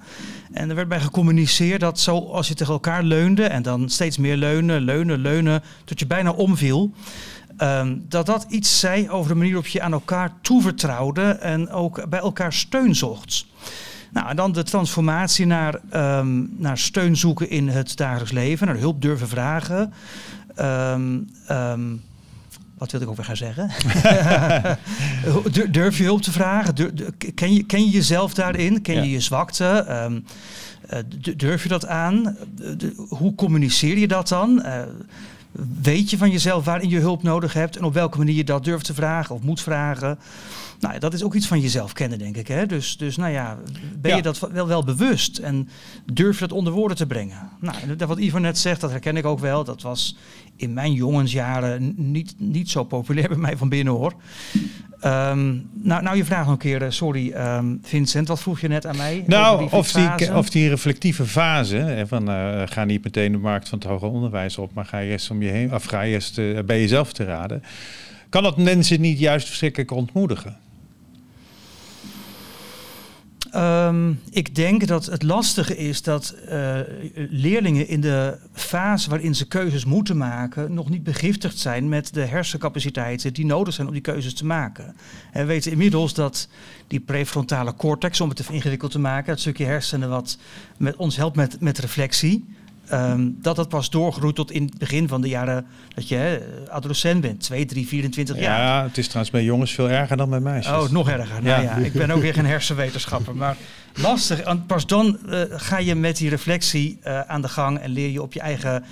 En 0.51 0.69
er 0.69 0.75
werd 0.75 0.87
bij 0.87 0.99
gecommuniceerd 0.99 1.79
dat 1.79 1.99
zo 1.99 2.19
als 2.19 2.47
je 2.47 2.53
tegen 2.53 2.73
elkaar 2.73 3.03
leunde 3.03 3.43
en 3.43 3.61
dan 3.61 3.89
steeds 3.89 4.17
meer 4.17 4.37
leunen, 4.37 4.81
leunen, 4.81 5.19
leunen, 5.19 5.63
tot 5.85 5.99
je 5.99 6.07
bijna 6.07 6.31
omviel. 6.31 6.91
Um, 7.57 8.05
dat 8.07 8.25
dat 8.25 8.45
iets 8.49 8.79
zei 8.79 9.09
over 9.09 9.29
de 9.29 9.35
manier 9.35 9.53
waarop 9.53 9.71
je 9.71 9.81
aan 9.81 9.91
elkaar 9.91 10.33
toevertrouwde 10.41 11.21
en 11.21 11.69
ook 11.69 12.09
bij 12.09 12.19
elkaar 12.19 12.53
steun 12.53 12.95
zocht. 12.95 13.45
Nou, 14.11 14.29
en 14.29 14.35
dan 14.35 14.51
de 14.51 14.63
transformatie 14.63 15.45
naar, 15.45 15.79
um, 15.93 16.53
naar 16.57 16.77
steun 16.77 17.17
zoeken 17.17 17.49
in 17.49 17.67
het 17.67 17.97
dagelijks 17.97 18.31
leven, 18.31 18.67
naar 18.67 18.77
hulp 18.77 19.01
durven 19.01 19.27
vragen. 19.27 19.93
Um, 20.59 21.29
um, 21.51 22.01
wat 22.77 22.91
wil 22.91 23.01
ik 23.01 23.09
ook 23.09 23.15
weer 23.15 23.25
gaan 23.25 23.37
zeggen? 23.37 23.69
Durf 25.71 25.97
je 25.97 26.03
hulp 26.03 26.21
te 26.21 26.31
vragen? 26.31 26.73
ken, 27.35 27.53
je, 27.53 27.63
ken 27.63 27.85
je 27.85 27.89
jezelf 27.89 28.33
daarin? 28.33 28.81
Ken 28.81 28.95
je 28.95 29.09
je 29.09 29.19
zwakte? 29.19 29.85
Uh, 30.93 30.99
durf 31.35 31.63
je 31.63 31.69
dat 31.69 31.87
aan? 31.87 32.37
hoe 33.09 33.35
communiceer 33.35 33.97
je 33.97 34.07
dat 34.07 34.27
dan? 34.27 34.61
Uh, 34.65 34.81
weet 35.81 36.09
je 36.09 36.17
van 36.17 36.31
jezelf 36.31 36.65
waarin 36.65 36.89
je 36.89 36.99
hulp 36.99 37.23
nodig 37.23 37.53
hebt 37.53 37.77
en 37.77 37.83
op 37.83 37.93
welke 37.93 38.17
manier 38.17 38.35
je 38.35 38.43
dat 38.43 38.63
durft 38.63 38.85
te 38.85 38.93
vragen 38.93 39.35
of 39.35 39.41
moet 39.41 39.61
vragen. 39.61 40.19
Nou, 40.87 40.99
dat 40.99 41.13
is 41.13 41.23
ook 41.23 41.33
iets 41.33 41.47
van 41.47 41.59
jezelf 41.59 41.93
kennen, 41.93 42.19
denk 42.19 42.37
ik. 42.37 42.47
Hè? 42.47 42.65
Dus, 42.65 42.97
dus 42.97 43.17
nou 43.17 43.31
ja, 43.31 43.57
ben 43.97 44.15
je 44.15 44.21
dat 44.21 44.39
wel, 44.39 44.67
wel 44.67 44.83
bewust 44.83 45.37
en 45.37 45.69
durf 46.13 46.39
je 46.39 46.47
dat 46.47 46.57
onder 46.57 46.73
woorden 46.73 46.97
te 46.97 47.05
brengen? 47.05 47.49
Nou, 47.59 47.75
wat 48.07 48.19
Ivo 48.19 48.37
net 48.37 48.57
zegt, 48.57 48.81
dat 48.81 48.91
herken 48.91 49.17
ik 49.17 49.25
ook 49.25 49.39
wel. 49.39 49.63
Dat 49.63 49.81
was 49.81 50.17
in 50.55 50.73
mijn 50.73 50.93
jongensjaren 50.93 51.93
niet, 51.97 52.35
niet 52.37 52.69
zo 52.69 52.83
populair 52.83 53.27
bij 53.35 53.37
mij 53.37 53.57
van 53.57 53.69
binnen 53.69 53.93
hoor. 53.93 54.13
Um, 55.03 55.69
nou, 55.73 56.03
nou, 56.03 56.17
je 56.17 56.25
vraagt 56.25 56.43
nog 56.43 56.53
een 56.53 56.59
keer, 56.59 56.81
eh, 56.81 56.89
sorry 56.89 57.33
um, 57.33 57.79
Vincent, 57.83 58.27
wat 58.27 58.41
vroeg 58.41 58.59
je 58.59 58.67
net 58.67 58.85
aan 58.85 58.97
mij? 58.97 59.23
Nou, 59.27 59.59
die 59.59 59.71
of, 59.71 59.91
die, 59.91 60.35
of 60.35 60.49
die 60.49 60.69
reflectieve 60.69 61.25
fase, 61.25 62.03
van 62.07 62.29
uh, 62.29 62.61
ga 62.65 62.83
niet 62.83 63.03
meteen 63.03 63.31
de 63.31 63.37
markt 63.37 63.69
van 63.69 63.79
het 63.79 63.87
hoger 63.87 64.09
onderwijs 64.09 64.57
op, 64.57 64.73
maar 64.73 64.85
ga 64.85 64.97
je 64.97 65.11
eerst 65.11 65.29
om 65.29 65.41
je 65.41 65.49
heen, 65.49 65.73
of 65.73 65.83
ga 65.83 66.03
eerst 66.03 66.37
uh, 66.37 66.59
bij 66.59 66.79
jezelf 66.79 67.13
te 67.13 67.23
raden. 67.23 67.63
Kan 68.29 68.43
dat 68.43 68.57
mensen 68.57 69.01
niet 69.01 69.19
juist 69.19 69.47
verschrikkelijk 69.47 69.91
ontmoedigen? 69.91 70.57
Um, 73.55 74.19
ik 74.29 74.55
denk 74.55 74.87
dat 74.87 75.05
het 75.05 75.23
lastige 75.23 75.77
is 75.77 76.01
dat 76.01 76.35
uh, 76.49 76.79
leerlingen 77.29 77.87
in 77.87 78.01
de 78.01 78.37
fase 78.53 79.09
waarin 79.09 79.35
ze 79.35 79.47
keuzes 79.47 79.85
moeten 79.85 80.17
maken, 80.17 80.73
nog 80.73 80.89
niet 80.89 81.03
begiftigd 81.03 81.57
zijn 81.57 81.89
met 81.89 82.13
de 82.13 82.21
hersencapaciteiten 82.21 83.33
die 83.33 83.45
nodig 83.45 83.73
zijn 83.73 83.87
om 83.87 83.93
die 83.93 84.01
keuzes 84.01 84.33
te 84.33 84.45
maken. 84.45 84.95
En 85.31 85.41
we 85.41 85.45
weten 85.45 85.71
inmiddels 85.71 86.13
dat 86.13 86.47
die 86.87 86.99
prefrontale 86.99 87.75
cortex, 87.75 88.21
om 88.21 88.29
het 88.29 88.39
even 88.39 88.53
ingewikkeld 88.53 88.91
te 88.91 88.99
maken, 88.99 89.31
het 89.31 89.39
stukje 89.39 89.65
hersenen 89.65 90.09
wat 90.09 90.37
met 90.77 90.95
ons 90.95 91.15
helpt 91.15 91.35
met, 91.35 91.61
met 91.61 91.77
reflectie, 91.77 92.45
Um, 92.93 93.37
dat 93.41 93.55
dat 93.55 93.69
pas 93.69 93.89
doorgroeit 93.89 94.35
tot 94.35 94.51
in 94.51 94.63
het 94.63 94.77
begin 94.77 95.07
van 95.07 95.21
de 95.21 95.27
jaren 95.27 95.65
dat 95.95 96.07
je 96.07 96.15
hè, 96.15 96.39
adolescent 96.69 97.21
bent, 97.21 97.39
2, 97.39 97.65
3, 97.65 97.87
24 97.87 98.39
jaar. 98.39 98.59
Ja, 98.59 98.83
het 98.83 98.97
is 98.97 99.05
trouwens 99.05 99.31
bij 99.31 99.43
jongens 99.43 99.71
veel 99.71 99.89
erger 99.89 100.17
dan 100.17 100.29
bij 100.29 100.39
meisjes. 100.39 100.73
Oh, 100.73 100.89
nog 100.89 101.09
erger. 101.09 101.43
Nou 101.43 101.63
ja. 101.63 101.75
ik 101.75 101.93
ben 101.93 102.11
ook 102.11 102.21
weer 102.21 102.33
geen 102.33 102.45
hersenwetenschapper, 102.45 103.35
maar 103.35 103.57
lastig. 103.95 104.65
Pas 104.65 104.87
dan 104.87 105.17
uh, 105.25 105.41
ga 105.49 105.77
je 105.77 105.95
met 105.95 106.17
die 106.17 106.29
reflectie 106.29 106.99
uh, 107.03 107.21
aan 107.21 107.41
de 107.41 107.47
gang 107.47 107.79
en 107.79 107.89
leer 107.89 108.09
je 108.09 108.21
op 108.21 108.33
je 108.33 108.39
eigen 108.39 108.83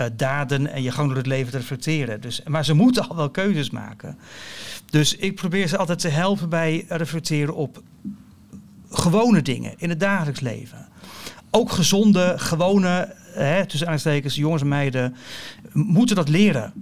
uh, 0.00 0.06
daden 0.16 0.72
en 0.72 0.82
je 0.82 0.90
gang 0.90 1.08
door 1.08 1.16
het 1.16 1.26
leven 1.26 1.50
te 1.50 1.58
reflecteren. 1.58 2.20
Dus, 2.20 2.42
maar 2.44 2.64
ze 2.64 2.74
moeten 2.74 3.08
al 3.08 3.16
wel 3.16 3.30
keuzes 3.30 3.70
maken. 3.70 4.18
Dus 4.90 5.16
ik 5.16 5.34
probeer 5.34 5.68
ze 5.68 5.76
altijd 5.76 5.98
te 5.98 6.08
helpen 6.08 6.48
bij 6.48 6.84
reflecteren 6.88 7.54
op 7.54 7.82
gewone 8.90 9.42
dingen 9.42 9.74
in 9.76 9.88
het 9.88 10.00
dagelijks 10.00 10.40
leven. 10.40 10.88
Ook 11.50 11.70
gezonde, 11.70 12.34
gewone 12.36 13.14
tussen 13.66 13.88
aanstekens, 13.88 14.34
jongens 14.34 14.62
en 14.62 14.68
meiden, 14.68 15.16
moeten 15.72 16.16
dat 16.16 16.28
leren. 16.28 16.72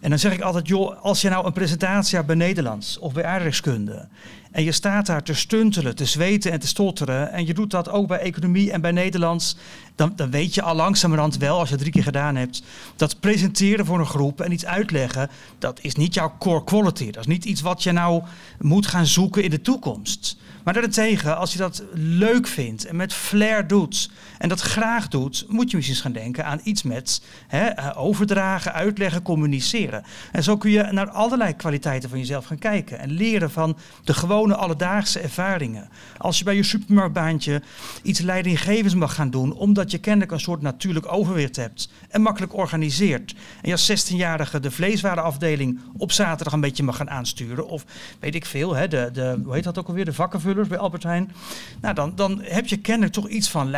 En 0.00 0.10
dan 0.10 0.18
zeg 0.18 0.32
ik 0.32 0.40
altijd, 0.40 0.68
joh, 0.68 1.02
als 1.02 1.20
je 1.20 1.28
nou 1.28 1.46
een 1.46 1.52
presentatie 1.52 2.14
hebt 2.14 2.26
bij 2.26 2.36
Nederlands 2.36 2.98
of 2.98 3.12
bij 3.12 3.24
aardrijkskunde 3.24 4.08
en 4.50 4.64
je 4.64 4.72
staat 4.72 5.06
daar 5.06 5.22
te 5.22 5.34
stuntelen, 5.34 5.96
te 5.96 6.04
zweten 6.04 6.52
en 6.52 6.60
te 6.60 6.66
stotteren. 6.66 7.32
En 7.32 7.46
je 7.46 7.54
doet 7.54 7.70
dat 7.70 7.88
ook 7.88 8.06
bij 8.06 8.18
economie 8.18 8.72
en 8.72 8.80
bij 8.80 8.90
Nederlands. 8.90 9.56
Dan, 9.94 10.12
dan 10.16 10.30
weet 10.30 10.54
je 10.54 10.62
al 10.62 10.74
langzamerhand 10.74 11.36
wel, 11.36 11.58
als 11.58 11.68
je 11.68 11.74
het 11.74 11.80
drie 11.80 11.92
keer 11.92 12.02
gedaan 12.02 12.36
hebt. 12.36 12.62
Dat 12.96 13.20
presenteren 13.20 13.86
voor 13.86 13.98
een 13.98 14.06
groep 14.06 14.40
en 14.40 14.52
iets 14.52 14.66
uitleggen. 14.66 15.30
Dat 15.58 15.78
is 15.82 15.94
niet 15.94 16.14
jouw 16.14 16.34
core 16.38 16.64
quality. 16.64 17.10
Dat 17.10 17.20
is 17.20 17.26
niet 17.26 17.44
iets 17.44 17.60
wat 17.60 17.82
je 17.82 17.92
nou 17.92 18.22
moet 18.58 18.86
gaan 18.86 19.06
zoeken 19.06 19.42
in 19.42 19.50
de 19.50 19.60
toekomst. 19.60 20.36
Maar 20.64 20.74
daarentegen, 20.74 21.36
als 21.36 21.52
je 21.52 21.58
dat 21.58 21.82
leuk 21.94 22.46
vindt 22.46 22.84
en 22.84 22.96
met 22.96 23.12
flair 23.12 23.66
doet 23.66 24.10
en 24.40 24.48
dat 24.48 24.60
graag 24.60 25.08
doet, 25.08 25.44
moet 25.48 25.70
je 25.70 25.76
misschien 25.76 25.98
gaan 25.98 26.12
denken 26.12 26.44
aan 26.44 26.60
iets 26.62 26.82
met 26.82 27.22
hè, 27.46 27.66
eh, 27.66 27.90
overdragen, 27.94 28.72
uitleggen, 28.72 29.22
communiceren. 29.22 30.04
En 30.32 30.42
zo 30.42 30.56
kun 30.56 30.70
je 30.70 30.82
naar 30.90 31.10
allerlei 31.10 31.56
kwaliteiten 31.56 32.08
van 32.08 32.18
jezelf 32.18 32.44
gaan 32.44 32.58
kijken 32.58 32.98
en 32.98 33.10
leren 33.10 33.50
van 33.50 33.76
de 34.04 34.14
gewone 34.14 34.56
alledaagse 34.56 35.20
ervaringen. 35.20 35.88
Als 36.18 36.38
je 36.38 36.44
bij 36.44 36.54
je 36.54 36.62
supermarktbaantje 36.62 37.62
iets 38.02 38.20
leidinggevends 38.20 38.94
mag 38.94 39.14
gaan 39.14 39.30
doen, 39.30 39.52
omdat 39.52 39.90
je 39.90 39.98
kennelijk 39.98 40.32
een 40.32 40.40
soort 40.40 40.62
natuurlijk 40.62 41.12
overwicht 41.12 41.56
hebt 41.56 41.90
en 42.08 42.22
makkelijk 42.22 42.54
organiseert. 42.54 43.34
En 43.62 43.68
je 43.68 43.72
als 43.72 44.12
16-jarige 44.12 44.60
de 44.60 44.70
vleeswarenafdeling 44.70 45.80
op 45.96 46.12
zaterdag 46.12 46.52
een 46.52 46.60
beetje 46.60 46.82
mag 46.82 46.96
gaan 46.96 47.10
aansturen. 47.10 47.68
Of 47.68 47.84
weet 48.20 48.34
ik 48.34 48.46
veel, 48.46 48.74
hè, 48.74 48.88
de, 48.88 49.10
de, 49.12 49.40
hoe 49.44 49.54
heet 49.54 49.64
dat 49.64 49.78
ook 49.78 49.88
alweer, 49.88 50.04
de 50.04 50.12
vakkenvullers 50.12 50.68
bij 50.68 50.78
Albert 50.78 51.02
Heijn. 51.02 51.32
Nou, 51.80 51.94
dan, 51.94 52.12
dan 52.14 52.40
heb 52.42 52.66
je 52.66 52.76
kennelijk 52.76 53.12
toch 53.12 53.28
iets 53.28 53.50
van 53.50 53.70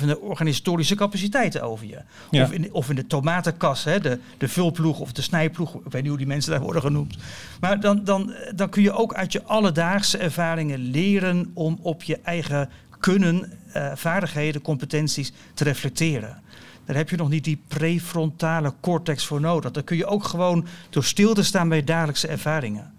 leidinggevende 0.00 0.20
organisatorische 0.20 0.94
capaciteiten 0.94 1.62
over 1.62 1.86
je. 1.86 1.98
Ja. 2.30 2.44
Of, 2.44 2.52
in, 2.52 2.72
of 2.72 2.88
in 2.88 2.96
de 2.96 3.06
tomatenkas, 3.06 3.84
hè, 3.84 4.00
de, 4.00 4.18
de 4.38 4.48
vulploeg 4.48 5.00
of 5.00 5.12
de 5.12 5.22
snijploeg. 5.22 5.74
Ik 5.74 5.92
weet 5.92 6.00
niet 6.00 6.08
hoe 6.08 6.18
die 6.18 6.26
mensen 6.26 6.50
daar 6.50 6.60
worden 6.60 6.82
genoemd. 6.82 7.16
Maar 7.60 7.80
dan, 7.80 8.04
dan, 8.04 8.34
dan 8.54 8.68
kun 8.68 8.82
je 8.82 8.92
ook 8.92 9.14
uit 9.14 9.32
je 9.32 9.42
alledaagse 9.42 10.18
ervaringen 10.18 10.78
leren 10.78 11.50
om 11.54 11.78
op 11.82 12.02
je 12.02 12.18
eigen 12.22 12.68
kunnen, 12.98 13.52
eh, 13.72 13.92
vaardigheden, 13.94 14.62
competenties 14.62 15.32
te 15.54 15.64
reflecteren. 15.64 16.42
Daar 16.84 16.96
heb 16.96 17.10
je 17.10 17.16
nog 17.16 17.28
niet 17.28 17.44
die 17.44 17.62
prefrontale 17.68 18.72
cortex 18.80 19.24
voor 19.24 19.40
nodig. 19.40 19.70
Dat 19.70 19.84
kun 19.84 19.96
je 19.96 20.06
ook 20.06 20.24
gewoon 20.24 20.66
door 20.90 21.04
stil 21.04 21.34
te 21.34 21.42
staan 21.42 21.68
bij 21.68 21.78
je 21.78 21.84
dagelijkse 21.84 22.28
ervaringen. 22.28 22.92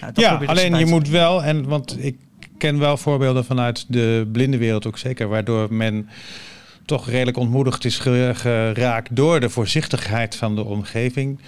Nou, 0.00 0.12
Ja, 0.14 0.40
alleen 0.46 0.78
je 0.78 0.86
moet 0.86 1.08
wel, 1.08 1.42
en 1.42 1.68
want 1.68 2.04
ik 2.04 2.16
ken 2.58 2.78
wel 2.78 2.96
voorbeelden 2.96 3.44
vanuit 3.44 3.84
de 3.88 4.28
blindenwereld 4.32 4.86
ook 4.86 4.98
zeker, 4.98 5.28
waardoor 5.28 5.74
men 5.74 6.08
toch 6.84 7.08
redelijk 7.08 7.36
ontmoedigd 7.36 7.84
is 7.84 7.98
ge- 7.98 8.32
geraakt 8.34 9.16
door 9.16 9.40
de 9.40 9.50
voorzichtigheid 9.50 10.36
van 10.36 10.54
de 10.54 10.64
omgeving. 10.64 11.40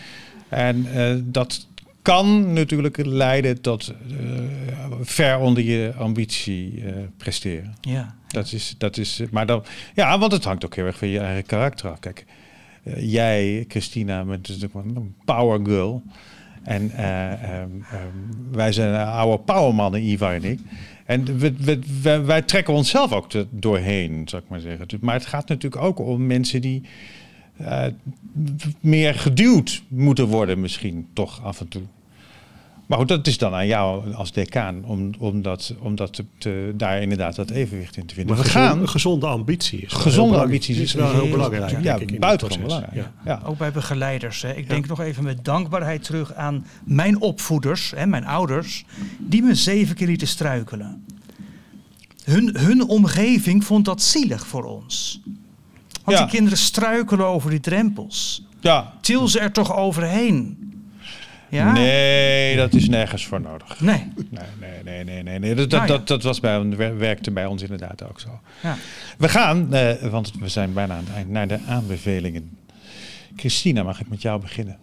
En 0.49 0.87
eh, 0.95 1.15
dat 1.25 1.67
kan 2.03 2.53
natuurlijk 2.53 2.97
leiden 3.07 3.61
tot 3.61 3.89
eh, 3.89 4.27
ver 5.01 5.39
onder 5.39 5.63
je 5.63 5.93
ambitie 5.99 6.83
eh, 6.85 6.93
presteren. 7.17 7.75
Ja. 7.81 8.15
Dat 8.29 8.53
is, 8.53 8.75
dat 8.79 8.97
is, 8.97 9.23
maar 9.31 9.47
dan, 9.47 9.65
ja, 9.95 10.19
want 10.19 10.33
het 10.33 10.45
hangt 10.45 10.65
ook 10.65 10.75
heel 10.75 10.87
erg 10.87 10.99
van 10.99 11.09
je 11.09 11.19
eigen 11.19 11.47
karakter 11.47 11.91
af. 11.91 11.99
Kijk, 11.99 12.25
jij, 12.97 13.65
Christina, 13.69 14.25
bent 14.25 14.49
natuurlijk 14.49 14.75
wel 14.75 14.83
een 14.95 15.15
power 15.25 15.61
girl. 15.65 16.03
En 16.63 16.91
eh, 16.91 17.33
ehm, 17.33 17.71
ehm, 17.91 18.09
wij 18.53 18.73
zijn 18.73 19.07
oude 19.07 19.43
powermannen, 19.43 20.03
Ivar 20.03 20.35
en 20.35 20.45
ik. 20.45 20.59
En 21.09 21.39
we, 21.39 21.55
we, 22.03 22.21
wij 22.21 22.43
trekken 22.43 22.75
onszelf 22.75 23.13
ook 23.13 23.27
doorheen, 23.51 24.23
zou 24.29 24.43
ik 24.43 24.49
maar 24.49 24.61
zeggen. 24.61 24.87
Maar 25.01 25.15
het 25.15 25.27
gaat 25.27 25.49
natuurlijk 25.49 25.83
ook 25.83 25.99
om 25.99 26.27
mensen 26.27 26.61
die 26.61 26.83
eh, 27.57 27.85
meer 28.81 29.15
geduwd 29.15 29.83
moeten 29.89 30.27
worden, 30.27 30.61
misschien 30.61 31.09
toch 31.13 31.45
af 31.45 31.61
en 31.61 31.69
toe. 31.69 31.83
Maar 32.89 32.99
goed, 32.99 33.09
dat 33.09 33.27
is 33.27 33.39
dan 33.39 33.55
aan 33.55 33.67
jou 33.67 34.15
als 34.15 34.33
decaan 34.33 34.85
om, 34.85 35.11
om, 35.19 35.43
dat, 35.43 35.75
om 35.81 35.95
dat 35.95 36.13
te, 36.13 36.25
te- 36.39 36.73
daar 36.77 37.03
inderdaad 37.03 37.37
dat 37.37 37.51
evenwicht 37.51 37.97
in 37.97 38.07
te 38.07 38.15
vinden. 38.15 38.35
Maar 38.35 38.45
we 38.45 38.51
gezonde, 38.51 38.69
gaan. 38.69 38.81
een 38.81 38.89
gezonde 38.89 39.27
ambitie 39.27 39.81
is 39.81 39.93
Gezonde 39.93 40.39
ambities 40.41 40.79
is 40.79 40.93
wel 40.93 41.11
heel 41.11 41.21
heel- 41.23 41.31
belangrijk. 41.31 41.83
Ja, 41.83 41.97
denk 41.99 42.11
ik, 42.11 42.21
buitengewoon 42.21 42.67
proces. 42.67 42.85
belangrijk. 42.85 43.15
Ja. 43.25 43.33
Ja. 43.41 43.47
Ook 43.49 43.59
bij 43.59 43.73
begeleiders. 43.73 44.43
Hè. 44.43 44.53
Ik 44.55 44.69
denk 44.69 44.87
nog 44.87 45.01
even 45.01 45.25
met 45.25 45.45
dankbaarheid 45.45 46.05
terug 46.05 46.35
aan 46.35 46.67
mijn 46.85 47.21
opvoeders, 47.21 47.93
hè, 47.97 48.07
mijn 48.07 48.27
ouders, 48.27 48.85
die 49.19 49.43
me 49.43 49.55
zeven 49.55 49.95
keer 49.97 50.07
lieten 50.07 50.29
struikelen. 50.29 51.05
Hun, 52.25 52.57
hun 52.59 52.89
omgeving 52.89 53.65
vond 53.65 53.85
dat 53.85 54.03
zielig 54.03 54.47
voor 54.47 54.65
ons. 54.65 55.21
Want 56.05 56.19
Ja. 56.19 56.25
die 56.25 56.33
kinderen 56.35 56.59
struikelen 56.59 57.27
over 57.27 57.51
die 57.51 57.61
drempels. 57.61 58.47
Ja. 58.61 58.93
Til 59.01 59.29
ze 59.29 59.41
er 59.41 59.53
toch 59.53 59.77
overheen. 59.77 60.57
Ja? 61.51 61.73
Nee, 61.73 62.57
dat 62.57 62.75
is 62.75 62.89
nergens 62.89 63.27
voor 63.27 63.41
nodig. 63.41 63.81
Nee. 63.81 64.13
Nee, 64.31 64.45
nee, 64.85 65.05
nee, 65.05 65.23
nee. 65.23 65.39
nee. 65.39 65.55
Dat, 65.55 65.71
dat, 65.71 65.81
Nou 65.81 65.93
ja. 65.93 65.97
dat, 65.99 66.09
dat 66.09 66.23
was 66.23 66.41
bij, 66.41 66.77
werkte 66.97 67.31
bij 67.31 67.47
ons 67.47 67.63
inderdaad 67.63 68.09
ook 68.09 68.21
zo. 68.21 68.41
Ja. 68.63 68.77
We 69.19 69.29
gaan, 69.29 69.75
eh, 69.75 70.11
want 70.11 70.33
we 70.41 70.49
zijn 70.49 70.73
bijna 70.73 70.95
aan 70.95 71.05
het 71.07 71.15
eind, 71.15 71.29
naar 71.29 71.49
de 71.49 71.59
aanbevelingen. 71.69 72.51
Christina, 73.37 73.83
mag 73.83 74.01
ik 74.01 74.09
met 74.09 74.23
jou 74.23 74.41
beginnen? 74.41 74.77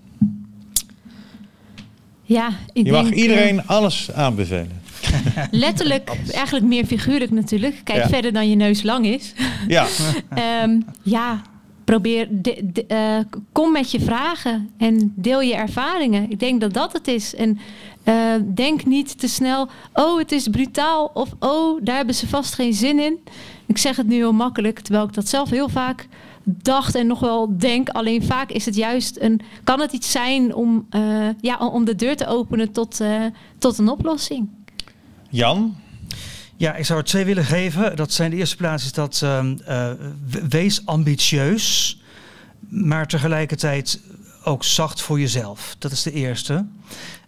Ja, 2.22 2.50
ik 2.74 2.86
Je 2.86 2.92
mag 2.92 3.04
denk, 3.04 3.16
eh, 3.16 3.22
iedereen 3.22 3.68
alles 3.68 4.12
aanbevelen. 4.12 4.82
letterlijk, 5.52 6.12
eigenlijk 6.34 6.66
meer 6.66 6.86
figuurlijk 6.86 7.32
natuurlijk. 7.32 7.82
Kijk 7.84 8.04
Ja. 8.04 8.10
verder 8.10 8.34
dan 8.34 8.50
je 8.50 8.56
neus 8.56 8.84
lang 8.84 9.06
is. 9.06 9.34
Ja, 9.68 9.86
Ehm, 10.30 10.80
ja, 11.04 11.42
probeer, 11.86 12.30
eh, 12.88 13.18
kom 13.52 13.72
met 13.72 13.92
je 13.92 14.00
vragen 14.00 14.70
en 14.78 15.14
deel 15.16 15.42
je 15.42 15.56
ervaringen. 15.56 16.32
Ik 16.32 16.40
denk 16.40 16.62
dat 16.62 16.74
dat 16.74 16.94
het 16.94 17.08
is. 17.08 17.36
En 17.36 17.60
eh, 18.04 18.34
denk 18.54 18.86
niet 18.86 19.20
te 19.20 19.28
snel, 19.28 19.68
oh 19.94 20.18
het 20.18 20.32
is 20.32 20.48
brutaal 20.48 21.12
of 21.14 21.30
oh 21.40 21.80
daar 21.84 21.96
hebben 21.96 22.16
ze 22.16 22.28
vast 22.28 22.54
geen 22.54 22.74
zin 22.74 23.00
in. 23.00 23.20
Ik 23.66 23.78
zeg 23.78 23.96
het 23.96 24.08
nu 24.08 24.16
heel 24.16 24.34
makkelijk, 24.34 24.80
terwijl 24.80 25.06
ik 25.06 25.14
dat 25.14 25.28
zelf 25.28 25.50
heel 25.50 25.70
vaak 25.70 26.08
dacht 26.44 26.96
en 26.96 27.08
nog 27.08 27.20
wel 27.20 27.58
denk. 27.58 27.90
Alleen 27.90 28.24
vaak 28.24 28.52
is 28.52 28.66
het 28.66 28.76
juist 28.76 29.20
een, 29.20 29.42
kan 29.64 29.80
het 29.80 29.92
iets 29.92 30.12
zijn 30.12 30.56
om, 30.56 30.86
eh, 30.90 31.30
ja, 31.42 31.58
om 31.58 31.86
de 31.86 31.96
deur 31.96 32.16
te 32.16 32.28
openen 32.28 32.72
tot, 32.72 33.02
tot 33.58 33.78
een 33.78 33.90
oplossing. 33.90 34.50
Jan? 35.30 35.76
Ja, 36.58 36.76
ik 36.76 36.86
zou 36.86 37.00
er 37.00 37.06
twee 37.06 37.26
willen 37.26 37.46
geven. 37.46 37.96
Dat 37.96 38.12
zijn 38.14 38.30
de 38.32 38.38
eerste 38.38 38.56
plaats 38.56 38.86
is 38.86 38.92
dat 38.92 39.20
ehm, 39.24 39.58
eh, 39.66 39.92
we- 40.30 40.48
wees 40.50 40.86
ambitieus, 40.86 42.00
maar 42.70 43.08
tegelijkertijd 43.08 44.02
ook 44.44 44.64
zacht 44.64 45.02
voor 45.02 45.20
jezelf. 45.20 45.76
Dat 45.80 45.92
is 45.92 46.04
de 46.04 46.12
eerste. 46.12 46.66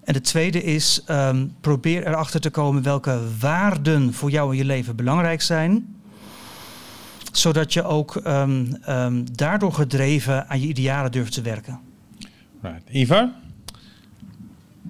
En 0.04 0.14
de 0.14 0.22
tweede 0.22 0.64
is 0.64 1.02
ehm, 1.06 1.48
probeer 1.62 2.08
erachter 2.08 2.40
te 2.42 2.50
komen 2.50 2.84
welke 2.84 3.20
waarden 3.40 4.14
voor 4.14 4.30
jou 4.32 4.52
in 4.52 4.58
je 4.58 4.66
leven 4.66 4.96
belangrijk 4.96 5.42
zijn. 5.42 5.96
Zodat 7.32 7.74
je 7.74 7.84
ook 7.84 8.16
ehm, 8.16 8.66
ehm, 8.82 9.24
daardoor 9.32 9.74
gedreven 9.74 10.50
aan 10.50 10.62
je 10.62 10.68
idealen 10.68 11.12
durft 11.12 11.34
te 11.34 11.42
werken. 11.42 11.80
Right. 12.62 12.82
Ivar? 12.92 13.30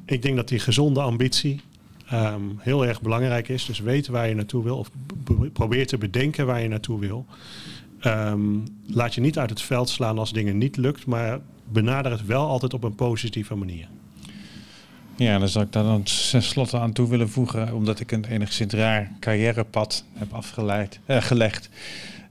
Ik 0.05 0.21
denk 0.21 0.35
dat 0.35 0.47
die 0.47 0.59
gezonde 0.59 1.01
ambitie 1.01 1.61
ehm, 2.09 2.41
heel 2.57 2.85
erg 2.85 3.01
belangrijk 3.01 3.47
is. 3.47 3.65
Dus 3.65 3.79
weten 3.79 4.13
waar 4.13 4.27
je 4.27 4.35
naartoe 4.35 4.63
wil 4.63 4.77
of 4.77 4.89
probeer 5.53 5.87
te 5.87 5.97
bedenken 5.97 6.45
waar 6.45 6.61
je 6.61 6.67
naartoe 6.67 6.99
wil. 6.99 7.25
Ehm, 7.99 8.41
laat 8.87 9.15
je 9.15 9.21
niet 9.21 9.37
uit 9.37 9.49
het 9.49 9.61
veld 9.61 9.89
slaan 9.89 10.19
als 10.19 10.33
dingen 10.33 10.57
niet 10.57 10.77
lukt, 10.77 11.05
maar 11.05 11.39
benader 11.71 12.11
het 12.11 12.25
wel 12.25 12.47
altijd 12.47 12.73
op 12.73 12.83
een 12.83 12.95
positieve 12.95 13.55
manier. 13.55 13.87
Ja, 15.15 15.39
dan 15.39 15.47
zou 15.47 15.65
ik 15.65 15.71
daar 15.71 15.83
dan 15.83 16.03
tenslotte 16.03 16.79
aan 16.79 16.93
toe 16.93 17.09
willen 17.09 17.29
voegen, 17.29 17.73
omdat 17.73 17.99
ik 17.99 18.11
een 18.11 18.25
enigszins 18.25 18.73
raar 18.73 19.11
carrièrepad 19.19 20.03
heb 20.13 20.33
afgeleid, 20.33 20.99
eh, 21.05 21.21
gelegd. 21.21 21.69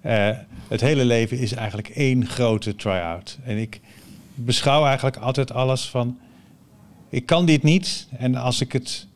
Eh, 0.00 0.30
het 0.68 0.80
hele 0.80 1.04
leven 1.04 1.38
is 1.38 1.52
eigenlijk 1.52 1.88
één 1.88 2.26
grote 2.26 2.76
try-out. 2.76 3.38
En 3.44 3.56
ik 3.56 3.80
beschouw 4.34 4.84
eigenlijk 4.84 5.16
altijd 5.16 5.52
alles 5.52 5.88
van, 5.88 6.18
ik 7.08 7.26
kan 7.26 7.46
dit 7.46 7.62
niet 7.62 8.08
en 8.18 8.34
als 8.34 8.60
ik 8.60 8.72
het, 8.72 9.06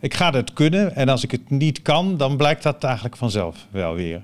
ik 0.00 0.14
ga 0.14 0.32
het 0.32 0.52
kunnen 0.52 0.94
en 0.94 1.08
als 1.08 1.24
ik 1.24 1.30
het 1.30 1.50
niet 1.50 1.82
kan, 1.82 2.16
dan 2.16 2.36
blijkt 2.36 2.62
dat 2.62 2.84
eigenlijk 2.84 3.16
vanzelf 3.16 3.66
wel 3.70 3.94
weer. 3.94 4.22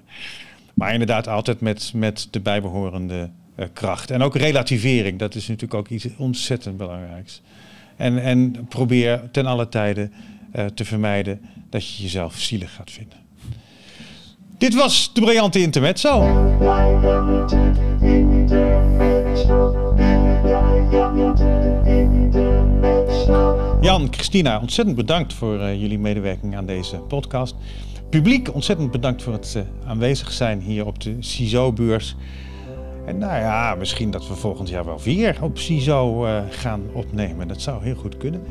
Maar 0.75 0.93
inderdaad 0.93 1.29
altijd 1.29 1.61
met, 1.61 1.93
met 1.95 2.29
de 2.31 2.41
bijbehorende 2.41 3.31
eh, 3.55 3.67
kracht. 3.73 4.11
En 4.11 4.23
ook 4.23 4.37
relativering, 4.37 5.19
dat 5.19 5.35
is 5.35 5.47
natuurlijk 5.49 5.75
ook 5.75 5.89
iets 5.89 6.07
ontzettend 6.17 6.77
belangrijks. 6.77 7.43
En, 7.97 8.23
en 8.23 8.67
probeer 8.69 9.23
ten 9.31 9.47
alle 9.47 9.69
tijde 9.69 10.11
eh, 10.53 10.67
te 10.67 10.85
vermijden 10.85 11.41
dat 11.71 11.89
je 11.89 12.03
jezelf 12.03 12.35
zielig 12.35 12.75
gaat 12.75 12.91
vinden. 12.91 13.19
Dit 14.59 14.75
was 14.75 15.11
de 15.15 15.21
briljante 15.21 15.61
intermezzo. 15.61 16.23
Jan, 23.95 24.09
Christina, 24.11 24.61
ontzettend 24.61 24.97
bedankt 24.97 25.33
voor 25.33 25.61
eh, 25.61 25.81
jullie 25.81 25.99
medewerking 25.99 26.57
aan 26.57 26.67
deze 26.67 26.97
podcast. 26.97 27.55
Publiek, 28.11 28.55
ontzettend 28.55 28.91
bedankt 28.91 29.23
voor 29.23 29.33
het 29.33 29.55
eh, 29.57 29.89
aanwezig 29.89 30.33
zijn 30.33 30.61
hier 30.61 30.87
op 30.87 31.01
de 31.01 31.17
CISO-beurs. 31.21 32.17
En 33.07 33.19
nou 33.19 33.41
ja, 33.41 33.75
misschien 33.75 34.11
dat 34.11 34.29
we 34.29 34.35
volgend 34.35 34.69
jaar 34.69 34.85
wel 34.85 35.01
weer 35.01 35.39
op 35.41 35.59
CISO 35.59 36.27
eh, 36.27 36.43
gaan 36.51 36.83
opnemen. 36.93 37.49
Dat 37.49 37.61
zou 37.61 37.85
heel 37.85 37.95
goed 37.95 38.17
kunnen. 38.17 38.43